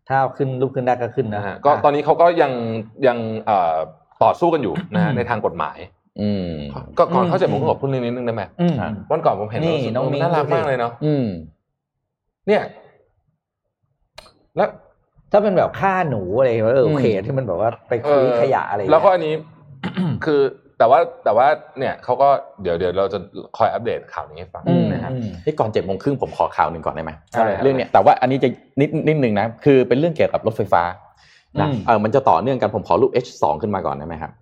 [0.07, 2.51] ถ้าเอาขึ้นรูปขึ้นได้ก็ขึ้นนะนะฮะก็ตอนนี้เขาก็ยัง
[3.07, 3.77] ยังเอ่อ
[4.23, 5.77] ต่อสู้กันอยู่นะฮะในทางกฎหมาย
[6.21, 6.51] อืม
[6.97, 11.27] ก็ก่อนเข้าเจ็ดโมงก็ขอบคุณนิดนึงได้ไหมอืมครับวันก่อนผมเห็นนี่รู้สึกน้องมิ้งน่ารักดูสิมากเลยเนาะอืม
[12.47, 12.63] เนี่ย
[14.57, 14.69] แล้ว
[15.31, 19.33] ถ้าเป็นแบบฆ่าหนูอะไรเออโอเคที่มันแบบว่าไปคุ้ยขยะอะไรแล้วก็อันนี้
[20.25, 20.41] คือ
[20.79, 21.47] แต่ว่าแต่ว่า
[21.79, 22.29] เนี่ยเขาก็
[22.61, 23.19] เดี๋ยวเดี๋ยวเราจะ
[23.57, 28.49] คอยอัปเดตข่าวนี้ให้ฟังอืมนะฮะอืมที่ก่อนเจ็ดโมงครึ่งผมขอข่าวหนึ่งก่อนได้ไหมใช่ครับเรื่องเนี้ยแต่ว่าอันนี้จะ
[28.81, 30.81] นิดนิดหนึ่งนะคือเป็นเรื่องเกี่ยวกับรถไฟฟ้า
[31.61, 34.33] นะอืมเออมันจะต่อเนื่องกันผมขอรูป H2 ขึ้นมาก่อนได้ไหมครับ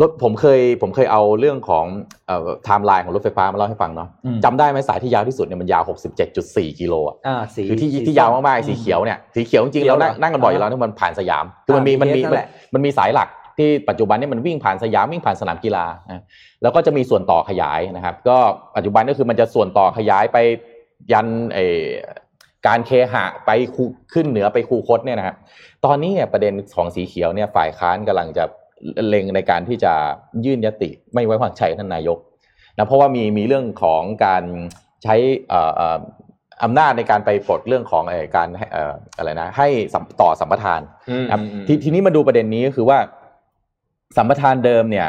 [0.00, 1.84] รถผมเคยผมเคยเอาเรื่องของ
[2.26, 5.82] เอ่อไทม์ไลน์ของรถไฟฟ้ามาเล่าให้ฟังเนาะอืมจำได้ไหมสายที่ยาวที่สุดเนี่ยมันยาว
[6.30, 13.28] 67.4 กิโลอะอ่าสีคือที่สีที่ยาวมากๆสีเขียวเนี่ยสีเขียวจริงๆเขียเราวเหรอนั่งนั่งกันบ่อยอยู่แล้วที่มันผ่านสยามคือมันมีอ่ามันมี BTS นั่นแหละมันมีสายหลัก
[13.58, 16.22] ที่ปัจจุบันเนี่ยมันวิ่งผ่านสยามวิ่งผ่านสนามกีฬานะ
[16.62, 18.36] แล้วก็จะมีส่วนต่อขยายนะครับ ก็
[18.76, 20.38] ปัจจุบันก็คือมันจะส่วนต่อขยายไป
[21.12, 21.84] ยันเออ
[22.66, 25.36] การเคหะไปคูขึ้นเหนือไปคูคตเนี่ยนะครับ
[25.84, 28.44] ตอนนี้เนี่ยประเด็นของสีเขียวเนี่ยฝ่ายค้านกำลังจะ
[29.08, 29.92] เล็งในการที่จะ
[30.44, 32.18] ยื่นยติ ไม่ไว้วางใจท่านนายก
[32.76, 34.44] นะเพราะว่ามีมีเรื่องของการ
[35.02, 35.14] ใช้
[35.48, 35.98] เอ่อเอ่อ
[36.64, 42.98] อำนาจในการไปปลดเรื่องของเอ่อการให้เอ่ออะไรนะ ให้สัมต่อสัมปทานอืมครับอืมททีนี้มาดูประเด็นนี้ก็คือว่า
[44.16, 45.08] สัมปทานเดิมเนี่ย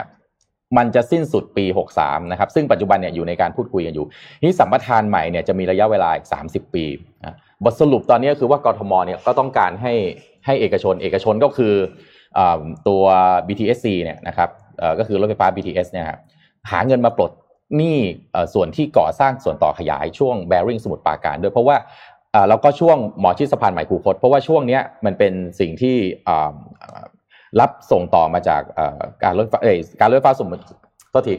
[0.77, 1.65] มันจะสิ้นสุดปี
[1.97, 4.05] 63 นะครับ ซึ่งปัจจุบันเนี่ยอยู่ในการพูดคุยกันอยู่
[4.43, 6.85] นี่สัมปทานใหม่เนี่ยจะมีระยะเวลาอีก 30 ปี
[7.23, 9.93] นะ บทสรุปตอนนี้คือว่ากทมเนี่ยก็ต้องการให้
[10.45, 11.73] ให้เอกชน เอกชนก็คือ
[12.37, 12.39] อ
[12.87, 13.03] ตัว
[13.47, 14.49] BTSC เนี่ยนะครับ
[14.99, 16.19] ก็คือรถไฟฟ้า BTS เนี่ยครับ
[16.71, 17.31] หาเงินมาปลด
[17.77, 17.99] หนี้
[18.53, 21.77] ส่วนที่ก่อสร้างส่วนต่อขยายช่วง Bearing สมุทรปราการด้วยเพราะว่า
[22.33, 25.97] อ่าแล้วก็ช่วงหมอชิดสะพานใหม่คูคตเพราะว่าช่วงนี้มันเป็นสิ่งที่
[27.59, 28.61] รับส่งต่อมาจาก
[29.23, 29.53] การรถไฟ
[29.99, 30.63] การรถไฟฟ้าสมุทร
[31.13, 31.33] ก็ที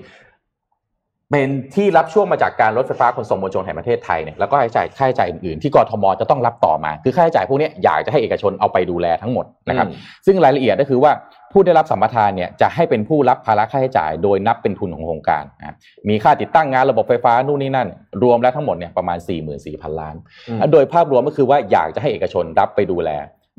[1.30, 9.86] เป็นที่รับช่วงมาจากการรถไฟฟ้าขนส่งมวลชนแห่งประเทศไทยเนี่ยแล้วก็ค่าใช้จ่ายค่าใช้จ่ายอื่นๆที่กทมจะต้องรับต่อมา คือค่าใช้จ่ายพวกเนี้ยอยากจะให้เอกชนเอาไปดูแลทั้งหมดนะครับ
[10.26, 11.12] ซึ่งรายละเอียดก็คือว่า
[11.52, 15.76] ผู้ได้รับสัมปทานเนี่ยจะให้เป็นผู้รับภาระค่าใช้จ่าย โดยนับเป็นทุนของโครงการนะครับ
[16.08, 17.88] มีค่าติดตั้งงานระบบไฟฟ้านู่นนี่นั่น
[18.22, 20.16] รวมแล้วทั้งหมดเนี่ยประมาณ 4 4 0 0 0 ล้าน
[20.48, 23.10] อืมโดยภาพรวมก็คือว่าอยากจะให้เอกชนรับไปดูแล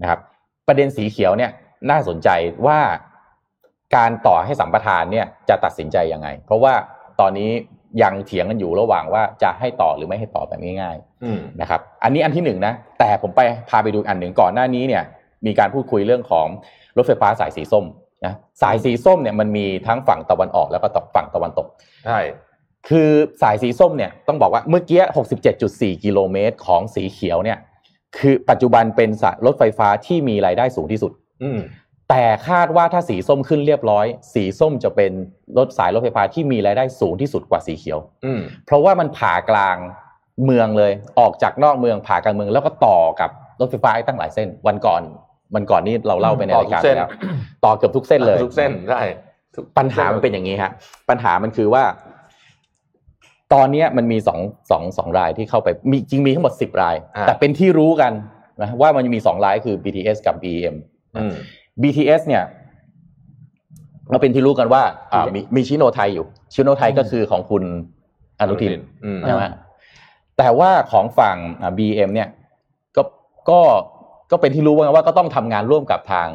[0.02, 0.20] นะครับ
[0.68, 1.52] ประเด็นสีเขียวเนี่ย
[1.90, 2.30] น่าสนใจ
[2.66, 2.80] ว่า
[3.96, 6.74] การต่อให้สัมปทานเนี่ยจะตัดสินใจยังไง เพราะว่า
[7.20, 7.52] ตอนนี้
[8.02, 15.04] ยังเถียงกันอยู่ระหว่างว่าจะให้ต่อหรือไม่ให้ต่อแบบง่ายอืมๆนะครับ อันนี้อันที่หนึ่งนะ แต่ผมไปพาไปดูอันหนึ่งก่อนหน้านี้เนี่ย
[15.46, 16.48] มีการพูดคุยเรื่องของ
[16.98, 17.86] รถไฟฟ้าสายสีส้ม
[18.26, 21.68] นะสายสีส้มเนี่ยมันมีทั้งฝั่งตะวันออกแล้วก็ฝั่งตะวันตก
[22.06, 22.20] ใช่
[22.90, 23.10] คือ
[23.42, 25.02] สายสีส้มเนี่ยต้องบอกว่าเมื่อกี้
[25.54, 27.58] 67.4 กิโลเมตรของสีเขียวเนี่ย
[28.18, 31.12] คือปัจจุบันเป็นสายรถไฟฟ้าที่มีรายได้สูงที่สุด
[31.44, 31.60] อืม
[32.10, 35.12] แต่คาดว่าถ้าสีส้มขึ้นเรียบร้อย สีส้มจะเป็น
[35.58, 39.78] รถสายรถไฟฟ้าที่มีรายได้สูงที่สุดกว่าสีเขียวอืมเพราะว่ามันผ่ากลาง
[40.46, 45.02] เมืองเลย ออกจากนอกเมืองผ่ากลางเมือง แล้วก็ต่อกับรถไฟฟ้าอีกตั้งหลายเส้น วันก่อน
[45.56, 47.10] วันก่อนนี้เราเล่าไปในต่อรายการทุกเส้นไปแล้ว
[47.66, 49.02] ต่อเกือบทุกเส้นเลยทุกเส้นใช่
[49.56, 50.72] ทุกปัญหามันเป็นอย่างนี้ฮะ
[51.10, 51.84] ปัญหามันคือว่า
[53.54, 54.40] ตอนเนี้ยมันมีสอง
[54.72, 58.12] สองสองรายที่เข้าไปมีจริงมีทั้งหมดสิบรายอ่าแต่เป็นที่รู้กัน
[58.62, 60.76] นะว่ามันมีสองรายคือ BTS กับ BEM
[61.16, 61.36] นะอืม
[61.82, 62.44] BTS เนี่ย
[64.12, 64.84] เราเป็นที่รู้กันว่า
[65.14, 67.64] อ่ามีมีชิโนไทยอยู่ชิโนไทยก็คือของคุณ
[68.40, 68.72] อนุทิน
[69.06, 69.44] อืมใช่ไหม
[70.38, 72.30] แต่ว่าของฝั่งอ่า BM เนี่ย
[72.96, 73.04] ก็
[73.50, 73.60] ก็
[74.32, 76.28] ก็เป็นที่รู้ว่าว่าก็ต้องทำงานร่วมกับทาง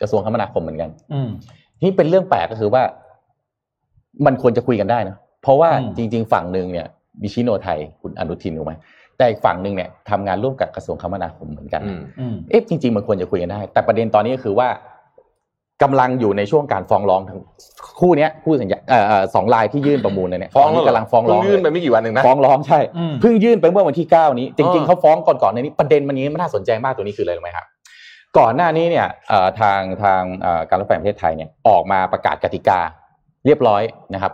[0.00, 1.30] กระทรวงคมนาคมเหมือนกันอืม
[1.82, 2.82] นี่เป็นเรื่องแปลกก็คือว่า
[4.26, 6.86] มันควรจะคุยกันได้นะเพราะว่าอืมจริง ๆ ฝั่งหนึ่งเนี่ย
[7.22, 8.72] มีชิโนไทยคุณอนุทินถูกไหม
[9.18, 14.68] แต่อีกฝั่งหนึ่งเนี่ยทำงานร่วมกับกระทรวงคมนาคมเหมือนกันอืมอืมเอ๊ะจริง ๆ มันควรจะคุยกันได้ แต่ประเด็นตอนนี้ก็คือว่า
[15.82, 17.40] กำลังอยู่ในช่วงการฟ้องร้องทั้ง
[18.00, 27.66] คู่เนี้ยคู่สัญญาเอ่อเอ่อสองรายที่ยื่นประมูลเนี่ยฟ้องตนนี้กำลังฟ้องร้องเพิ่ยื่นไปเลยไม่กี่วันเองนะฟ้องร้องใช่อืมเพิ่งยื่นไปเมื่อวันที่ 9 นี้ จริงอ๋อๆเขาฟ้องก่อนๆในนี้ประเด็นมันนี้มันน่าสนใจมากตัวนี้คืออะไรรู้ไหมครับ
[28.38, 32.80] ก่อนหน้านี้เนี่ยเอ่อทางทางเอ่อการรถไฟแห่งประเทศไทยเนี่ยออกมาประกาศกติกา
[33.46, 33.82] เรียบร้อย
[34.14, 34.32] นะครับ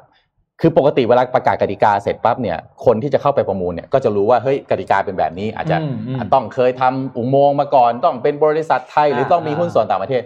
[0.61, 10.23] คือปกติเวลาประกาศกติกาเสร็จปั๊บเนี่ยคนที่จะเข้าไปประมูลเนี่ยก็จะรู้ว่าเฮ้ยกติกาเป็นแบบนี้ อาจจะอืมอืมต้องเคยทำอุโมงค์มาก่อน ต้องเป็นบริษัทไทยหรือต้องมีหุ้นส่วนต่างประเทศ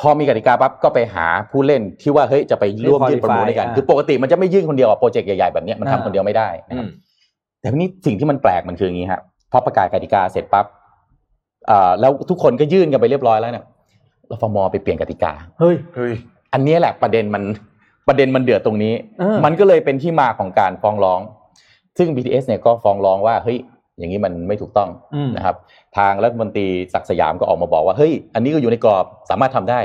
[0.00, 6.90] พอมีกติกาปั๊บก็ไปหาผู้เล่นที่ว่าเฮ้ยจะไปร่วมยื่นประมูลด้วยกันอ่าคือปกติมันจะไม่ยื่นคนเดียวอะโปรเจกต์ใหญ่ๆแบบเนี้ยมันทำอ่าคนเดียวไม่ได้นะอืครับม
[7.60, 9.22] แต่ทีนี้สิ่งที่มันแปลกมันคืออย่างนี้ครับ
[9.52, 10.66] พอประกาศกติกาเสร็จปั๊บ
[11.70, 13.64] อ่าแล้วทุกคนก็ยื่นกันไปเรียบร้อยแล้วเนี่ย
[14.30, 16.12] รฟมไปเปลี่ยนกติกาเฮ้ยเฮ้ย
[16.52, 17.42] อันนี้แหละประเด็นมัน
[18.08, 21.20] ประเด็นมันเดือดตรงนี้เออมันก็เลยเป็นที่มาของการฟ้องร้อง
[21.98, 23.58] ซึ่ง BTS เนี่ยก็ฟ้องร้องว่าเฮ้ย
[23.98, 25.56] อย่างนี้มันไม่ถูกต้องอืมนะครับ
[25.96, 29.80] ทางรัฐมนตรีศักดิ์สยามก็ออกมาบอกว่าเฮ้ยอันนี้ก็อยู่ในกรอบสามารถทำได้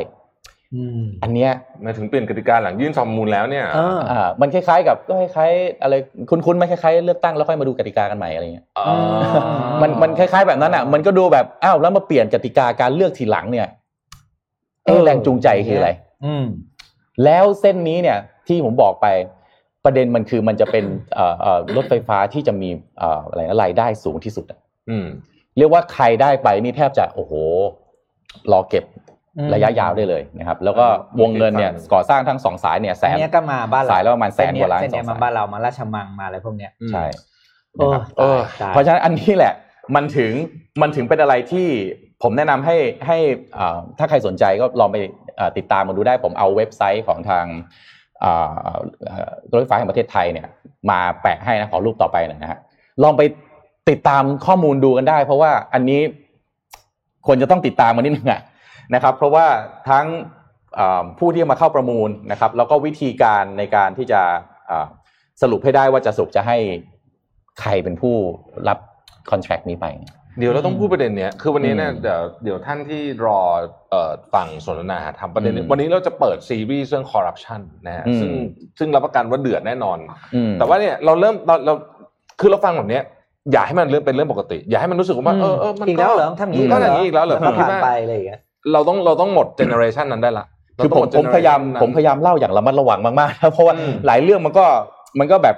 [0.75, 1.51] อืมอันเนี้ย
[1.85, 5.93] มาถึงเปลี่ยนกติกาหลังยื่นฟอร์มมูลแล้วเนี่ยเอออ่ามันคล้ายๆกับก็คล้ายๆอะไร
[6.29, 8.85] คุ้นๆไหมคล้ายๆเลือกตั้งแล้วค่อยมาดูกติกากันใหม่อะไรเงี้ยอ๋อ
[9.81, 13.67] มันมันคล้ายๆแบบนั้นอะ มันก็ดูแบบอ้าวแล้วมาเปลี่ยนกติกาการเลือกทีหลังเนี่ย
[14.85, 15.89] เอ๊ะเออแรงจูงใจคืออะไร
[16.25, 16.45] อืม
[17.23, 19.07] แล้วเส้นนี้เนี่ยที่ผมบอกไป
[19.85, 25.05] ประเด็นมันคือมันจะเป็นเอ่อเอ่อรถไฟฟ้าที่จะมีเอ่ออะไรนะรายได้สูงที่สุดอะอืม
[25.57, 27.33] เรียกว่าใครได้ไปนี่แทบจะโอ้โห
[28.51, 28.85] รอเก็บ
[29.37, 30.85] อืมระยะยาวได้เลยนะครับ แล้วก็
[31.21, 37.03] วงเงินเนี่ยก่อสร้างทั้งสองสายเนี่ยแสอันนเนี้ยก็มาบ้านเราสายละประมาณแสนกว่าล้านเส้นเนี้ยสองสายมาบ้านเรามาราชมังมาอะไรพวกเนี้ยใช่
[37.75, 39.53] โอ้นะครับเออตายเพราะฉะนั้นอันนี้แหละ
[39.95, 40.31] มันถึง
[40.81, 41.67] มันถึงเป็นอะไรที่
[42.23, 43.17] ผมแนะนำให้ให้
[43.57, 45.26] อ่าถ้าใครสนใจก็ลองไปอ่า
[45.57, 47.45] ติดตามมาดูได้ผมเอาเว็บไซต์ของทาง
[49.51, 50.47] รถไฟฟ้าแห่งประเทศไทยเนี่ย
[50.89, 52.59] มาแปะให้นะขอรูปต่อไปหน่อยนะฮะ
[53.03, 53.21] ลองไป
[53.89, 56.01] ติดตามข้อมูลดูกันได้ เพราะว่าอันนี้
[57.25, 58.41] ควรจะต้องติดตามมานิดนึงอะ
[58.95, 59.45] นะครับ เพราะว่า
[59.89, 60.05] ทั้ง
[61.19, 64.21] ผู้ที่มาเข้าประมูลนะครับ แล้วก็วิธีการในการที่จะ
[65.41, 66.57] สรุปให้ได้ว่าจะสรุปจะให้
[67.61, 68.15] ใครเป็นผู้
[68.67, 68.79] รับ
[69.29, 69.85] คอนแทคนี้ไป
[70.39, 73.39] เดี๋ยวเราต้องพูดประเด็นเนี้ยคือวันนี้เนี่ยอืมเดี๋ยวเดี๋ยวท่านที่รอ
[73.91, 78.31] เอ่อฟังสนทนาทำประเด็นนี้อืมวันนี้เราจะเปิดซีรีส์เรื่องคอร์รัปชันนะฮะอืมซึ่ง
[78.79, 79.97] ซึ่งรับประกันว่าเดือดแน่นอน
[80.35, 81.73] อืมแต่ว่าเนี่ยเราเริ่มเราเรา
[82.39, 83.03] คือเราฟังแบบเนี้ย
[83.51, 88.39] อย่าให้มันเรื่องเป็นเรื่องปกติ อย่าให้มันรู้สึกว่าเออเออมันอีกแล้วเหรอทำอย่างนี้ก็อย่างนี้อีกแล้วเหรอก็ผมคิดผ่านว่าไปอะไรอย่างเงี้ย
[88.73, 90.45] เราต้องเราต้องหมดเจเนอเรชันนั้นได้ละ
[90.77, 94.65] เรคือต้ผงมหดผมพยายาม generation นั้นผมพยายามเล่าอย่างระมัดระวังมากๆนะเพราะว่าอืมหลายเรื่องมันก็
[95.19, 95.55] มันก็แบบ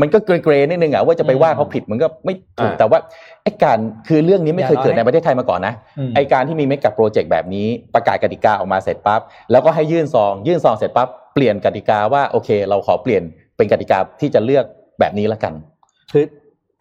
[0.00, 2.98] มันก็เกรย์ๆนิดนึงอะว่าจะไปว่าเขาผิดมันก็ไม่ถูกอ่าแต่ว่า
[3.42, 3.78] ไอ้การ
[4.08, 9.20] คือเรื่องนี้ไม่เคยอย่าเกิดน้อยในประเทศไทยมาก่อนนะอืมไอการที่มีเมกะโปรเจกต์แบบนี้ประกาศกติกาออกมาเสร็จปั๊บ
[9.50, 13.22] แล้วก็ให้ยื่นซอง ยื่นซองเสร็จปั๊บเปลี่ยนกติกาว่าโอเค เราขอเปลี่ยน
[13.56, 14.64] เป็นกติกาที่จะเลือก
[15.00, 15.52] แบบนี้ละกัน
[16.12, 16.24] คือ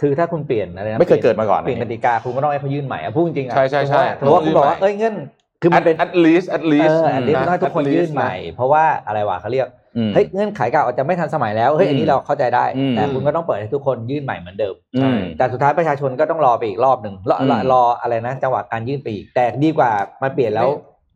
[0.01, 5.15] คือถ้าคุณเปลี่ยนอะไรนะไม่เคยเกิดมาก่อนเปลี่ยนกติกาคุณก็ต้องให้เขายื่นใหม่อะพูดจริงๆอะใช่ใช่ใช่เพราะว่าคุณบอกว่าเอ้ยเงื่อน
[5.61, 19.91] คือมันเป็น at least at เอ least ออันนี้ต้องให้ทุกคน at least ยื่นใหม่ เพราะว่าอะไรวะเขาเรียกอืมเฮ้ยเงื่อนไขเก่าอาจจะไม่ทันสมัยแล้วเฮ้ยอันนี้อืมเราเข้าใจได้อืมแต่คุณก็ต้องเปิดให้ทุกคนยื่นใหม่เหมือนเดิมอืมแต่สุดท้ายประชาชนก็ต้องรอไปอีกรอบหนึ่งรอรออืมรออะไรนะจังหวะการยื่นไปอีกแต่ดีกว่า
[20.21, 20.69] มาเปลี่ยนแล้ว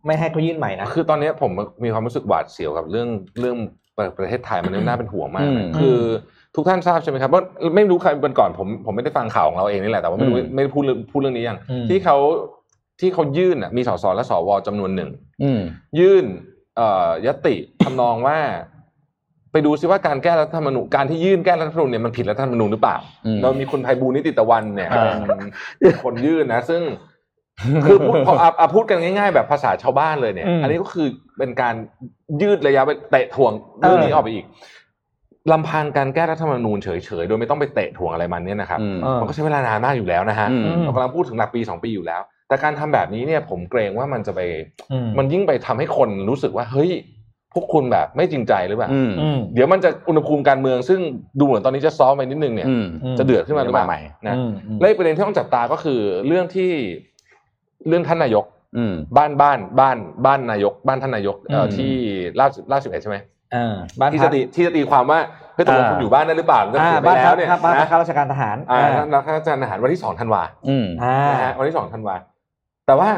[0.05, 1.51] ไม่ให้เขายื่นใหม่นะคือตอนนี้ผม
[1.83, 3.07] มีความรู้สึกหวาดเสียวกับเรื่อง
[3.39, 3.57] เรื่อง
[4.17, 5.99] ประเทศไทยมันน่าเป็นห่วงมากอืนะมคือ
[6.55, 7.41] ทุกท่านทราบใช่ไหมครับว่า
[7.75, 12.17] ไม่รู้ใครเป็นก่อนผมผมไม่ได้ฟังข่าวของเราเองนี่แหละแต่ว่าไม่รู้อืมไม่ได้พูดเรื่องพูดเรื่องนี้ยังอืมที่เขา
[13.01, 15.09] ที่เขายื่นน่ะมีสสและสวจำนวนหนึ่ง
[15.43, 15.61] อืม
[15.99, 16.25] ยื่น
[16.77, 18.37] เอ่อยติทำนองว่า
[19.51, 25.13] ไปดูซิว่าการแก้รัฐธรรมนูญการที่ยื่นแก้รัฐธรรมนูญเนี่ยมันผิดรัฐธรรมนูญหรือเปล่าอืมเรามีคุณไพบูลย์นิติตะวันเนี่ยอ่า
[25.79, 26.81] เป็นคนยื่นนะ ซึ่ง
[27.85, 31.73] คือพูดพออะอะพูดกันง่าย ๆ แบบภาษาชาวบ้านเลยเนี่ยอืมอันนี้ก็คือเป็นการ
[32.41, 34.45] ยืดระยะไปเตะถ่วงเรื่องนี้เออออกไปอีก
[35.51, 36.87] ลำพังการแก้รัฐธรรมนูญเฉ
[37.21, 42.21] ยๆ โดยไม่ต้องไปเตะถ่วงอะไรมันเนี่ยนะครับอืมเออมันก็ใช้เวลานานมากอยู่แล้วนะฮะอืมเรากำลังพูดถึงหลักปีสองปีอยู่แล้ว
[42.51, 44.41] แต่การทำแบบนี้เนี่ยผมเกรงว่ามันจะไป
[44.91, 46.91] อืมมันยิ่งไปทำให้คนรู้สึกว่าเฮ้ย
[47.53, 50.99] พวกคุณแบบไม่จริงใจหรือเปล่าอืมอืมเดี๋ยวมันจะอุณหภูมิการเมือง ซึ่ง
[51.39, 56.71] ดูเหมือนตอนนี้จะซอฟต์ไปนิดนึงเนี่ยอืมอืมจะเดือดขึ้นมาหรือเปล่าเดี๋ยวมาใหม่นะอืมอืมและอีกประเด็นที่ต้องจับตาก็คือเรื่องที่
[57.87, 58.45] เรื่องท่านนายก
[58.77, 61.91] อืมบ้านบ้านบ้านบ้านนายก บ้านท่านนายกเอ่ออมที่
[62.39, 63.17] ลาดลาดสิบเอ็ดใช่ไหม
[63.55, 65.19] อ่าบ้านที่พัจะกตีที่จะตีความว่า
[65.53, 72.15] เฮ้ยตกลงอ่าคุณอยู่บ้านได้หรือเปล่าหรืออ่าเสียไปบ้านแล้พัวกเนี่ยครับบ้านพักนะข้าราชการทหารอ่าอ่านักข้าราชการทหารวันที่สองธันวาอืมอ่านะฮะวันที่สองธันวา
[72.85, 73.09] แต่ว่า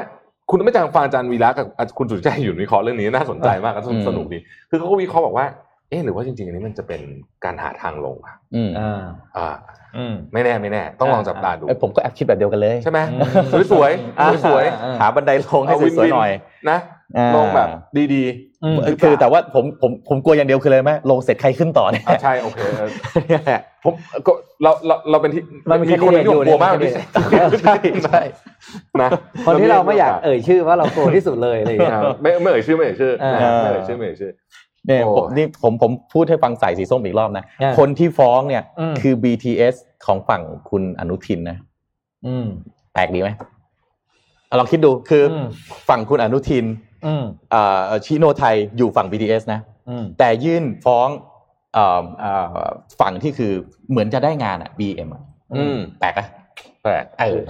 [0.49, 1.65] คุณไม่จางฟังอาจารย์วีระกับ
[1.97, 4.39] คุณสุดใจอยู่วิเคราะห์เรื่องนี้น่าสนใจมากและอืมสนุกดี
[4.69, 5.45] คือเขาก็วิเคราะห์บอกว่า
[5.89, 7.01] เอ๊ะหรือว่าจริงๆ อันนี้มันจะเป็น
[7.43, 9.03] การหาทางลงอะอืมอ่า
[9.37, 9.55] อ่า
[9.97, 13.17] อืมไม่แน่ไม่แน่ ต้องลองจับตาดูเอ้ยผมก็แอบคิดแบบเดียวกันเลยใช่ไหมอื
[13.61, 16.31] มสวยอ่าๆสวยอ่าหาบันไดลงๆให้เอาวินสวยวินๆหน่อย
[16.69, 16.77] นะ
[17.17, 18.52] อ่าลงแบบดีอืมหรือเปล่า
[19.01, 22.89] คือแต่ว่าผมผมผมกลัวอย่างเดียวคืออะไรไหมลงเสร็จใครขึ้นต่อเนี่ยๆอะใช่โอเคเออ
[23.83, 23.93] ผม
[24.27, 24.31] ก็
[24.63, 26.91] เราเราเราเป็นที่มันมีคนหนึงที่ candidate ผมกลัวมากอยู่ที่
[27.31, 28.21] เนี่ยใช่ใช่
[29.01, 29.09] นะ
[29.45, 34.31] คนที่เราไม่อยากเอ่ยชื่อว่าเราโกรธที่สุดเลยอะไรอย่างเงี้ยอ่าไม่ไม่เอ่ยชื่อไม่เอ่ยชื่ออ่านะไม่เอ่ยชื่อไม่เอ่ยชื่อ
[34.87, 41.57] เนี่ยโอ้ผมนี่ผมผมพูดให้ฟังใส่สีส้มอีกรอบนะอ่าคนที่ฟ้องเนี่ยอืมคือ BTS ของฝั่งคุณอนุทินนะ
[42.27, 42.45] อืม
[42.93, 43.29] แปลกดีไหม
[44.47, 45.47] เอาลองคิดดูคืออม
[45.89, 46.92] ฝั่งคุณอนุทินอืมเอ่อ
[48.05, 51.07] ชิโนไทยอยู่ฝั่ง BTS นะอืมแต่ยื่นฟ้อง
[51.73, 52.65] เอ่อเอ่อ
[52.99, 53.53] ฝั่งที่คือ
[53.89, 55.23] เหมือนจะได้งานอะ BM อะ
[55.55, 56.27] อืมแปลกอะ
[56.83, 57.43] แปลกเออ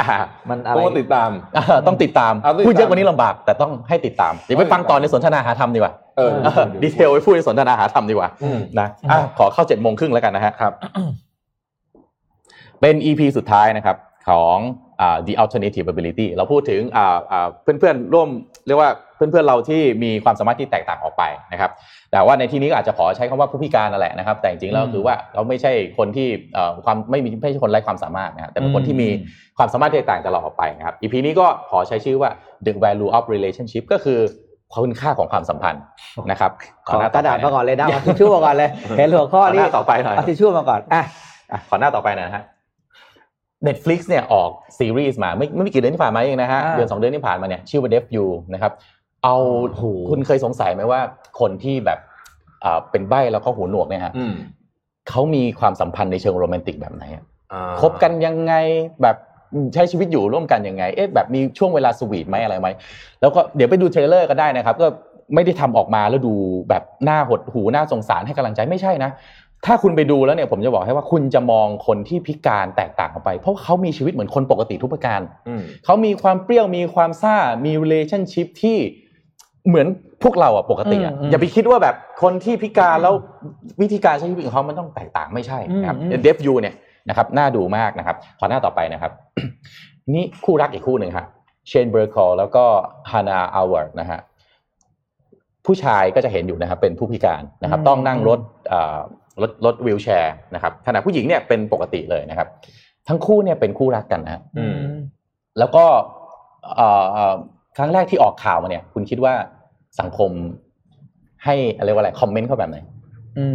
[0.00, 0.06] อ่า
[0.48, 10.72] มันอะไรต้องติดตามอ่าต้องติดตามเอาต้องติดตามพูดเยอะกว่านี้ลำบาก แต่ต้องให้ติดตามเดี๋ยวไปฟังตอนในสนทนาหาธรรมดีกว่าเออเออดีเทลไว้พูดในสนทนาหาธรรมดีกว่าอืมนะอะขอเข้าเจ็ดโมงครึ่งแล้วกันนะฮะครับ
[12.80, 13.96] เป็น EP สุดท้ายนะครับ
[14.28, 14.56] ของ
[15.00, 18.28] อ่า The Alternative Ability เราพูดถึงอ่าอ่าเพื่อนๆร่วม
[18.66, 21.22] เรียกว่าเพื่อนๆเราที่มีความสามารถที่แตกต่างออกไป
[21.52, 21.70] นะครับ
[22.12, 32.30] แต่ว่าในที่นี้ก็อาจจะขอใช้คำว่าผู้พิการนั่นแหละนะครับ แต่จริงๆแล้วอืมคือว่าเราไม่ใช่คนที่เอ่อความไม่มีไม่ใช่คนไร้ความสามารถนะครับแต่เป็นคนที่มีอืมความสามารถที่แตกต่างจากเราออกไปนะครับ EP นี้ก็ขอใช้ชื่อว่า
[32.66, 34.18] The Value of Relationship ก็คือ
[34.74, 35.82] คุณค่าของความสัมพันธ์
[36.30, 36.50] นะครับ
[36.88, 41.02] ขอกระดาษหมาก่อนเลยนะเอาทิชชู่มาก่อนเลยเห็นหัวข้อขอหนี้น้าต่อไปหน่อยเอาทิชชู่มาก่อนอะ
[41.52, 42.42] อะขอหน้าต่อไปหนะฮะ
[43.66, 48.72] Netflix เนี่ยออกซีรีส์มาไม่ไม่กี่เดือนที่ผ่านมาเองนะฮะอ่าเดือนสองเดือนที่ผ่านมาเนี่ยชื่อว่า Deaf You นะครับ
[49.24, 49.36] เอา
[49.70, 51.00] โอ้โหคุณเคยสงสัยไหมว่า
[51.40, 51.98] คนที่แบบ
[52.64, 54.34] อ่าเป็นใบ้แล้วก็หูหนวกเนี่ยฮะอืม
[55.08, 58.54] เขามีความสัมพันธ์ในเชิงโรแมนติกแบบไหนอะอ่าคบกันยังไง
[59.02, 59.16] แบบ
[59.74, 62.68] ใช้ชีวิตอยู่ร่วมกันยังไง เอ๊ะแบบมีช่วงเวลา sweet ไหมอะไรไหม
[63.20, 64.86] แล้วก็เดี๋ยวไปดู trailer ก็ได้นะครับ ก็
[65.34, 66.34] ไม่ได้ทำออกมาแล้วดู
[66.68, 69.10] แบบน่าหดหู่น่าสงสารให้กำลังใจไม่ใช่นะ
[69.66, 78.78] ถ้าคุณไปดูแล้วเนี่ยผมจะบอกให้ว่าคุณจะมองคนที่พิการแตกต่างออกไป เพราะเขามีชีวิตเหมือนคนปกติทุกประการอืมเขามีความเปรี้ยวมีความซ่ามี relationship ที่
[79.68, 79.86] เหมือน
[80.22, 83.14] พวกเราอะปกติอะอืมอืมอย่าไปคิดว่าแบบคนที่พิการแล้ว
[83.82, 86.74] วิธีการใช้ชีวิตของเขามันต้องแตกต่างไม่ใช่นะครับอืมอืมเดฟยูเนี่ย
[87.08, 89.12] นะครับน่าดูมากนะครับ ขอหน้าต่อไปนะครับ
[90.14, 91.26] นี่คู่รักอีกคู่หนึ่งครับ
[91.68, 92.64] Shane Burcaw แล้วก็
[93.10, 94.20] Hannah Aylward นะฮะ
[95.66, 98.38] ผู้ชายก็จะเห็นอยู่นะครับเป็นผู้พิการนะครับ ต้องนั่งรถ
[98.68, 98.98] เอ่อ
[99.42, 102.48] รถรถวีลแชร์นะครับขณะผู้หญิงเนี่ยเป็นปกติเลยนะครับ
[103.08, 104.76] ทั้งคู่เนี่ยเป็นคู่รักกันนะอืม
[105.58, 105.84] แล้วก็
[106.76, 107.34] เอ่อเอ่อ
[107.76, 109.34] ครั้งแรกที่ออกข่าวมาเนี่ย คุณคิดว่า
[110.00, 110.30] สังคม
[111.44, 112.78] ให้อะไรว่าอะไรคอมเมนต์เขาแบบไหน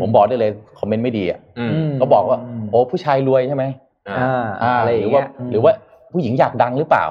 [0.01, 2.39] ผมบอกได้เลยคอมเมนต์ไม่ดีอะอืมก็บอกว่า
[2.71, 3.63] โอ้ผู้ชายรวยใช่ไหม
[4.09, 5.73] อ่าอ่าอ่าอะไรอหรืย่างอว่าเงี้ยหรือว่า
[6.11, 7.05] ผู้หญิงอยากดังหรือเปล่า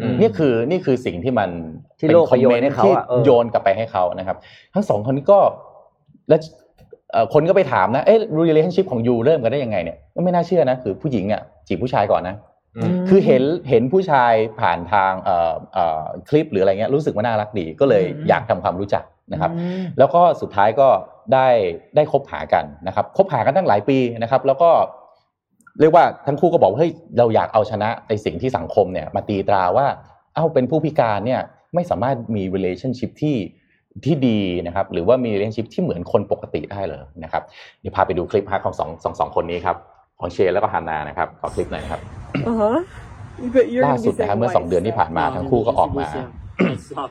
[0.00, 1.50] อืมนี่คือนี่คือสิ่งที่มัน
[1.98, 4.36] ที่เป็นโลกคอมโยเมนนให้ต์เขาที่อะเออโยนกลับไปให้เขานะครับ
[4.74, 5.38] ทั้งสองคนนี้ก็
[6.28, 6.63] แล้วเอ่อ
[7.34, 12.36] คนก็ไปถามนะเอ๊ะ relationship ของยูเริ่มกันได้ยังไงเนี่ยก็ไม่น่าเชื่อนะคือผู้หญิงอะจีบผู้ชายก่อนนะ
[12.76, 20.88] อืมคือเห็นเห็นผู้ชายผ่านทางเอ่อเอ่อคลิปหรืออะไรเงี้ยรู้สึกว่าน่ารักดีก็เลยอืมอยากทำความรู้จักนะครับอืมแล้วก็สุดท้ายก็
[21.32, 21.48] ได้
[21.96, 24.70] ได้คบหากันนะครับคบหากันตั้งหลายปีนะครับ แล้วก็
[25.80, 29.86] เรียกว่าทั้งคู่ก็บอกว่าเฮ้ยเราอยากเอาชนะในสิ่งที่สังคมเนี่ยมาตีตราว่า
[30.34, 31.40] เอ้าเป็นผู้พิการเนี่ย
[31.74, 33.36] ไม่สามารถมี relationship ที่
[34.04, 37.42] ที่ดีนะครับหรือว่ามี relationship ที่เหมือนคนปกติได้เลยนะครับ
[37.80, 39.76] เดี๋ยวพาไปดูคลิปฮะของสองสองสองคนนี้ครับ
[40.20, 42.00] ของเชนแล้วก็ฮานานะครับขอคลิปหน่อยนะครับ
[42.48, 42.76] Uh huh.
[43.54, 44.68] But you're ล่า gonna สุ be ดนะครับ second เมื่อสอง wife.
[44.68, 46.06] เดือนที่ผ่านมาทั้งคู่ก็ออกมา
[46.88, 47.02] So,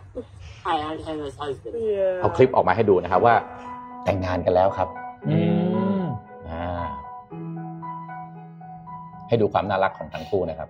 [0.74, 1.74] I am Hannah's husband.
[1.96, 2.22] Yeah.
[2.22, 3.36] เอาคลิปออกมาให้ดูนะครับว่า
[4.06, 4.88] แต่งงานกันแล้วครับ
[5.30, 5.40] อื
[6.02, 6.04] ม
[6.50, 6.84] อ่า
[9.28, 10.70] ให้ดูความน่ารักของทั้งคู่นะครับ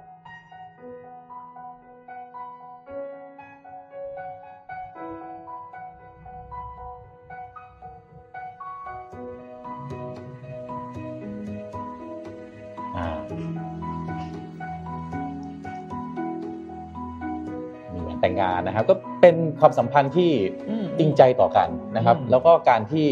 [18.23, 20.31] แหวนแต่งงานนะครับ ก็เป็นความสัมพันธ์ที่
[20.69, 23.07] อืมจริงใจต่อกันนะครับอืมแล้วก็การที่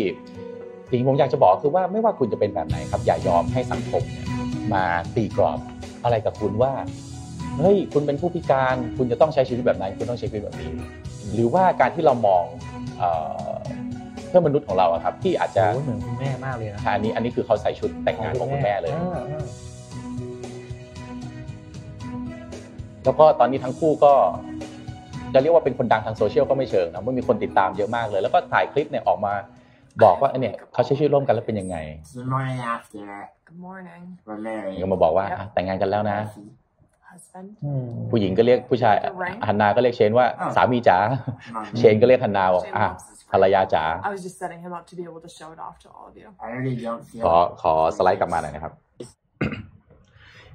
[0.90, 4.28] สิ่งที่ผมอยากจะบอกคือว่าไม่ว่าคุณจะเป็นแบบไหนครับ อย่ายอมให้สังคมเนี่ย
[4.74, 4.84] มา
[5.16, 5.60] ตีกรอบ
[6.04, 6.74] อะไรกับคุณว่า
[7.60, 10.72] เฮ้ยคุณเป็นผู้พิการ คุณจะต้องใช้ชีวิตแบบนั้นคุณต้องใช้ชีวิตแบบนี้
[11.34, 12.44] หรือว่าการที่เรามอง
[12.98, 13.10] เอ่
[13.54, 13.56] อ
[14.28, 19.46] เพื่อนมนุษย์ของเราอะครับ ที่อาจจะโอ้ยเหมือนคุณแม่มากเลยนะอันนี้อันนี้คือเขาใส่ชุดแต่งงานของคุณแม่เลยออออ
[23.06, 24.14] แล้วก็ตอนนี้ทั้งคู่ก็
[25.34, 29.34] จะเรียกว่าเป็นคนดังทางโซเชียลก็ไม่เชิงนะว่ามีคนติดตามเยอะมากเลย แล้วก็ถ่ายคลิปเนี่ยออกมา
[30.04, 31.78] บอกว่าเนี่ยเขาใช้ชีวิตร่วมกันแล้วเป็นยังไง
[32.12, 33.06] So the morning after,
[33.48, 34.80] Good morning, we're married.
[34.82, 36.20] ก็มาบอกว่าแต่งงานกันแล้วนะ
[38.12, 38.96] ผู้หญิงก็เรียกผู้ชาย
[39.48, 40.26] ฮันนาก็เรียกเชนว่า
[40.56, 40.98] สามีจ๋า
[41.78, 42.88] เชนก็เรียกฮันนาว่าอะ
[43.32, 43.84] ภรรยาจ๋า
[47.24, 48.74] ขอขอสไลด์กลับมาหน่อยนะครับ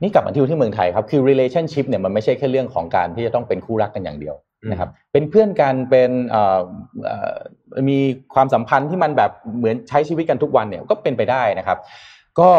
[0.03, 4.35] นี่กลับมาที่ที่เมืองไทยครับ คือ relationship เนี่ยมันไม่ใช่แค่เรื่องของการที่จะต้องเป็นคู่รักกันอย่างเดียว
[4.71, 6.61] นะครับเป็นเพื่อนกันเป็นเอ่อ
[7.05, 7.35] เอ่อ
[7.89, 7.99] มี
[8.35, 11.79] ความสัมพันธ์ที่มันแบบเหมือนใช้ชีวิตกันทุกวันเนี่ยก็เป็นไปได้นะครับ
[12.41, 12.51] ก็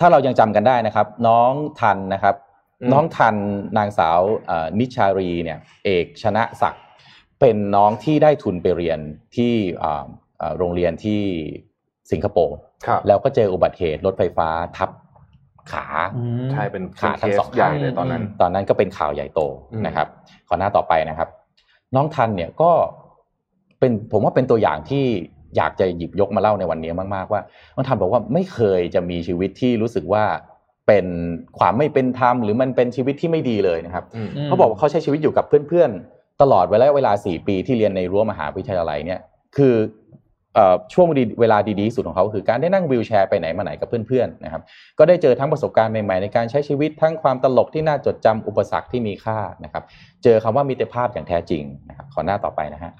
[0.00, 2.36] ถ้าเรายังจำกันได้นะครับ น้องทันนะครับ
[2.82, 3.36] อืมน้องทัน
[3.78, 6.84] นางสาวเอ่อนิชารีเนี่ยเอกชนะศักดิ์
[7.40, 8.98] เป็นน้องที่ได้ทุนไปเรียน
[9.36, 10.06] ที่เอ่อ
[10.38, 11.22] เอ่อโรงเรียนที่
[12.10, 14.90] สิงคโปร์ครับแล้วก็เจออุบัติเหตุรถไฟฟ้าทับ
[15.72, 15.86] ขา
[16.16, 19.40] อืมใช่เป็นขาเคทั้งสสองใหญ่ข้างเลยตอนนั้น ตอนนั้นก็เป็นข่าวใหญ่โต
[19.72, 20.08] อืมนะครับ
[20.48, 21.28] ขอหน้าต่อไปนะครับ
[21.94, 22.70] น้องทันเนี่ยก็
[23.78, 25.04] เป็นผมว่าเป็นตัวอย่างที่
[25.56, 27.40] อยากจะหยิบยกมาเล่าในวันนี้มากๆว่า
[27.74, 30.24] น้องทันบอกว่าไม่เคยจะมีชีวิตที่รู้สึกว่า
[30.86, 31.06] เป็น
[31.58, 39.20] ความไม่เป็นธรรมหรือมันเป็นชีวิตที่ไม่ดีเลยนะครับอืมอืมเขาบอกว่าเขาใช้ชีวิตอยู่กับเพื่อนๆตลอดเวลาเวลาสี่ปีที่เรียนในรั้วมหาวิทยาลัยเนี่ย
[39.56, 39.99] คือเอ่อ
[40.94, 41.06] ช่วง
[41.40, 44.62] เวลาดีๆสุดของเขาคือการได้นั่งวีลแชร์ไปไหนมาไหนกับเพื่อนๆนะครับ
[44.98, 49.84] ก็ได้เจอทั้งประสบการณ์ใหม่ๆในการใช้ชีวิตทั้งความตลกที่น่าจดจำอุปสรรคที่มีค่านะครับ
[50.24, 52.92] เจอคำว่ามิตรภาพอย่างแท้จริงนะครับขอหน้าต่อไปนะฮะ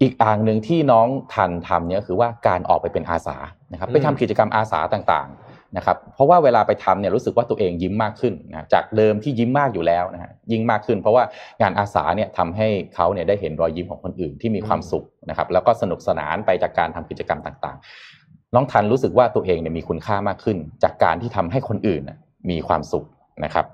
[0.00, 3.36] อีกอ่างหนึ่งที่น้องทันทำเนี่ยคือว่าการออกไปเป็นอาสา
[3.72, 5.45] นะครับไปทำกิจกรรมอาสาต่างๆ
[5.76, 11.24] นะครับเพราะว่าเวลาไปทำเนี่ยรู้สึกว่าตัวเองยิ้มมากขึ้นนะจากเดิมที่ยิ้มมากอยู่แล้วนะฮะยิ่งมากขึ้น เพราะว่า
[11.62, 22.02] งานอาสาเนี่ยทำให้เขาเนี่ยได้เห็นรอยยิ้มของคนอื่นที่มีความสุขนะครับแล้วก็สนุกสนานไปจากการทำกิจกรรมต่างๆ น้องทันรู้สึกว่าตัวเองเนี่ยมีคุณค่ามากขึ้น จากการที่ทำให้คนอื่น
[22.50, 23.04] มีความสุข
[23.44, 23.66] นะครับ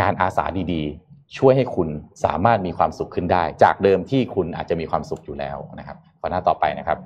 [0.00, 1.88] งานอาสาดีๆ ช่วยให้คุณ
[2.24, 6.98] สามารถมีความสุขขึ้นได้ จากเดิมที่คุณอาจจะมีความสุขอยู่แล้วนะครับขอหน้าต่อไปนะครับ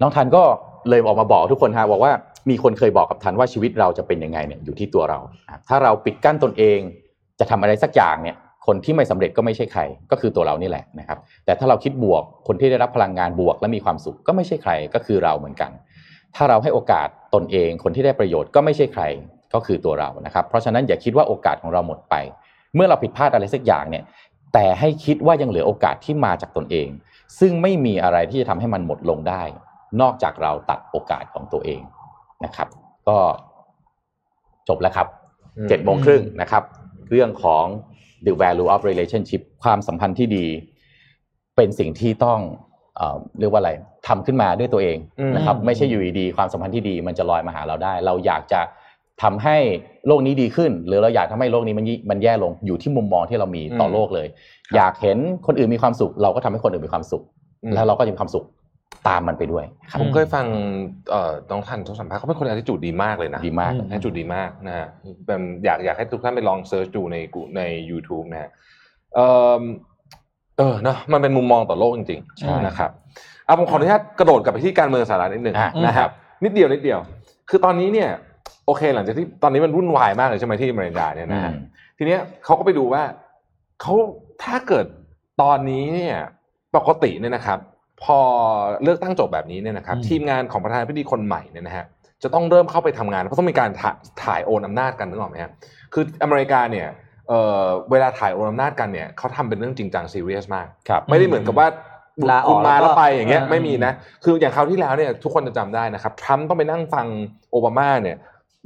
[0.00, 0.42] น้องทันก็
[0.88, 2.12] เลยออกมาบอกทุกคนฮะบอกว่า
[2.50, 5.18] มีคนเคยบอกกับทันว่าชีวิตเราจะเป็นยังไงเนี่ยอยู่ที่ตัวเรา
[5.68, 6.78] ถ้าเราปิดกั้นตนเอง
[7.38, 8.36] จะทำอะไรสักอย่างเนี่ย
[8.66, 15.70] คนที่ไม่สำเร็จก็ไม่ใช่ใคร ก็คือตัวเรานี่แหละนะครับ แต่ถ้าเราคิดบวกคนที่ได้รับพลังงานบวกและมีความสุขก็ไม่ใช่ใครก็คือเราเหมือนกัน
[16.36, 19.02] ถ้าเราให้โอกาสตนเองคนที่ได้ประโยชน์ก็ไม่ใช่ใคร
[19.54, 22.14] ก็คือตัวเรานะครับ เพราะฉะนั้นอย่าคิดว่าโอกาสของเราหมดไป
[22.74, 24.04] เมื่อเราผิดพลาดอะไรสักอย่างเนี่ย
[24.54, 26.88] แต่ให้คิดว่ายังเหลือโอกาสที่มาจากตนเอง
[27.40, 29.42] ซึ่งไม่มีอะไรที่จะทำให้มันหมดลงได้
[30.00, 31.82] นอกจากเราตัดโอกาสของตัวเอง
[32.44, 32.68] นะครับ
[33.08, 33.16] ก็
[34.68, 35.06] จบแล้วครับ
[35.56, 36.62] อืมเจ็ดโมงครึ่งนะครับ
[37.10, 37.64] เรื่องของ
[38.26, 40.46] the value of relationship ความสัมพันธ์ที่ดี
[41.56, 42.40] เป็นสิ่งที่ต้อง
[42.96, 43.72] เอ่อเรียกว่าอะไร
[44.08, 48.60] ทำขึ้นมาด้วยตัวเองอืมนะครับ ไม่ใช่อยู่ดีๆความสัมพันธ์ที่ดีมันจะลอยมาหาเราได้ เราอยากจะ
[49.22, 49.56] ทำให้
[50.06, 54.28] โลกนี้ดีขึ้น หรือเราอยากทำให้โลกนี้มันยิ่งมันแย่ลงอยู่ที่มุมมองที่เรามีต่ออืมโลกเลย
[54.76, 57.22] อยากเห็นคนอื่นมีความสุข เราก็ทำให้คนอื่นมีความสุข
[57.64, 58.44] อืมแล้วเราก็จะมีความสุข
[59.08, 60.46] ตามมันไปด้วยครับผมเคยฟัง
[61.10, 64.86] เอ่อน้องทันทุกสัมภาษณ์เขาเป็นคนที่จูดดีมากเลยนะดีมากอืมให้จุดดีมากนะฮะ
[65.26, 68.50] เป็นอยากอยากให้ทุกท่านไปลองเซิร์ชดูในกูใน YouTube นะฮะ
[69.14, 69.20] เอ
[69.60, 69.62] อ
[70.58, 72.90] เออเนาะมันเป็นมุมมองต่อโลกจริงใช่ๆนะครับ
[73.44, 76.10] เอาผมขออนุญาตกระโดดกลับไปที่การเมืองสหรัฐนิดหนึ่งอะนะครับ
[76.44, 77.00] นิดเดียวนิดเดียว
[77.50, 78.10] คือตอนนี้เนี่ย
[78.66, 81.64] โอเค หลังจากที่ตอนนี้มันวุ่นวายมากเลยใช่ไหมที่อเมริกาเนี่ยนะฮะอืม
[81.98, 83.02] ทีเนี้ยเขาก็ไปดูว่า
[83.80, 83.94] เขา
[84.42, 84.86] ถ้าเกิด
[85.42, 86.16] ตอนนี้เนี่ย
[86.76, 87.58] ปกติเนี่ยนะครับ
[88.04, 88.18] พอ
[88.82, 91.86] เลือกตั้งจบแบบนี้เนี่ยนะครับอืมทีมงานของประธานาธิบดีคนใหม่เนี่ยนะฮะ
[92.22, 93.90] จะต้องเริ่มเข้าไปทำงานเพราะต้องมีการถ่า
[94.24, 95.50] ถ่ายโอนอำนาจกันนึกออกไหมฮะ
[95.92, 96.88] คืออเมริกาเนี่ย
[97.28, 101.68] เอ่อเวลาถ่ายโอนอำนาจกันเนี่ยเขาทำเป็นเรื่องจริงจังซีเรียสมากครับไม่ได้เหมือนกับว่า
[102.30, 103.92] ลาออกคุณมาแล้วก็แล้วไปอย่างเงี้ยเออไม่มีนะ
[104.24, 107.06] คืออย่างคราวที่แล้วเนี่ยทุกคนจะจำได้นะครับทรัมป์ต้องไปนั่งฟัง
[107.50, 108.16] โอบามาเนี่ย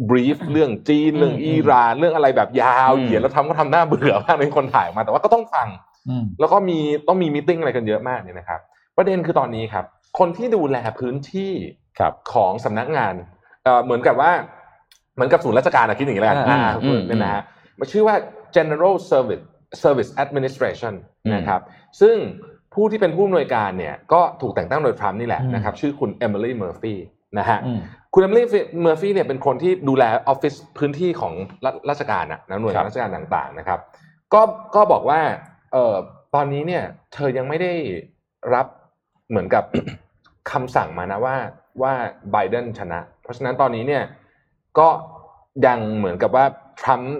[0.09, 5.68] บรีฟเรื่องจีนเรื่องอืมอิหร่านเรื่องอะไรแบบยาวอืมเหยียดแล้วทำก็ทำหน้าเบื่อมากในคนถ่ายออกมา แต่ว่าก็ต้องฟัง
[6.09, 6.78] อืมแล้วก็มี
[7.09, 8.61] ต้องมี meeting อะไรกันเยอะมากเนี่ยนะครับ
[8.97, 9.84] ประเด็นคือตอนนี้ครับ
[10.18, 11.53] คนที่ดูแลพื้นที่
[11.99, 13.14] ครับของสำนักงาน
[13.64, 14.32] เอ่อเหมือนกับว่า
[15.14, 17.43] เหมือนกับศูนย์ราชการอะคิดอย่างนี้แล้วกันอ่าอ่าอืมเนี่ยนะฮะ
[17.78, 18.16] มันชื่อว่า
[18.57, 19.45] General Service
[19.82, 21.61] Service Administration อืมนะครับ
[22.01, 22.16] ซึ่ง
[22.74, 26.99] ผู้ที่เป็นผู้อำนวยการเนี่ยก็ถูกแต่งตั้งโดยทรัมป์นี่แหละอืมนะครับชื่อคุณเอมิลี่เมอร์ฟี่
[27.38, 27.80] นะฮะอืม
[28.14, 28.47] คุณเอมิลี่
[28.82, 31.34] เมอร์ฟี่เนี่ยเป็นคนที่ดูแลออฟฟิศพื้นที่ของ
[31.64, 33.80] รัฐราชการนะนะหน่วยงานราชการต่างๆนะครับ
[34.34, 34.43] ก็
[34.74, 35.20] ก็บอกว่า
[35.72, 35.97] เอ่อ
[36.34, 36.84] ตอนนี้เนี่ย
[37.14, 37.72] เธอยังไม่ได้
[38.55, 38.66] รับ
[39.30, 39.64] เหมือนกับ
[40.50, 41.36] คำสั่งมานะว่า
[41.82, 41.92] ว่า
[42.32, 44.04] ไบเดนชนะ เพราะฉะนั้นตอนนี้เนี่ย
[44.78, 44.88] ก็
[45.66, 46.44] ยังเหมือนกับว่า
[46.80, 47.16] ทรัมป์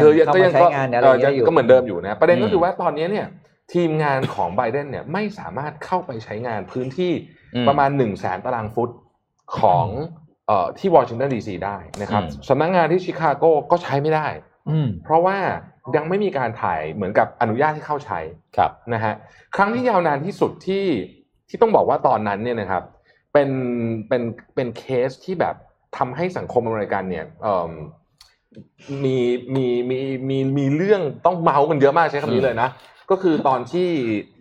[0.00, 3.26] ก็ยังเข้ามาใช้งานอะไรเออเงี้ยอยู่ก็เหมือนเดิมอยู่นะ ประเด็นก็อืมคือว่าตอนนี้เนี่ย
[3.72, 7.12] ทีมงานของไบเดนเนี่ยไม่สามารถเข้าไปใช้งานพื้นที่
[7.54, 8.90] อืมประมาณ1นึ่งแสนตารางฟุต
[9.58, 9.86] ของ
[10.46, 14.26] เอ่อที่วอชิงตันดีซีได้นะครับอืมสำนักงานที่ชิคาโกก็ใช้ไม่ได้
[14.70, 15.38] อืมเพราะว่า
[15.96, 18.18] ยังไม่มีการถ่ายเหมือนกับอนุญาตให้เข้าใช้
[18.56, 19.14] ครับนะฮะ
[19.56, 20.84] ครั้งที่ยาวนานที่สุดที่
[21.52, 22.82] ที่ต้องบอกว่าตอนนั้นเนี่ยนะครับ
[23.32, 23.50] เป็น
[24.08, 24.22] เป็น
[24.54, 25.54] เป็นเคสที่แบบ
[25.96, 27.70] ทำให้สังคมอเมริกันเนี่ยเอิ่ม
[29.04, 29.16] มี
[29.54, 29.98] มีมี
[30.28, 32.68] มีมีเรื่องต้องเมาท์กันเยอะมากใช้คำนี้เลยนะ
[33.10, 33.88] ก็คือตอนที่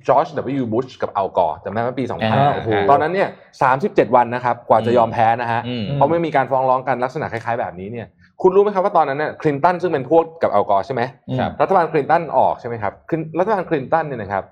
[0.08, 0.28] จอร์จ
[0.62, 0.66] W.
[0.74, 3.30] บุชกับอัลกอร์จำได้ไหมปี 2000อ่าโอ้โหตอนนั้นเนี่ย
[3.72, 8.08] 37 วันนะครับ กว่าจะยอมแพ้นะฮะอืมเพราะไม่มีการฟ้องร้องกันลักษณะคล้ายๆแบบนี้เนี่ย
[8.42, 11.02] คุณรู้ไหมครับว่าตอนนั้นเนี่ยคลินตันซึ่งเป็นพวกกับอัลกอร์ใช่ไหม
[11.40, 14.44] ครับรัฐบาลคลินตันออกใช่ไหมครับคลินรัฐบาลคลินตันเนี่ยนะครับ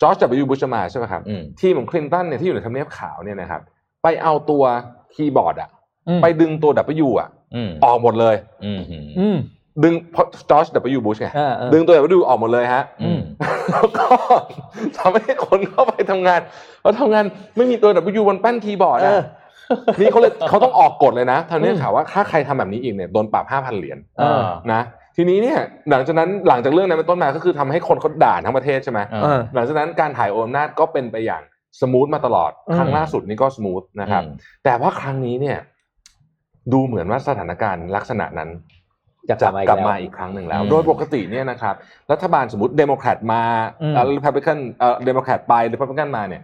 [0.00, 0.44] จอร์จ W.
[0.48, 3.60] บุชมาใช่ไหมครับอืมทีมของคลินตันเนี่ยที่อยู่ในทำเนียบขาวเนี่ยนะครับ
[4.02, 4.62] ไปเอาตัว
[5.14, 5.70] คีย์บอร์ดอะ
[6.08, 6.70] อืมไปดึงตัว
[7.06, 8.34] W อะอืมออกหมดเลย
[8.64, 8.80] อืม
[9.18, 9.36] อืม
[9.82, 10.66] ดึงเพราะจอร์จ
[10.96, 11.00] W.
[11.04, 13.20] บุชไงเออเออดึงตัว W ออกหมดเลยฮะอืม
[13.70, 14.06] แล้วก็
[14.98, 16.40] ทำให้คนเข้าไปทำงาน
[16.82, 17.24] แล้วทำงาน
[17.56, 19.24] ไม่มีตัว W บนแป้นคีย์บอร์ดเออะ
[19.70, 24.40] อนี่เขาเลยเขาต้องออกกฎเลยนะทำเนียบอืมขาวว่าถ้าใครทำแบบนี้อีกเนี่ยโดนปรับห้าพันเหรียญเออ
[24.72, 24.80] นะ
[25.16, 25.58] ทีนี้เนี่ย
[25.90, 31.42] หลังจากนั้นหลังจากเรื่องนั้นเป็นต้นมาก็คือทำให้คนเขาด่าทั้งประเทศใช่ไหมเออเออหลังจากนั้นการถ่ายโอนอำนาจก็เป็นไปอย่าง
[31.80, 35.58] smooth มาตลอดอืมครั้งล่าสุดนี่ก็ smooth นะครับอืมแต่ว่าครั้งนี้เนี่ย
[36.72, 38.50] ดูเหมือนว่าสถานการณ์ลักษณะนั้น
[39.28, 41.74] จะกลับมาอีกกลับแล้วมาอีกครั้งหนึ่งแล้วอืมโดยปกติเนี่ยนะครับ
[42.12, 43.42] รัฐบาลสมมติเดโมแครตมา
[43.82, 46.42] อืมเอ่อรีพับลิกันเอ่อเดโมแครตไปรีพับลิกันมาเนี่ย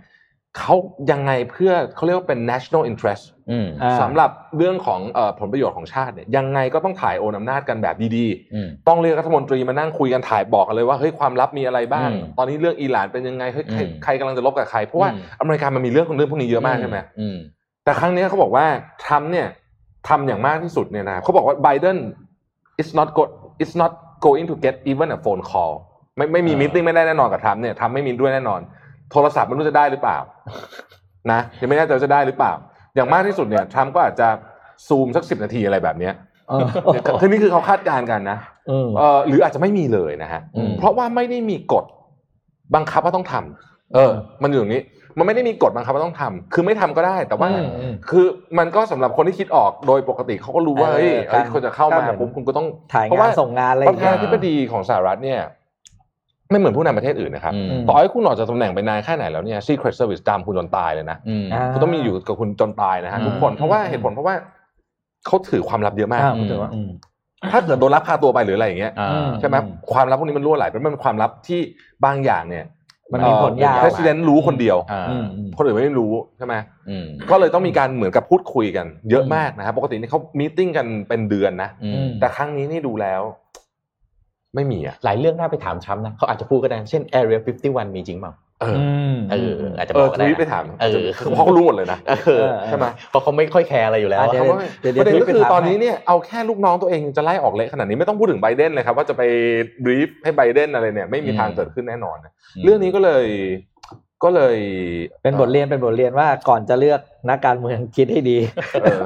[0.59, 0.75] เขา
[1.11, 17.37] ยังไงเพื่อเขาเรียกว่าเป็น national interest อืมอ่าสำหรับเรื่องของเอ่อผลประโยชน์ของชาติเนี่ยยังไงก็ต้องถ่ายโอนอำนาจกันแบบดีๆอืมต้องเรียกรัฐมนตรีมานั่งคุยกันถ่ายบอกกันเลยว่าเฮ้ยความลับมีอะไรบ้างอืมตอนนี้เรื่องอิหร่านเป็นยังไงเฮ้ยใครอืมใครกำลังจะรบกับใคร เพราะว่าอืมอเมริกามันมีเรื่องเรื่องพวกนี้เยอะมากใช่ไหมอืม
[17.85, 18.67] แต่ครั้งนี้เขาบอกว่า
[19.05, 19.49] ทรัมป์เนี่ย
[20.09, 21.99] ทำอย่างมากที่สุดเนี่ยนะเขาบอกว่าไบเดน
[22.81, 23.23] it's not go
[23.63, 23.93] it's not
[24.27, 25.73] going to get even a phone call
[26.17, 28.61] ไม่ไม่มีอ่ามิ팅ไม่ได้แน่นอนกับทรัมป์เนี่ยทรัมป์ไม่มีด้วยแน่นอน
[29.13, 30.19] โทรศัพท์ไม่รู้จะได้หรือเปล่า
[31.33, 32.53] นะยังไม่แน่ใจว่าจะได้หรือเปล่า
[32.95, 34.29] อย่างมากที่สุดเนี่ยทรัมป์ก็อาจจะ
[34.89, 36.15] ซูมสักสิบนาทีอะไรแบบเนี้ย
[36.49, 36.67] เออ
[37.21, 38.39] คือนี่คือเขาคาดการณ์กันนะ
[38.69, 41.85] เออเออหรืออาจจะไม่มีเลยนะฮะอืมเพราะว่าไม่ได้มีกฎ
[42.75, 44.83] บังคับว่าต้องทำเออ มันอยู่ตรงนี้
[45.19, 48.25] มันไม่ได้มีกฎบังคับว่าต้องทำคือไม่ทำก็ได้ แต่ว่าอืมอืมคือ
[48.59, 55.41] มันก็สำหรับคนที่คิดออกโดยปกติเขาก็รู้ว่าเออเฮ้ยเฮ้ยการคนจะเข้ามาการเหมือนปุ๊บคุณก็ต้องถ่ายเพราะงาว่นส่งงานอะไรอประย่างธาเงี้นายธิบดีของสหรัฐเนี่ย
[56.51, 64.35] ไม่เหมือนผู้นำประเทศอื่นนะครับอืมต่อให้คุณออกจากตำแหน่งไปนานแค่ไหนแล้วเนี่ย Secret Service ตามคุณจนตายเลยนะอืมอ่าคุณต้องมีอยู่กับคุณจนตายนะฮะอืมทุกคนเพราะว่าอืมเหตุผลเพราะว่า
[65.27, 66.91] เขาถือความลับเยอะมากอ่าผมถือว่าอืม
[67.53, 69.57] ถ้าเกิดโดนลักพาตัวไปหรืออะไรอย่างเงี้ยอ่าอืมใช่ไหม
[69.93, 71.61] ความลับพวกนี้มันรั่วไหลเป็นมันเป็นความลับที่
[72.05, 72.67] บางอย่างเนี่ย
[73.13, 76.55] มันมีผลยาวเ President รู้คนเดียวอ่าอืมอืมคนอื่นไม่รู้ใช่ไหม
[76.89, 83.23] อืมก็เลยต้องมีการเหมือนกับพูดคุยกัน เยอะมากนะครับ ปกตินี่เขามีติ้งกันเป็นเดือนนะอืมแต่ครั้งนี้นี่ดูแล้ว
[84.55, 88.77] ไม่มีอะหลายเรื่องน่าไปถามทรัมป์นะเขาอาจจะพูดก็ได้เช่น Area 51 มีจริงเปล่าเออ
[89.15, 99.23] มเอออาจจะเอบออกก็ทได้วีตไปนะถามเออคือเพราะเขารู้หมดเลยนะเออเออใช่ไหมเพราะเขาไม่ค่อยแคร์อะไรอยู่แล้วอะเดี๋ยวเขาว่าเดี๋ยวประเด็นก็คือเดี๋ยวตอนนี้ไปถามเนี่ยเอาแค่ลูกน้องตัวเองจะไล่ออกเละขนาดนี้ไม่ต้องพูดถึงไบเดนเลยครับว่าจะไป
[99.85, 102.33] บรีฟให้ไบเดนอะไรเนี่ย ไม่มีทางเกิดขึ้นแน่นอนนะ
[102.65, 103.25] เรื่องนี้ก็เลย
[104.25, 104.57] ก็เลย
[105.23, 108.39] เป็นบทเรียนเป็นบทเรียนว่าก่อนจะเลือกนักการเมืองคิดให้ดี
[108.83, 109.01] เออ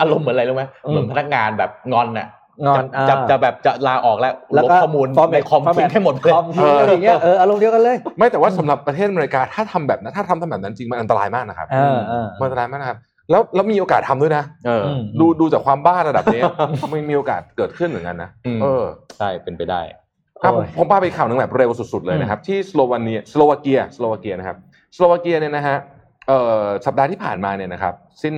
[0.00, 2.28] อารมณ์เหมือนอะไรรู้ไหมอืมเหมือนพนักงานแบบงอนน่ะ
[2.66, 12.98] งอนจะจะอ่าจะแบบจะลาออกแล้วแล้วลบก็ข้อมูล format ในคอม format ทิ้งให้หมดเลยคอมทิ้งอะไรอย่างเงี้ยเอออารมณ์เดียวกันเลย ไม่แต่ว่าสำหรับประเทศอเมริกาถ้าทำแบบนั้นถ้าทำทำแบบนั้นจริงมันอันตรายมากนะครับเออเออมันอันตรายมากนะครับ
[13.30, 16.42] แล้วแล้วมีโอกาสทำด้วยนะเอออืมดูดูจากความบ้าระดับนี้
[16.92, 18.84] มันมีโอกาสเกิดขึ้นเหมือนกันนะอืมเออ
[19.18, 19.80] ใช่เป็นไปได้
[20.42, 24.56] ครับโอ้ยผมพาไปข่าวหนึ่งแบบเร็วสุดๆเลยนะครับ ที่สโลวาเนียสโลวาเกียสโลวาเกียนะครับ
[24.96, 25.76] สโลวาเกียเนี่ยนะฮะ
[26.28, 28.34] เอ่อสัปดาห์ที่ผ่านมาเนี่ยนะครับ สิ้น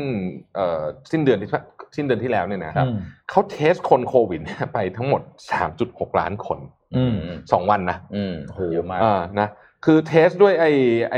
[0.55, 1.51] เอ่อสิ้นเดือนที่
[1.97, 2.97] สิ้นเดือนที่แล้วเนี่ยนะครับอืม
[3.31, 5.23] เขา test คนโควิดเนี่ยไปทั้งหมด
[5.71, 6.59] 3.6 ล้านคน
[6.97, 7.15] อืม
[7.53, 8.35] สองวันนะอืม
[8.73, 9.49] เยอะมากอ่านะ
[9.85, 10.67] คือ test ด้วยไอ
[11.11, 11.17] ไอ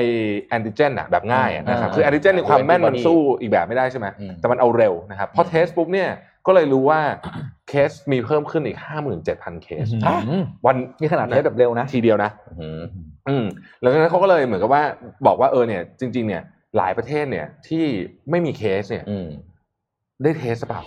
[0.49, 6.09] แอนติเจนอะแบบง่ายอะนะครับอ่าคือแอนติเจนในความแม่นมัน antibody สู้อีกแบบไม่ได้ใช่ไหมอืมแต่มันเอาเร็วนะครับพอ test ปุ๊บเนี่ย
[6.47, 7.01] ก็เลยรู้ว่า
[7.69, 8.79] เคสมีเพิ่มขึ้นอีก
[9.21, 10.17] 57,000 เคสอะ
[10.67, 12.83] วันนี่ขนาด test แบบเร็วนะ ทีเดียวนะอืม
[13.29, 13.45] อืม
[13.81, 14.83] แล้วจากนั้นเขาก็เลยเหมือนกับว่า
[15.27, 16.43] บอกว่าเออเนี่ยจริง ๆ เนี่ย
[16.77, 17.85] หลายประเทศเนี่ยที่
[18.31, 19.29] ไม่มีเคสเนี่ยอืม
[20.23, 20.83] ได้ test หรือเปล่า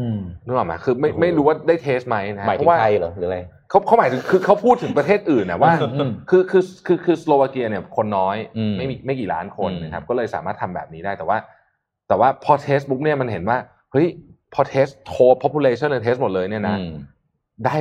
[0.00, 3.38] อืมนึกออกไหมคือไม่โอ้โหไม่รู้ว่าได้ test ไหมนะหมายถึงราะว่าไทยเหรอหรืออะไร
[3.70, 11.38] เขาเขาหมายถึงคือเขาพูดถึงประเทศอื่นนะว่าอืมคือคือคือคือสโลวาเกียเนี่ยคนน้อยอืมไม่มีไม่กี่ล้านคนอืมนะครับก็เลยสามารถทำแบบนี้ได้แต่ว่า
[12.08, 13.58] แต่ว่าพอ test ปุ๊บเนี่ยมันเห็นว่า
[13.92, 14.06] เฮ้ย
[14.54, 15.12] พอเทสโท
[15.42, 16.92] population เลยเทสหมดเลยเนี่ยนะอืม
[17.64, 17.74] ได้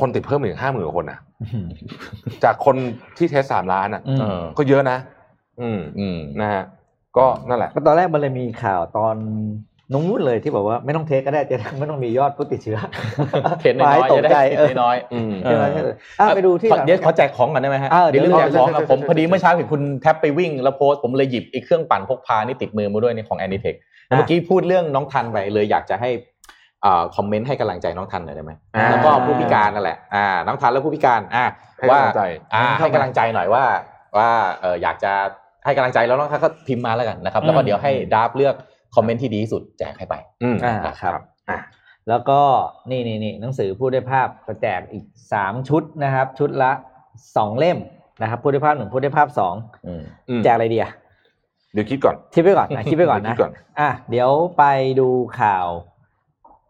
[0.00, 1.18] คนติดเพิ่มอีกห้าหมื่นคนนะ
[2.44, 2.76] จากคน
[3.16, 4.98] ที่ test สามล้านอะอืมเออก็เยอะนะ
[5.60, 6.64] อืมอืมนะฮะ
[7.16, 9.16] ก็นั่นแหละก็ตอนแรกมันเลยมีข่าวตอน
[9.92, 12.78] นู้นเลยที่บอกว่าไม่ต้องเทสก็ได้จะไม่ต้องมียอดผู้ติดเชื้อ
[13.62, 15.88] เห็นน้อยไปๆตกจะได้ใจเห็เออนน้อยอืมเอใช่อไหมใช่ไหม
[16.20, 23.76] อะไปดูที่ขอเดี๋ยวขอแจกของก่อนได้ไหมฮะอ่าเดี๋ยวเรื่องเดี๋ยวแจกของใช่อะใช่ผมใช่พอดีใช่เมื่อเช้าเห็นคุณแท็บไปวิ่งแล้วโพสต์ผมเลยหยิบไอ้เครื่องปั่นพกพานี่ติดมือมาด้วยนี่ของ Anitech
[24.10, 26.10] อะเมื่อกี้พูดเรื่องน้องทันไปเลยอยากจะให้
[26.84, 31.44] อ่าคอมเมนต์ให้กำลังใจน้องทันหน่อยได้ไหมอ่าแล้วก็ผู้พิการนั่นแหละอ่าน้องทันและผู้พิการอ่า
[31.78, 32.22] ให้ว่ากำลังใจ
[32.54, 33.64] อ่าให้กำลังใจหน่อยว่า
[34.16, 34.30] ว่า
[34.60, 35.12] เอออยากจะ
[35.64, 38.54] ให้กำลังใจแล้วน้องทันก็พิมพ์มาแล้วกันนะครับแล้วก็เดี๋ยวให้ดาบเลือก
[38.94, 41.12] คอมเมนต์ที่ดีที่สุดแจกให้ไปอืมอ่าครับ
[41.50, 41.58] อะ
[42.08, 42.40] แล้วก็
[42.90, 46.72] นี่นี่นี่หนังสือพูดได้ภาพก็แจกอีกสามชุดนะครับ ชุดละ
[47.36, 47.78] สองเล่ม
[48.22, 49.54] นะครับพูดได้ภาพหนึ่งพูดได้ภาพสอง
[49.86, 50.86] อืมอืมแจกอะไรเดีย
[51.72, 54.64] เดี๋ยวคิดก่อนคิดไปก่อนนะคิดไปก่อนคินะดก่อนอะเดี๋ยวไป
[55.00, 55.08] ดู
[55.40, 55.66] ข่าว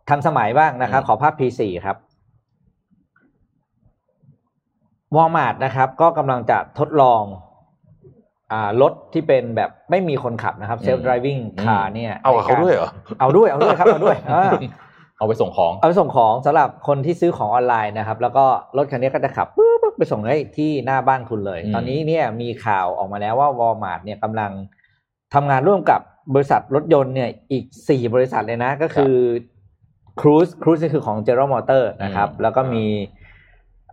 [0.08, 1.96] ทันสมัยบ้างนะครับอืมขอภาพ P4 ครับ
[5.16, 7.49] วอลมาร์ทนะครับ ก็กำลังจะทดลองอ่า
[8.82, 12.90] รถที่เป็นแบบไม่มีคนขับนะครับเซลฟ์ driving car เนี่ยเอากับเขาด้วยเหรอ
[13.20, 14.50] เอาด้วยเอาด้วยครับเอาด้วยอ่า
[15.18, 18.44] เอาไปส่งของเอาไปส่งของสำหรับคนที่ซื้อของออนไลน์นะครับ แล้วก็
[18.76, 24.52] รถคันนี้ก็จะขับปุ๊บปุ๊บไปส่งให้ที่หน้าบ้านคุณเลยอืมตอนนี้เนี่ยมีข่าวออกมาแล้วว่าวอลมาร์ทเนี่ยกำลัง
[25.34, 26.00] ทำงานร่วมกับ
[26.34, 29.14] บริษัทรถยนต์เนี่ยอีกสี่บริษัทเลยนะ ก็คือ
[30.20, 32.84] ครูซครูซนี่คือของ General Motor นะครับ แล้วก็มี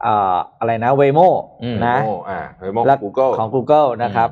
[0.02, 1.20] เอ่ออะไรนะเวโม
[1.64, 4.30] อืมนะโอ้อ่าเฮ้ยมองและ Google ของ Google นะครับ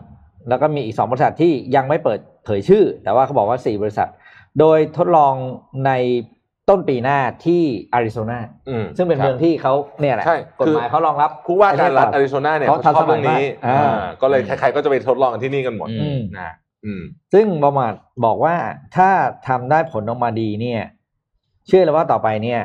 [0.50, 4.10] แล้วก็มีอีกสองบริษัทที่ยังไม่เปิดเผยชื่อ แต่ว่าเขาบอกว่าสี่บริษัท
[4.60, 5.34] โดยทดลอง
[5.86, 5.92] ใน
[6.70, 7.62] ต้นปีหน้าที่
[7.94, 8.40] อาริโซนา
[8.70, 16.54] อืมซึ่งเป็นครับเมืองที่เขาเนี่ยแหละใช่กฎหมายคือเขารองรับผู้ว่าการรัฐไอาริโซนาเนี่ยเขาเขาชอบทันสมัเรื่ยองนี้มากอ่าอ่าก็เลยใครๆก็จะไปทดลองกันที่นี่กันหมดอืมนะ
[16.86, 17.94] อืมซึ่งบอมาด
[18.26, 18.56] บอกว่า
[18.96, 19.10] ถ้า
[19.48, 20.82] ทำได้ผลออกมาดีเนี่ย
[21.68, 22.62] เชื่อเลยว่าต่อไปเนี่ย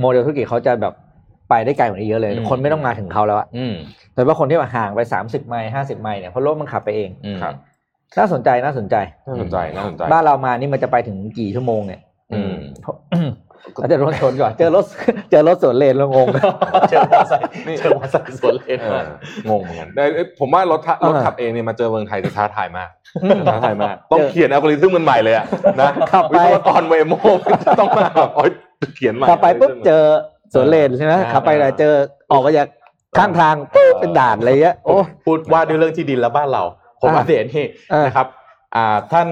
[0.00, 0.94] โมเดลธุรกิจเขาจะแบบ
[1.50, 3.74] ไปได้ไกลกว่านี้เยอะเลยอืมคนไม่ต้องมาถึงเขาแล้วอะอืม
[4.14, 7.54] แต่ว่าคนที่แบบห่างไปสามสิบไมล์ห้าสิบไมล์เนี่ยเพราะรถมันขับไปเองอืมครับ
[8.18, 8.96] น่าสนใจน่าสนใจ
[9.26, 12.00] น่าสนใจน่าสนใจบ้านเรามานี่มันจะไปถึงกี่ชั่วโมงเนี่ย
[12.32, 12.94] อืมเพราะ
[13.80, 14.84] เราจะรถชนก่อนเจอรถ
[15.30, 16.26] เจอรถสวนเลนแล้วงง
[16.90, 19.02] เจอมอเตอร์ไซค์นี่เจอมอเตอร์ไซค์สวนเลนเอมา
[19.46, 22.90] องงเหมือนกันแต่เอ้ยผมว่ารถทะเออรถขับเองเนี่ยมาเจอเมืองไทยจะท้าทายมาก
[23.22, 25.44] อืมท้าทายมากต้องเขียนอัลกอริทึมมันใหม่เลยอะ
[25.80, 27.12] นะขับไปวิศวกรเวโม
[27.80, 28.50] ต้องมาแบบโอ๊ย
[28.96, 30.04] เขียนใหม่ขับไปปุ๊บเจอ
[30.54, 31.94] สวนเลนใช่ไหมอ่าขับไปแล้วเจอ
[32.32, 32.68] ออกมาจาก
[33.18, 36.62] ข้างทางปุ๊บเป็นด่านอะไรเงี้ยโอ้พูดว่าด้วยเรื่องที่ดินแล้วบ้านเรา
[37.00, 38.26] ผมอ่าอัปเดตนี่อ่านนะครับ
[38.76, 39.28] อ่าท่าน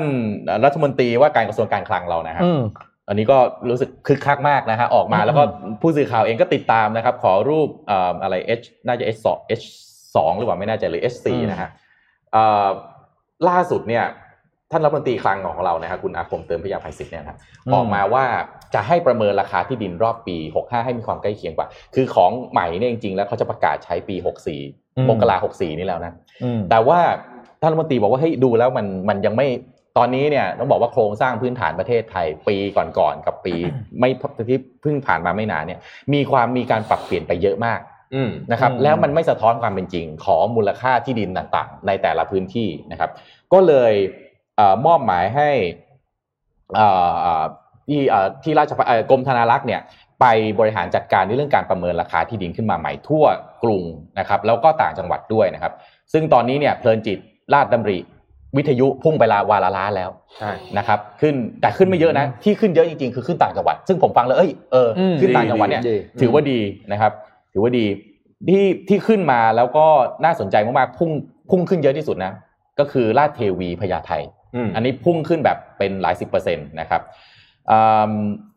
[0.64, 2.60] รัฐมนตรีว่าการกระทรวงการคลังเรานะครับอืม
[3.08, 3.38] อันนี้ก็
[3.68, 5.42] รู้สึกคึกคักมากนะฮะออกมาอืมแล้วก็
[5.80, 9.64] ผู้สื่อข่าวเองก็ติดตามนะครับ ขอรูปเอ่ออะไร H น่าจะ H สอง H
[10.16, 11.68] สองหรือเปล่าไม่แน่ใจหรือ H สี่นะฮะ
[12.32, 12.68] เอ่อ
[13.48, 14.04] ล่าสุดเนี่ย
[14.70, 18.24] ท่านรัฐมนตรีคลังของเรานะครับคุณอาคมเติมพิยาภัยศิษย์เนี่ยนะครับอืมออกมาว่า
[18.74, 24.16] จะให้ประเมินราคาที่ดินรอบปี 65 ให้มีความใกล้เคียงกว่า คือของใหม่เนี่ยจริงๆ แล้วเขาจะประกาศใช้ปี
[24.62, 26.12] 64มกรา64 นี่แล้วนะ
[26.42, 27.00] อืมแต่ว่า
[27.62, 29.48] ท่านรัฐมนตรีบอกว่าให้ยดูแล้วมันมันยังไม่
[29.98, 32.56] ตอนนี้เนี่ยต้องบอกว่าโครงสร้างพื้นฐานประเทศไทยปี
[32.98, 33.54] ก่อนๆกับปี
[33.98, 34.10] ไม่
[34.48, 35.80] ที่เพิ่งผ่านมาไม่นานเนี่ย
[36.14, 37.80] มีความมีการปรับเปลี่ยนไปเยอะมาก
[38.14, 43.10] อืมนะครับอืมแล้วมันไม่สะท้อนความเป็นจริงของมูลค่าที่ดินต่างๆ ในแต่ละพื้นที่นะครับ
[43.52, 43.92] ก็เลย
[44.56, 45.50] เอ่อมอบหมายให้
[46.74, 47.44] เอ่อเอ่อ
[47.88, 49.80] ที่เอ่อที่ราชพัฒเอ่อกรมธนารักษ์เนี่ย
[50.20, 50.26] ไป
[50.58, 53.24] บริหารจัดการในเรื่องการประเมินราคาที่ดินขึ้นมาใหม่ทั่ว
[53.62, 53.82] กรุง
[54.18, 55.72] นะครับแล้วก็ต่างจังหวัดด้วยนะครับ
[56.12, 57.18] ซึ่งตอนนี้เนี่ยเพลินจิต
[57.54, 57.98] ราชดำริ
[58.56, 66.60] วิทยุพุ่งไปลาวาละล้านแล้วใช่นะครับขึ้นแต่ขึ้นไม่เยอะนะ ที่ขึ้นเยอะจริงๆคือขึ้นต่างจังหวัด ซึ่งผมฟังแล้วเอ้ยเอออมขึ้นต่างจังหวัดเนี่ยดีถือว่าดี
[66.92, 67.12] นะครับ
[67.52, 67.86] ถือว่าดี
[68.48, 69.86] ที่ที่ขึ้นมาแล้วก็
[70.24, 71.10] น่าสนใจมากๆพุ่ง
[71.50, 72.32] พุ่งขึ้นเยอะที่สุดนะ
[72.78, 74.12] ก็คือลาดเทวีพญาไท
[74.54, 77.37] อืมอันนี้พุ่งขึ้นแบบเป็นหลายสิบเปอร์เซ็นต์นะครับอืม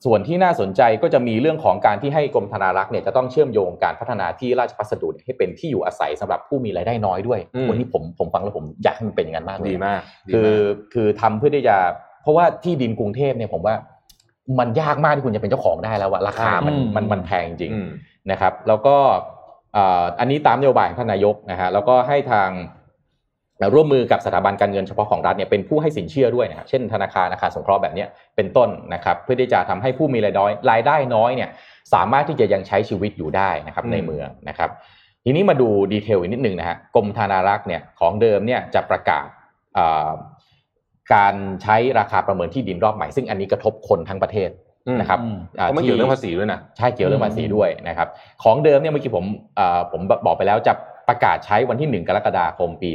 [0.05, 11.75] ส่วนที่น่าสนใจก็จะมีเรื่องของการที่ให้กรมธนารักษ์เนี่ยจะต้องเชื่อมโยงการพัฒนาที่ราชพัสดุเนี่ยให้เป็นที่อยู่อาศัยสำหรับผู้มีรายได้น้อยด้วยอืมวันนี้ผมผมฟังแล้วผมอยากให้มันเป็นอย่างนั้นมากเลยดีมากดีคือมากคือทำเพื่อที่จะ
[12.21, 13.75] เพราะว่าที่ดินกรุงเทพเนี่ยผมว่า
[14.59, 17.89] มันยากมากที่คุณจะเป็นเจ้าของได้แล้วอะราคามันอืมมันมันแพงจริงอืม
[18.31, 18.95] นะครับ แล้วก็
[19.75, 22.49] อ่าอันนี้ตามนโยบายของท่านนายกนะฮะแล้วก็ให้ทาง
[23.73, 31.49] ร่วมมือกับสถาบันการเงินเฉพาะของรัฐเนี่ยเป็นผู้ให้สินเชื่อด้วยนะครับเช่นธนาคารอาคารสงเคราะห์แบบเนี้ยเป็นต้นนะครับเพื่อที่จะทำให้ผู้มีรายได้รายได้น้อยเนี่ย
[31.93, 34.69] สามารถที่จะยังใช้ชีวิตอยู่ได้นะครับอืมในเมืองนะครับ
[35.25, 39.27] ทีนี้มาดูดีเทลอีกนิดนึงนะฮะกรมธนารักษ์เนี่ยของเดิมเนี่ยจะประกาศ
[39.77, 40.11] อ่า
[41.13, 44.49] การใช้ราคาประเมินที่ดินรอบใหม่ ซึ่งอันนี้กระทบคนทั้งประเทศ
[44.99, 48.07] นะครับอืมอ่าเพราะมันเกี่ยวเรื่องภาษีด้วยนะใช่เกี่ยวเรื่องภาษีด้วยนะครับ
[48.43, 49.25] ของเดิมเนี่ยเมื่อกี้ผม
[49.59, 50.73] อ่าผมบอกไปแล้วจะ
[51.11, 52.89] ประกาศใช้วันที่ 1 กรกฎาคมปี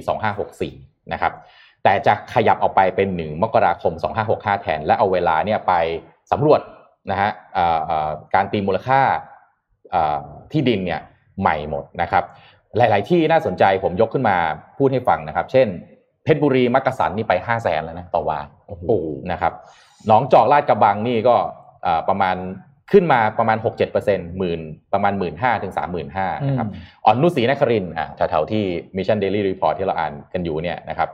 [0.54, 1.32] 2564 นะครับ
[1.84, 3.92] แต่จะขยับออกไปเป็น 1 มกราคม
[4.28, 5.72] 2565 แทน และเอาเวลาเนี่ยไป
[6.32, 6.60] สำรวจ
[7.10, 9.00] นะฮะอ่าอ่าการตีมูลค่า
[9.94, 11.00] อ่าที่ดินเนี่ย
[11.40, 12.24] ใหม่หมดนะครับ
[12.76, 14.36] หลาย ๆ ที่น่าสนใจผมยกขึ้นมา
[14.78, 15.68] พูดให้ฟังนะครับ เช่น
[16.24, 18.88] เพชรบุรีมักกะสันนี่ไป5 0 0แสนแล้วนะต่อวาโอ้โห
[19.32, 19.52] นะครับ
[20.06, 21.36] หนองจอกลาดกระบังนี่ก็
[21.86, 22.36] อ่าประมาณ
[22.92, 24.60] ขึ้นมาประมาณ 6-7%เปอร์เซ็นต์หมื่น
[24.92, 26.68] ประมาณ 1 5ื่นห้าถึงสามหมื่นห้านะครับ
[27.04, 28.62] อ่อนนุศรีนครินทร์อะแถวๆที่
[28.96, 31.08] Mission Daily Report ที่เราอ่านกันอยู่เนี่ยนะครับ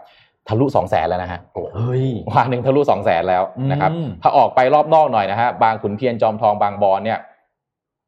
[0.48, 1.40] ทะลุ2 0 0แสนแล้วนะฮะ
[1.74, 7.18] เฮ้ยวันหนึ่งทะลุ2 0 0แสนแล้วนะครับอืมถ้าออกไปรอบนอกหน่อยนะฮะบางขุนเทียนจอมทองบางบอนเนี่ย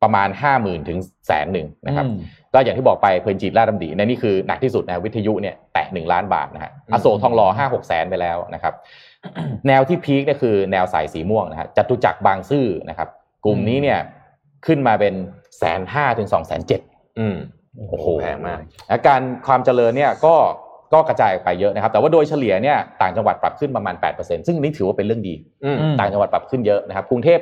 [0.03, 2.19] ประมาณ5 0,000ถึงแสนหนึ่งนะครับอืม
[2.55, 8.75] ก็อย่างที่บอกไปเพลินจิตลาดดำดีในนี่คือหนักที่สุดนะวิทยุเนี่ยแตะหนึ่งล้านบาทนะฮะอืมอโศกทองหล่อห้าหกแสนไปแล้วนะครับ
[9.67, 13.09] แนวที่พีคเนี่ยคือแนวสายสีม่วงนะฮะจตุจักรบางซื่อนะครับ
[13.45, 13.99] กลุ่มนี้เนี่ย
[14.66, 15.14] ขึ้นมาเป็น
[15.59, 16.80] แสนห้าถึงสองแสนเจ็ด
[17.18, 17.36] อืม
[17.76, 20.34] โอ้โหแพงมากอาการความเจริญเนี่ยก็
[20.92, 25.34] ก็กระจายออกไปเยอะนะครับ แต่ว่าโดยเฉลี่ยเนี่ยต่างจังหวัดปรับขึ้นประมาณ 8%ซึ่งนี่ถือว่าเป็นเรื่องดี
[25.64, 27.38] อืมอืมต่างจังหวัดปรับขึ้นเยอะนะครับกรุงเทพ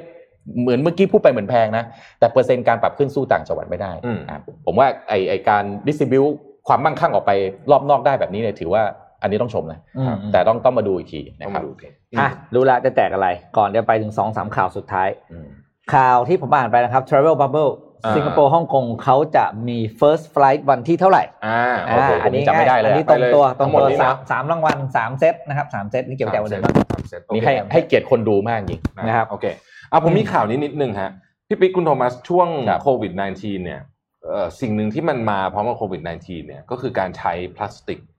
[0.60, 1.84] เหมือนเมื่อกี้พูดไปเหมือนแพงนะ
[2.18, 6.24] แต่เปอร์เซ็นต์การปรับขึ้นสู้ต่างจังหวัดไม่ได้อืมอะผมว่าไอไอการดิสติบิว
[6.68, 7.32] ความมั่งคั่งออกไป
[7.70, 8.82] รอบนอกได้แบบนี้เนี่ยถือว่า
[9.22, 15.48] อันนี้ต้องชมนะอืมแต่ต้องต้องมาดูอีกทีต้อนะงครัมาบดูกันอะรู้ละจะแตกอะไร ก่อนจะไปถึงสองสามข่าวสุดท้ายอืม
[15.94, 17.72] ข่าวที่ผมอ่านไปนะครับ Travel Bubble
[18.04, 29.44] อ่าสิงคโปร์ฮ่องกงเขาจะมี first flight วันที่เท่าไหร่ อ่าโอ้โหอ่าอันนี้ผมจำไม่ได้เลยอันนี้ตรงตัวไปเลยตรงทั้งหมดตัวนี้สานะมสามรางวัลสามเซตนะครับสามเซตนี่เกี่ยวกับวันไหนบ้างสามเซตนี่ให้ให้เกียรติคนดูมากจริงนะครับโอเค
[29.90, 31.10] อะผมมีข่าวนี้นิดนึงฮะ
[31.48, 33.80] พี่ปิ๊กคุณโทมัสช่วงครับโควิด -19 เนี่ย
[34.24, 38.11] เอ่อสิ่งหนึ่งที่มันมาพร้อมกับโควิด -19 เนี่ยก็คือการใช้พลาสติกอืม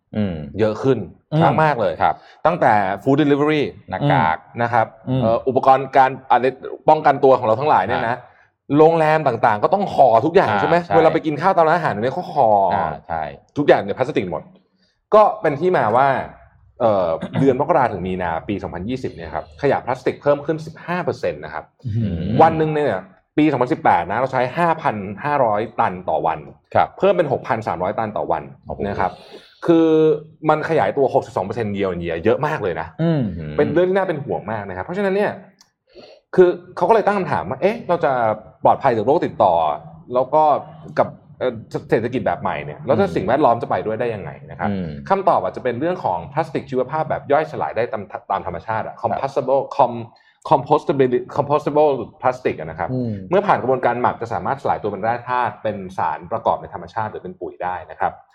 [0.59, 0.97] เยอะขึ้น
[1.33, 6.45] อืมมากมากๆเลยครับ ตั้งแต่ฟู้ดเดลิเวอรี่หน้ากากนะครับอืมเอ่ออุปกรณ์การอะไร
[6.89, 8.17] ป้องกันตัวของเราทั้งหลายเนี่ยนะ
[8.77, 13.21] โรงแรมต่างๆ ก็ต้องห่อทุกอย่างอ่าใช่ไหมใช่เวลาไปกินข้าวตามร้านอาหารเนี่ยเขาห่อออ่าใช่
[13.57, 14.43] ทุกอย่างเนี่ยพลาสติกหมด
[15.15, 16.07] ก็เป็นที่มาว่า
[16.81, 17.07] เอ่อ
[17.39, 18.55] เดือนมกราถึงมีนาปี
[18.85, 20.57] 2020 เนี่ยครับขยะพลาสติกเพิ่มขึ้น
[20.95, 21.63] 15%นะครับ
[22.37, 23.01] มวันหนึ่งเนี่ย
[23.37, 23.45] ปี
[23.77, 24.41] 2018 นะเราใช้
[25.31, 26.39] 5,500 ตันต่อวัน
[26.75, 27.27] ครับเพิ่มเป็น
[27.63, 29.11] 6,300 ตันต่อวันโอ้โหนะครับ
[29.65, 29.87] คือ
[30.49, 31.05] มันขยายตัว
[31.39, 33.21] 62%เยียร์เยียเยอะมากเลยนะอืม
[33.57, 35.31] เป็นเรื่องที่น่าเป็นห่วงมากนะครับ เพราะฉะนั้นเนี่ย
[36.35, 38.11] คือเขาก็เลยตั้งคำถามว่า เอ๊ะ เราจะ
[38.63, 39.53] ปลอดภัยจากโรคติดต่อ
[40.13, 40.43] แล้วก็
[40.99, 41.07] กับ
[41.39, 41.53] เอ่อ
[41.89, 49.91] เศรษฐกิจแบบใหม่เนี่ย แล้วถ้าอืมสิ่งแวดล้อมจะไปด้วยได้ยังไงนะครับอืมคำตอบอาจจะเป็นเรื่องของพลาสติกชีวภาพแบบย่อยสลายได้ตามตามธรรมชาติอะ compostable com
[50.49, 51.89] compostable compostable
[52.21, 58.32] พลาสติกอะนะครับอืมเมื่อผ่านกระบวนการหมักจะสามารถสลายตัวเป็นแร่ธาตุเป็นสารประกอบในธรรมชาติหรือเป็นปุ๋ยได้นะครับเอ่อ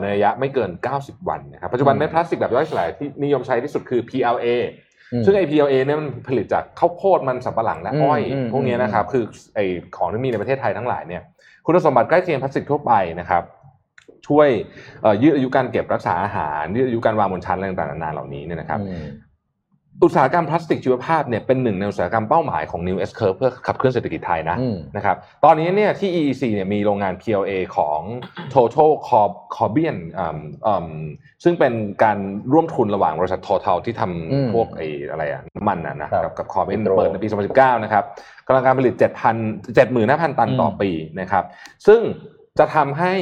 [0.00, 0.70] ในระยะไม่เกิน
[1.00, 4.46] 90 วันนะครับ ปัจจุบันอืมเม็ดพลาสติกแบบย่อยสลายที่นิยมใช้ที่สุดคือ PLA
[5.12, 9.24] อืมซึ่งไอ PLA เนี่ยมันผลิตจากข้าวโพดมันสำปะหลังและอ้อยอืมอืมพวกเนี้ยนะครับ คือ
[9.54, 9.60] ไอ
[9.96, 11.22] ของที่มีในประเทศไทยทั้งหลายเนี่ย
[11.64, 13.42] คุณสมบัติใกล้เคียงพลาสติกทั่วไปนะครับ
[14.28, 14.48] ช่วย
[15.02, 18.80] เอ่อยืดอายุการเก็บรักษาอาหารยืดอายุการวางบนชั้นอะไรต่างๆนานาเหล่านี้เนี่ยนะครับ
[20.00, 28.00] อืมอุตสาหกรรมพลาสติกชีวภาพเนี่ยเป็นหนึ่งในอุตสาหกรรมเป้าหมายของ New S Curve เพื่อขับเคลื่อนเศรษฐกิจไทยนะอืมนะครับตอนนี้เนี่ยที่ EEC เนี่ยมีโรงงาน PLA ของ
[28.54, 30.88] Total Corp Corbion อืมอืม
[31.44, 31.72] ซึ่งเป็น
[32.04, 32.18] การ
[32.52, 34.08] ร่วมทุนระหว่างบริษัท Total ที่ทอื
[34.44, 38.04] มำพวกไอ้อะไรอะน้ำมันนะนะครับกับกับ Corbion เปิดในปี 2019 นะครับ
[38.46, 40.90] กำลังการผลิต 7,000 75,000 ตันต่ออมปี
[41.20, 41.44] นะครับ
[41.86, 42.00] ซึ่ง
[42.58, 43.14] จะทำให้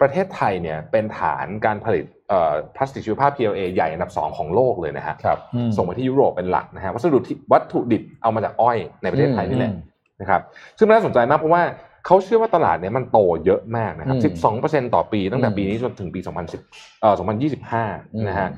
[0.00, 9.80] ประเทศไทยเนี่ยเป็นฐานการผลิตเอ่อพลาสติกชีวภาพ PLA ใหญ่อันดับสองของโลกเลยนะฮะครับอืมส่งไปที่ยุโรปเป็นหลักนะฮะวัสดุที่วัตถุดิบเอามาจากอ้อยในประเทศไทยนี่แหละอืม
[10.20, 10.40] นะครับ
[10.78, 11.62] ซึ่งมันน่าสนใจมากเพราะว่า
[12.06, 14.20] เขาเชื่อว่าตลาดเนี้ยมันโตเยอะมากนะครับอื
[14.50, 14.52] ม
[14.88, 16.20] 12%ต่อปีตั้งแต่อืมปีนี้จนถึงปี
[16.60, 17.38] 2010เอ่ออืม
[17.80, 18.48] 2025 นะฮะ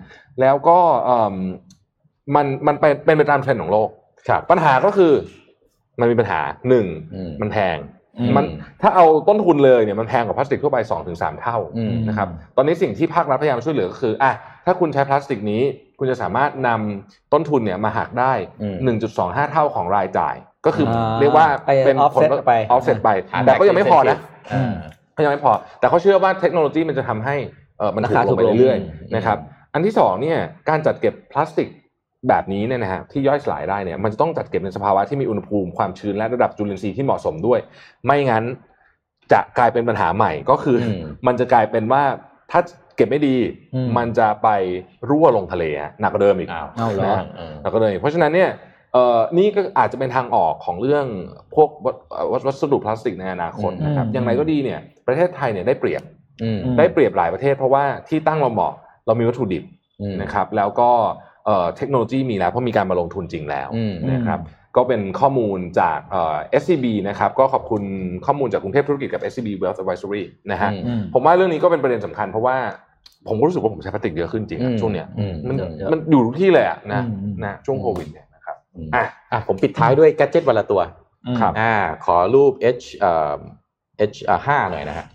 [0.41, 1.35] แล้วก็เอิ่ม
[2.35, 3.89] มันมันเป็นเป็นไปตามเทรนด์ของโลก
[4.29, 5.13] ครับปัญหาก็คือ
[6.01, 8.45] มันมีปัญหาหนึ่งอืมมันแพงอื มมัน
[8.83, 14.33] ถ้าเอาต้นทุนเลยเนี่ยมันแพงกว่าพลาสติกทั่วไป2อถึงสเท่าอืมนะครับตอนนี้สิ่งที่ภาครัฐพยายามช่วยเหลือก็คืออะ
[14.67, 15.63] ถ้าคุณใช้พลาสติกนี้
[15.99, 18.33] คุณจะสามารถนำต้นทุนเนี่ยมาหักได้
[18.63, 18.77] อืม
[19.15, 20.35] 1.25 เท่าของรายจ่าย
[20.67, 24.19] ก็คืออาเรียกว่าไปเป็น offset ผลไปออฟเซ็ตไปหาแต่ก็ยังไม่พอนะ
[24.55, 24.75] อ่า
[25.17, 27.37] ก็ยังไม่พอ แต่เขาเชื่อว่าเทคโนโลยีมันจะทำให้
[27.79, 29.39] เออมันถูรากคาลถูงกไปลงเรื่อยอืมๆนะครับ
[29.75, 30.39] อันที่สองเนี่ย
[30.69, 31.69] การจัดเก็บพลาสติก
[32.29, 37.61] แบบนี้เนี่ยนะฮะที่ย่อยสลายได้เนี่ยมันจะต้องจัดเก็บในสภาวะที่มีอุณหภูมิความชื้นและระดับจุลินทรีย์ที่เหมาะสมด้วย
[38.07, 38.45] ไม่งั้น
[39.33, 42.03] จะกลายเป็นปัญหาใหม่ก็คืออมมันจะกลายเป็นว่า
[42.51, 42.61] ถ้า
[42.97, 43.37] เก็บไม่ดี
[43.75, 44.49] อืมมันจะไป
[45.09, 48.51] รั่วลงทะเลฮะหนักกว่าเดิมอีกอ้าวเอาเหรอนะฮะเออหนักกว่าเดิมอีกเพราะฉะนั้นเนี่ย
[48.93, 51.07] เอ่อนี่ก็อาจจะเป็นทางออกของเรื่อง
[51.55, 56.03] พวกวัสเอ่อวัสดุพลาสติกในอนาคตนะครับอืมอย่างไรก็ดีเนี่ย ประเทศไทยเนี่ยได้เปรียบ
[56.43, 58.73] อืมได้เปรียบหลายประเทศ เพราะว่าที่ตั้งเราเหมาะ
[59.07, 59.65] เรามีวัตถุดิบ
[60.01, 60.91] อืมนะครับ แล้วก็
[61.47, 64.41] เอ่อเทคโนโลยีมีแล้วเพราะมีการมาลงทุนจริงแล้วอืมนะครับ
[64.77, 67.83] ก็เป็นข้อมูลจากเอ่อ SCB นะครับก็ขอบคุณ
[68.27, 72.57] ข้อมูลจากกรุงเทพธุรกิจกับ SCB Wealth Advisory นะฮะอืมอืมผมว่าเรื่องนี้ก็เป็นประเด็นสำคัญเพราะว่า
[73.29, 78.57] ผมก็รู้สึกว่าผมใช้พลาสติกเยอะขึ้นจริงอะอืมช่วงเนี้ยอืมมันเยอะเยอะมันอยู่ทุกที่เลยอะนะอืมอืมนะช่วงโควิดเนี่ยนะครับ
[78.95, 80.81] อะอะผมปิดท้ายด้วยแกดเจ็ตวันละตัว
[81.41, 81.75] ครับอ่า
[82.05, 83.37] ขอรูป H เอ่อ
[84.13, 85.07] H อ่าห้าหน่อยนะฮะ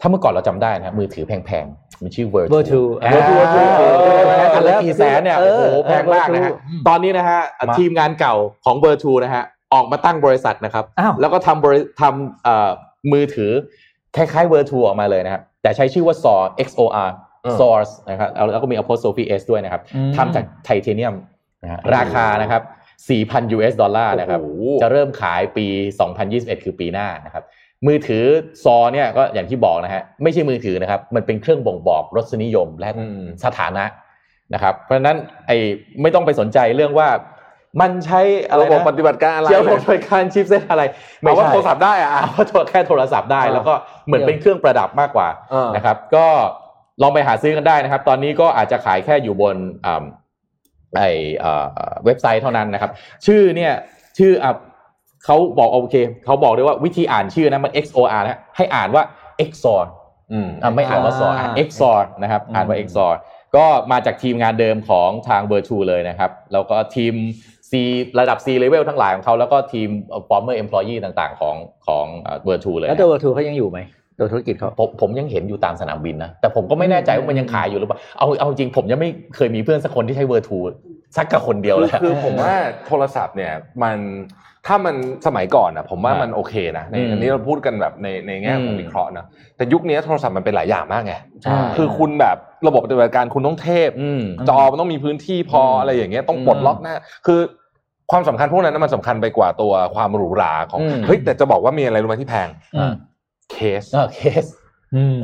[0.00, 4.08] ถ้าเมื่อก่อนเราจำได้นะมือถือแพงๆ มันชื่อ Virtu Virtu อ่า Virtu Virtu เออเอ
[4.44, 8.34] ออันละกี่แสนเนี่ยเอโอ้อโหแพงมากนะฮะ Virtu อืมตอนนี้นะฮะมาทีมงานเก่า
[8.64, 9.44] ของ Virtu นะฮะ
[9.74, 12.70] ออกมาตั้งบริษัทนะครับอ้าวแล้วก็ทำบริทำเอ่อ
[13.12, 13.52] มือถือ
[14.16, 17.08] คล้ายๆ Virtu ออกมาเลยนะครับแต่ใช้ชื่อว่า SOR XOR
[17.44, 21.14] เออ Source นะครับแล้วแล้วก็มี apostrophe s ด้วยนะครับอืมทำจากไทเทเนียม
[21.62, 22.62] นะฮะราคานะครับ
[23.08, 25.66] 4,000 US ดอลลาร์นะครับโอ้โหจะเริ่มขายปี
[26.16, 27.44] 2021 คือปีหน้านะครับ
[27.86, 28.24] มือถือ
[28.64, 33.84] ซอเนี่ยก็อย่างที่บอกนะฮะไม่ใช่มือถือนะครับ มันเป็นเครื่องบ่งบอกรสนิยมและอืมสถานะ
[34.54, 35.16] นะครับ เพราะฉะนั้น
[35.46, 35.56] ไอ้
[36.02, 37.08] ไม่ต้องไปสนใจเรื่องว่า
[37.80, 40.82] มันใช้อะไรระบบนะปฏิบัติการอะไรเชื่อมระบบปฏิบัติการชิปเซตอะไร
[41.20, 43.74] เอาว่าใช่โทรศัพท์ได้อะเอาว่าโทรแค่โทรศัพท์ได้เออแล้วก็
[44.06, 46.26] เหมือนเป็นเครื่องประดับมากกว่าเออนะครับ ก็
[47.02, 49.56] ลองไปหาซื้อกันได้นะครับ ตอนนี้ก็อาจจะขายแค่อยู่บน
[49.86, 50.04] อ่า
[50.96, 51.02] ไอ
[51.38, 51.64] เอ่อ
[52.04, 52.90] เว็บไซต์เท่านั้นนะครับ
[53.26, 53.72] ชื่อเนี่ย
[54.18, 54.52] ชื่ออะ
[55.28, 59.02] เขาบอกโอเคเขาบอกด้วยว่าวิธีอ่านชื่อนะมัน XOR นะให้อ่านว่า
[59.48, 59.82] XOR
[60.32, 63.14] อืมอะไม่อ่านว่า SOR อ่าน XOR นะครับ อ่านว่า XOR
[63.56, 67.14] ก็มาจากทีมงานเดิมของทาง Virtu เลยนะครับ แล้วก็ทีม
[67.70, 67.72] C
[68.18, 69.88] ระดับ C level ทั้งหลายของเขาแล้วก็ทีม
[70.28, 71.56] former employee ต่างๆ ของ
[71.86, 72.04] ของ
[72.44, 73.78] เวอร์ทูเลย แล้วนะเวอร์ทูเขายังอยู่ไหม
[74.18, 80.58] ตัวธุรกิจเขาผมผมยังเห็นอยู่ตามสนามบินนะ แต่ผมก็ไม่แน่ใจว่ามันยังขายอยู่หรือเปล่าเอาเอาจริงผมยังไม่เคยมีเพื่อนสักคนที่ใช้เวอร์ทู
[81.16, 82.54] สักกับคนเดียวเลยคือผมว่า
[82.86, 83.52] โทรศัพท์เนี่ย
[83.82, 83.98] มัน
[84.68, 84.96] ถ้ามัน
[85.26, 89.24] สมัยก่อนอะ ผมว่ามันโอเคนะในอืมอันนี้เราพูดกันแบบในในแง่ของอืมวิเคราะห์นะ
[89.56, 96.94] แต่ยุคนี้โทรศัพท์มันเป็นหลายอย่างมากไงใช่คือคุณแบบระบบปฏิบัติการคุณต้องเทพอืมจอมันต้องมีพื้นที่พออืมอะไรอย่างเงี้ยต้องปลดอืมล็อกหน้า
[97.26, 97.40] คือ
[98.10, 102.92] ความสำคัญพวกนั้นนะมันสำคัญไปกว่าตัวความหรูหราของอืมเฮ้ยแต่จะบอกว่ามีอะไรรู้ไหมที่แพงอืม
[103.52, 104.44] เคสเออเคส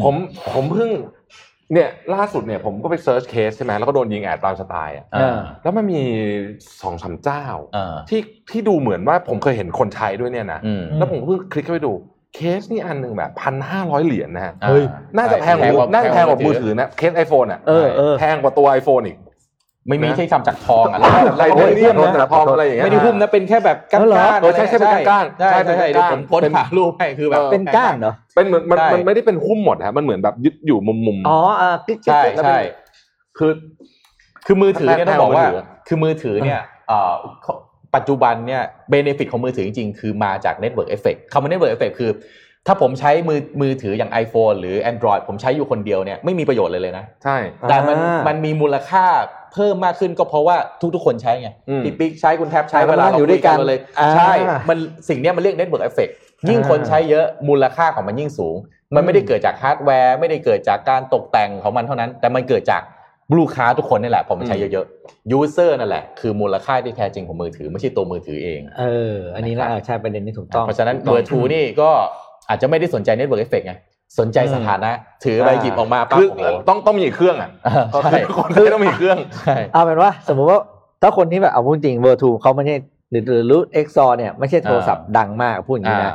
[0.02, 0.14] ผม
[0.52, 0.90] ผมเพิ่ง
[1.72, 6.02] เนี่ยล่าสุดเนี่ยผมก็ไป search เคสใช่ไหมแล้วก็โดนยิง ad ตามสไตล์อะอ่าแล้วมันมี
[6.82, 7.44] สองสามเจ้า
[7.76, 11.92] อ่าที่ที่ดูเหมือนว่าผมเคยเห็นคนใช้ด้วยเนี่ยนะอืมแล้วผมก็เพิ่งคลิกเข้าไปดู
[12.34, 14.84] เคสนี่อันหนึ่งแบบพันห้าร้อยเหรียญนะฮะเฮ้ย
[15.16, 19.18] น่าจะแพงกว่าน่าจะแพงกว่ามือถือนะเคส iPhone อะเออเออแพงกว่าตัว iPhone อีก
[19.88, 32.58] ไม่มีนะที่ทำจากทองอะไรอะไรโอ้ยเนี่ยเยี่ยมนะแต่ทองอะไรอย่างเงี้ยไม่ได้หุ้มนะเป็นแค่แบบก้านเออเหรอๆเออใช่ใช่เป็นก้านๆใช่ใช่ใช่เป็นใช่เดี๋ยวก้านผมโพสต์หารูปให้คือแบบเออเป็นก้านเหรอเป็นเหมือนมันใช่มันไม่ได้เป็นหุ้มหมดฮะมันเหมือนแบบยึดอยู่มุมมุมๆอ๋ออ่ากิ๊กกิ๊กใช่แล้วเป็นใช่
[33.38, 33.52] คือ
[34.46, 37.12] คือมือถือเนี่ยแต่ต้องบอกว่าว่ามือถือคือมือถือเนี่ยเอ่อ
[37.94, 42.10] ปัจจุบันเนี่ย benefit ของมือถือจริงๆ คือมาจาก network effect คำว่า network effect คือ
[42.66, 47.36] ถ้าผมใช้มือมือถืออย่าง iPhone หรือ Android ผมใช้อยู่คนเดียวเนี่ยไม่มีประโยชน์เลยเลยนะ ใช่
[47.68, 49.04] แต่มันอ่ามัมันมีมูลค่า
[49.52, 50.56] เพิ่มมากขึ้นก็เพราะว่า
[50.94, 54.32] ทุกๆคนใช้ไงอืมพี่ปิ๊กใช้คุณแทบใช้อ่าเวลามันเราอยู่ด้วยกันคุเลย อ่า ใช่
[54.68, 56.08] มันสิ่งเนี้ยมันเรียก network effect
[56.48, 58.56] ยิ่งคนใช้เยอะมูลค่าของมันยิ่งสูง
[58.94, 62.82] มันไม่ได้เกิดจากฮาร์ดแวร์ ไม่ได้เกิดจากการตกแต่งของมันเท่านั้น แต่มันเกิดจาก
[63.36, 68.84] ลูกค้าทุกคนนี่แหละพอมันใช้เยอะๆ user นั่นแหละคือมูลค่าที่แท้จริงของมือถือไม่ใช่ตัวมือถือเอง เอ
[69.14, 71.90] อ อันนี้นะเออใช่ประเด็นนี้ถูกต้อง เพราะฉะนั้น Vertu นี่ก็
[72.48, 73.74] อาจจะไม่ได้สนใจ network effect ไง
[74.18, 74.90] สนใจสถานะ
[75.24, 77.50] ถือไปหยิบออกมาปั๊บคือโอ้โหต้องต้องมีอีกเครื่องอะ
[78.10, 80.58] ใช่คนที่ต้องมีเครื่องใช่เอาเป็นว่า สมมุติว่า
[81.02, 82.76] ถ้าคนที่แบบเอาพูดจริง Vertu เขาไม่ใช่
[83.10, 86.14] หรือหรือรู้เอ็กซอเนี่ยไม่ใช่โทรศัพท์ดังมากพูดอย่างนี้นะ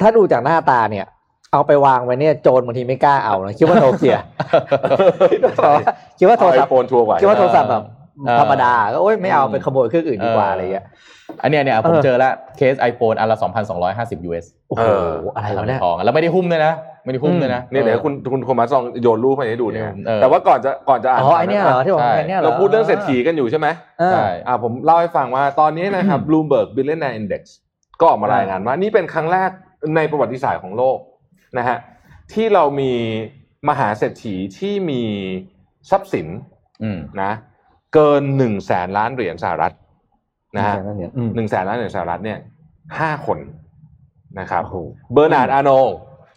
[0.00, 1.06] ถ้าดูจากหน้าตาเนี่ย
[1.52, 4.16] เอาไปวางไว้เนี่ยโจรบางทีไม่กล้าเอานะคิดว่าโนเกีย
[6.18, 7.82] คิดว่าโทรศัพท์ไอโฟนชัวร์กว่าคิดว่าโทรศัพท์แบบ
[8.26, 10.84] เออธรรมดาก็โอ๊ยไม่เอาอืมไปขโมยเครื่องอื่นดีกว่าอะไรเงี้ย
[11.42, 13.36] อันเนี้ยเนี่ยผมเออเจอแล้วเคส iPhone อันละ
[13.82, 14.84] 2,250 US โอ้โห
[15.34, 16.74] อะไรวะเนี่ยทองแล้วไม่ได้หุ้มด้วยนะ
[17.04, 23.68] ไม่ได้หุ้มด้วยนะเนี่ยเดี๋ยวคุณคุณโทมัสลองโยนรูปให้ดูเนี่ยเออแต่ว่าก่อนจะก่อนจะอ่านอ๋อไอเนี้ยเหรอที่บอกใช่ไอเนี้ยเหรอเราพูดเรื่องเศรษฐีกันอยู่ใช่ไหม
[24.00, 27.42] เออใช่อ่าผมเล่าให้ฟังว่าตอนนี้นะครับ Bloomberg Billionaire Index
[28.00, 29.50] ก็ออกมารายงานว่านี่เป็นครั้งแรก
[29.96, 30.98] ในประวัติศาสตร์ของโลก
[31.58, 31.78] นะฮะ
[32.32, 32.92] ที่เรามี
[33.68, 35.02] มหาเศรษฐีที่มี
[35.90, 36.26] ทรัพย์สิน
[36.82, 37.32] อืมนะ
[37.94, 39.72] เกินหนึ่งแสนล้านเหรียญสหรัฐ
[40.56, 42.38] นะฮะนั่นเนี่ยอืมหนึ่งแสนล้านเหรียญสหรัฐเนี่ย
[43.00, 43.38] ห้าคน
[44.38, 44.76] นะครับโอ้โห
[45.12, 45.70] เบอร์นาร์ดอาร์โน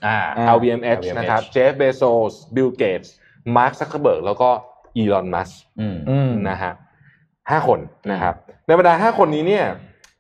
[0.05, 2.01] อ่าอ่า LVMH LVMH นะครับเจฟเบโซ
[2.32, 3.13] สบิลเกตส์
[3.55, 4.49] มาร์คซักเคอร์เบิร์กแล้วก็
[4.97, 5.49] อีลอนมัส
[5.80, 6.72] อืมอืมนะฮะ
[7.51, 7.80] ห้าคน
[8.11, 8.34] นะครับ
[8.68, 9.65] ในบรรดาห้าคนนี้เนี่ย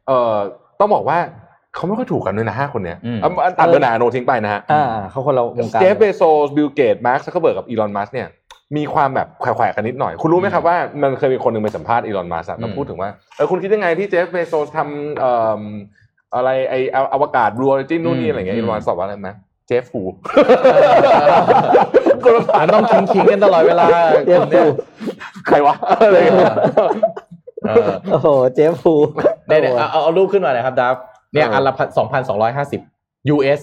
[0.07, 0.35] เอ่อ
[0.79, 1.17] ต้องบอกว่า
[1.75, 8.27] เขาไม่ค่อยถูกกันด้วยนะห้าคนเนี้ยอืมอะอันตัดเบอร์นาร์ดอาร์โนทิ้งไปนะฮะอ่าเขาคนเราวงการเจฟเบโซสบิลเกตมาร์คซักเคอร์เบิร์กกับอีลอนมัสเนี่ย
[8.75, 15.61] มีความแบบแขวะๆกันนิดหน่อย คุณรู้ไหมครับว่ามันเคยมีคนหนึ่งไปสัมภาษณ์อีลอนมัสแล้วพูดถึงว่าเออคุณคิดยังไงที่เจฟเบโซสทำเอ่อ
[16.35, 19.29] อะไรไอเอาอวกาศ Blue Origin นู่นนี่อะไรเงี้ยอีลอนมัสตอบว่าอะไรไหม
[19.67, 20.01] Jeff who
[22.23, 23.85] คนละผ่านต้องคิงคิงๆกันตลอดเวลา
[24.25, 24.71] เจฟคนเนี่ยฟู
[25.47, 26.55] ใครวะอะไรเงี้ย
[27.67, 28.93] เออโอ้โหเจฟฟู
[29.47, 30.95] เนี่ยเนี่ยเอาเอาเอารูปขึ้นมาหน่อยครับดับ
[31.33, 32.81] เนี่ยเอออัอันละสองพันสองร้อยห้าสิบ
[33.35, 33.61] US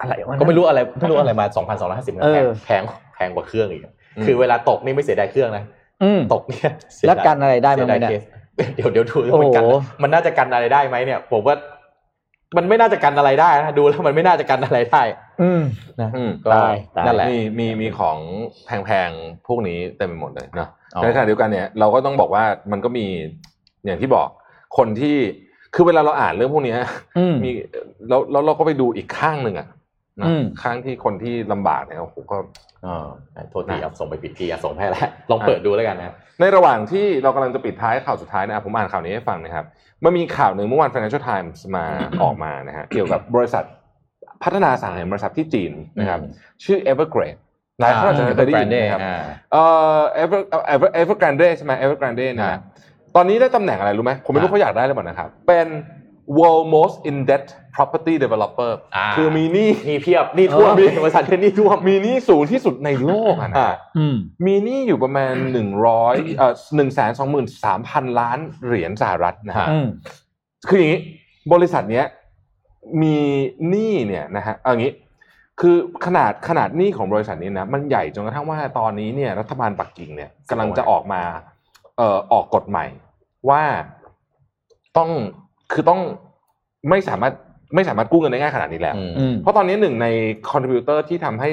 [0.00, 2.82] อะไรวะก็ไม่รู้อะไรไม่รู้อะไรมาสองพันสองร้อยห้าสิบเออแพง
[3.14, 3.92] แพงกว่าเครื่องอีกอะ
[4.24, 5.64] คือเวลาตกนี่ไม่เสียดายเครื่องนะ
[6.02, 8.22] อืมตกเนี่ยเสียแล้วดายกันอะไรได้ไหมเสียดายเนี่ยเคส
[8.76, 9.64] เดี๋ยวเดี๋ยวดูโอ้โหมันกัน
[10.02, 11.56] มันน่าจะกันอะไรได้ไหมเนี่ย ผมว่า
[12.56, 15.02] มันไม่น่าจะกันอะไรได้นะดูแล้วมันไม่น่าจะกันอะไรได้
[15.42, 15.62] อืม
[16.00, 18.18] นะอืมก็ตายตายนั่นแหละมีมีมีของ
[18.66, 23.06] แพงๆพวกนี้เต็มไปหมดเลยเนาะอ๋อในขณะเดียวกันเนี่ยเราก็ต้องบอกว่ามันก็มี
[23.84, 24.28] อย่างที่บอก
[24.76, 25.16] คนที่
[25.74, 26.78] คือเวลาเราอ่านเรื่องพวกเนี้ย
[27.18, 27.50] อืมมี
[28.08, 29.66] แล้วแล้วเราก็ไปดูอีกข้างหนึ่งอะ
[30.20, 32.36] นะอืมข้างที่คนที่ลำบากเนี่ยโอ้โหก็
[32.86, 33.06] อ๋อ
[33.50, 39.64] โทษทีนะเอาส่งไปผิดทีเอาส่งให้แล้วลองเปิดดูแล้วกันนะในระหว่างที่เรากำลังจะปิดท้ายข่าวสุดท้ายนะผมอ่านข่าวนี้ให้ฟังนะครับ
[40.04, 41.84] มันมีข่าวหนึ่งเมื่อวาน Financial Times มา
[42.22, 43.64] ออกมานะฮะเกี่ยวกับบริษัท
[44.42, 46.30] พัฒนาอสังหาริมทรัพย์ที่จีนนะครับอืม
[46.64, 47.40] ชื่อ Evergrande
[47.80, 49.62] หลายท่านอาจจะเคยได้ยินนะครับอ่าเอ่
[49.96, 50.40] อ Ever
[50.74, 52.62] Ever Evergrande ใช่ไหม Evergrande เนยครันะบ
[53.16, 55.66] ตอนนี้ได้ตำแหน่งอะไรรู้ไหมผมไม่รู้อ่าเขาอยากได้หรือเปล่านะครับเป็น
[56.38, 57.46] World Most in Debt
[57.76, 64.16] Property Developer อ่าคือมีหนี้นี่เพียบนี่ท่วมเออบริษัทที่นี่ท่วมมีหนี้สูงที่สุดในโลกอะนะอ่าอืม
[64.46, 69.86] มีหนี้อยู่ประมาณหนึ่งร้อยเอ่อหนึ่งแสนสองหมื่นสามพันล้านเหรียญสหรัฐนะฮะอืม
[70.68, 71.00] คืออย่างนี้
[71.52, 72.06] บริษัทเนี้ย
[73.02, 73.16] มี
[73.68, 74.92] หนี้เนี่ยนะฮะเอาอย่างนี้
[75.60, 81.22] คือขนาดขนาดหนี้ของบริษัทนี้นะ มันใหญ่จนกระทั่งว่าตอนนี้เนี่ยรัฐบาลปักกิ่งเนี่ยกำลังจะออกมา
[81.96, 82.86] เอ่อออกกฎใหม่
[83.48, 83.62] ว่า
[84.98, 85.10] ต้อง
[85.72, 86.00] คือต้อง
[86.90, 87.32] ไม่สามารถ
[87.74, 90.06] ไม่สามารถกู้เงินได้ง่ายขนาดนี้แล้วอืมอืมเพราะตอนนี้หนึ่งใน
[90.50, 91.50] คอนทริบิวเตอร์ที่ทำให้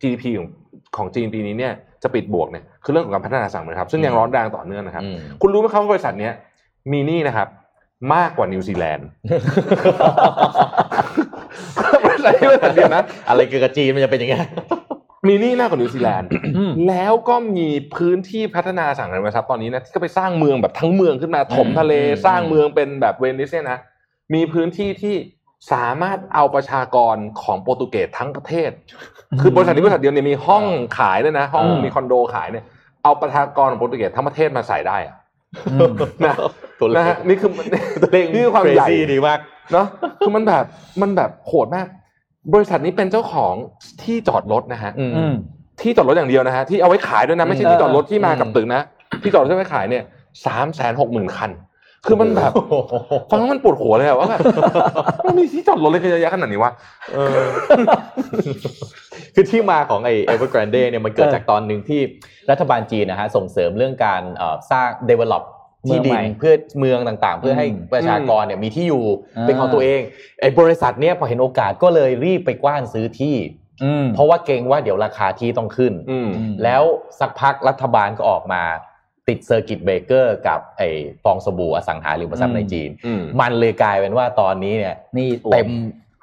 [0.00, 0.48] GDP ของ
[0.96, 1.72] ของจีนปีนี้เนี่ย
[2.02, 6.32] จะปิดบวกเนี่ยคือเรื่องของการพัฒนาอสังหาริมทรัพย์ซึ่งยังร้อนแรงต่อเนื่องนะครับอืมคุณรู้ไหมครับว่าบริษัทเนี้ย
[6.92, 7.48] มีหนี้นะครับ
[8.14, 9.06] มากกว่านิวซีแลนด์
[12.04, 14.36] บริษัทนี้บริษัทเดียวนะ อะไรเกี่ยวกับจีนมันจะเป็นอย่างไง
[15.28, 23.78] มีหนี้มากกว่านิวซีแลนด์อืมแล้วก็มีพื้นที่พัฒนาอสังหาริมทรัพย์ตอนนี้นะที่ก็ไปสร้างเมืองแบบทั้งเมืองขึ้นมาถมทะเลอืมสร้างเมืองเป็นแบบเวนิสเนี่ยนะ
[24.34, 25.14] มีพื้นที่ที่
[25.72, 28.70] สามารถเอาประชากรของโปรตุเกสทั้งประเทศ
[29.40, 30.64] คือบริษัทนี้บริษัทเดียวเนี่ยมีห้อง
[30.98, 32.64] ขายด้วยนะ ห้องอ่ามีมีคอนโดขายเนี่ย
[33.04, 35.16] เอาประชากรของโปรตุเกสทั้งประเทศมาใส่ได้อะ
[35.72, 35.92] อืม
[36.26, 36.34] นะ
[36.80, 37.50] ตัวเลนะขฮะนี่คือ
[38.02, 39.38] ตัวเลขนี่คือความใหญ่ crazy ดีมาก
[39.72, 39.86] เนาะ
[40.20, 40.64] คือมันแบบ
[41.02, 41.86] มันแบบโหดมาก
[42.54, 43.54] บริษัทนี้เป็นเจ้าของ
[44.02, 45.34] ที่จอดรถนะฮะอืมอืม
[45.82, 48.82] ที่จอดรถอย่างเดียวนะฮะที่เอาไว้ขายด้วยนะไม่ใช่อืมที่จอดรถที่มากับอืมตึกนะ
[49.22, 50.04] ที่จอดรถที่เอาไว้ขายเนี่ย
[50.46, 51.50] สามแสนหกหมื่นคัน
[52.06, 54.40] คือมันแบบโอ้โหฟังแล้วมันปวดหัวเลยอะว่าแบบ
[55.26, 56.72] มันมีที่จอดรถเลยเยอะแยะขนาดนี้วะ
[57.12, 57.46] เออ
[59.34, 62.00] คือที่มาของไอ้ Evergrande เนี่ยมันเกิดเออจากตอนหนึ่งที่
[62.50, 65.42] รัฐบาลจีนนะฮะส่งเสริมเรื่องการเอ่อสร้าง develop
[65.88, 69.04] ที่ดิเมืองใหม่นเพื่อเมืองต่างๆ เพื่อให้อืมประชากรเนี่ยมีที่อยู่
[69.36, 70.00] อ่าเป็นของตัวเอง
[70.40, 73.36] ไอ้บริษัทเนี่ยพอเห็นโอกาสก็เลยรีบไปกว้านซื้อที่
[73.84, 76.82] อืมเพราะว่าเกรงว่าเดี๋ยวราคาที่ต้องขึ้นอืมอืมแล้ว
[77.20, 78.62] สักพักรัฐบาลก็ออกมา
[79.28, 80.88] ติด circuit breaker กับไอ้
[81.24, 85.68] ฟองสบู่อสังหาริมทรัพย์อืมในจีนอืมมันเลยกลายเป็นว่าตอนนี้เนี่ยหนี้เต็ม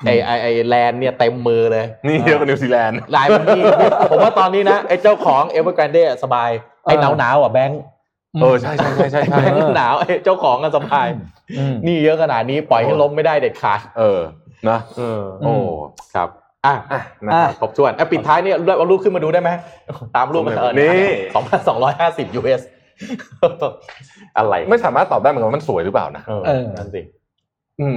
[0.05, 3.63] ไอ้ไอ้ไอ้แลนด์เนี่ยเต็มมือเลย หนี้เยอะกว่านิวซีแลนด์ลายมันนี่
[4.11, 6.49] ผมว่าตอนนี้นะ ไอ้เจ้าของ Evergrande อะสบาย
[6.83, 7.81] ไอ้หนาวหนาวๆอะแบงค์
[8.41, 11.07] เออใช่ใช่ใช่ใช่ใช่แบงค์หนาวไอ้เจ้าของกันสบาย
[11.59, 14.19] อืมหนี้เยอะขนาดนี้ปล่อยให้ล้มไม่ได้เด็ดขาดเออ
[14.69, 15.53] นะเออโอ้
[16.15, 16.29] ครับ
[16.65, 19.49] อะอะนะครับครบถ้วนอะปิดท้ายเนี่ยเอารูปขึ้นมาดูได้ไหม
[20.15, 22.61] ตามรูปมาเออนี่สองพันสองร้อยห้าสิบ US
[24.37, 27.05] อะไรไม่สามารถตอบได้เหมือนกันว่ามันสวยหรือเปล่านะเออเออนั่นสิม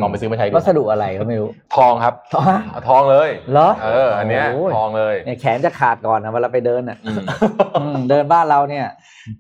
[0.02, 2.15] ลองไปซื้อมาใช้ดูวัสดุอะไรก็ไม่รู้ ทองครับ
[2.48, 7.24] ฮะเอาทองเลยเหรอเอออันเนี้ยโอ้ยทองเลยเนี่ยแขนจะขาดก่อนนะเวลาไปเดินอะอืม
[7.81, 8.86] อืมเดินบ้านเราเนี่ย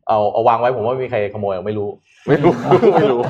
[0.08, 1.88] เอาเอาวางไว้ผมว่าไม่มีใครขโมยไม่รู้
[2.28, 2.52] ไม่รู้
[2.96, 3.20] ไม่รู้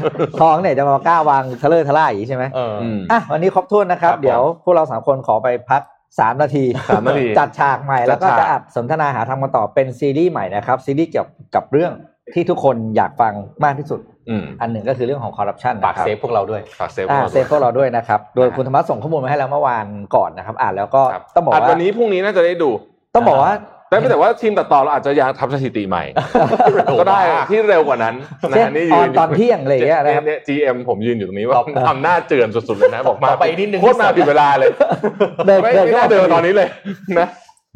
[0.40, 5.82] ทองเนี่ยจะมากล้าวางทะเลอทะล่าอย่างนี้ใช่ไหมเออออืมอะวันนี้ครบถ้วนนะครับครับผมเดี๋ยวพวกเราสามคนขอไปพัก
[6.20, 11.92] สามนาทีสามนาที จัดฉากใหม่แล้วก็จัดฉากจะอัดสนทนาหาทางมาต่อเป็นซีรีส์ใหม่นะครับ ซีรีส์เกี่ยวกับเรื่อง
[12.34, 13.32] ที่ทุกคนอยากฟัง
[13.64, 14.00] มากที่สุด
[14.30, 19.86] อืมอันหนึ่งก็คือเรื่องของคอร์รัปชันฝากนะครับเซฟพวกเราด้วยฝากเซฟอ่าไว้เซฟพวกเราด้วยนะครับ โดยคุณธรรมะส่งข้อมูลมาให้แล้วเมื่อวาน
[20.16, 22.70] ก่อนนะครับ อ่านแล้วก็ครับต้องบอกอัดว่าวันนี้พรุ่งนี้น่าจะได้ดู
[23.14, 23.52] ต้องบอกว่า
[23.88, 26.04] แต่ไม่แต่ว่าทีมตัดต่อเราอาจจะอยากทำสถิติใหม่
[27.00, 27.20] ก็ได้
[27.50, 28.14] ที่เร็วกว่านั้น
[28.50, 34.70] นะเช่นฮะนี่อยือนนตอนเที่ยงอะไรอย่างเงี้ยนะครับเนี่ย GM ผมยืนอยู่ตรงนี้ว่าต่อทำหน้าเจือนสุดๆเลยนะบอกมาต่อไปนิดนึงโคตรมาผิดเวลาเลย
[35.46, 36.68] เดินไม่เดินไม่ก็น่าเดินตอนนี้เลย
[37.18, 37.28] นะ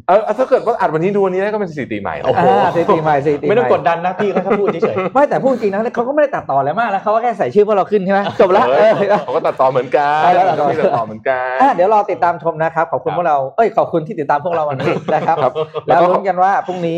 [0.07, 15.53] เออถ้าเกิดว่าอัดวันนี้ดูวันนี้ได้ก็เป็นสถิติใหม่นะโอ้โหอ่าสถิติใหม่สถิติใหไม่ต้องกดดันนะพี่เขาแค่พูดเฉยไม่แต่พูดจริงนะเขาก็ไม่ได้ตัดต่ออะไรมากแล้วเขาก็แค่ใส่ชื่อพวกเราขึ้นใช่ไหมจบละเอเอออเขาก็ตัดต่อเหมือนกันเอาแล้วตัดต่อที่ตัดต่อเหมือนกันอะเดี๋ยวรอติดตามชมนะครับขอบคุณครับพวกเราเอ้ยขอบคุณที่ติดตามพวกเราวันนี้นะครับครับ
[15.87, 16.97] แล้วแล้วก็ลุ้นกันว่าพรุ่งนี้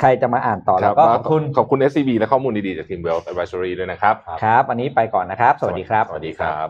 [0.00, 6.66] ใครจะมาอ่านต่อคแล้รับวก็ขอบคุณขอบคุณ SCB และข้อมูลดีๆจากทีม Wealth Advisory ด้วยนะครับครับวันนี้ไปก่อนนะครับ สวัสดีครับสวัสดีครับ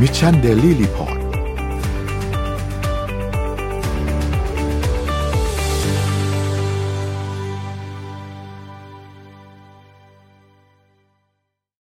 [0.00, 0.28] มิชชั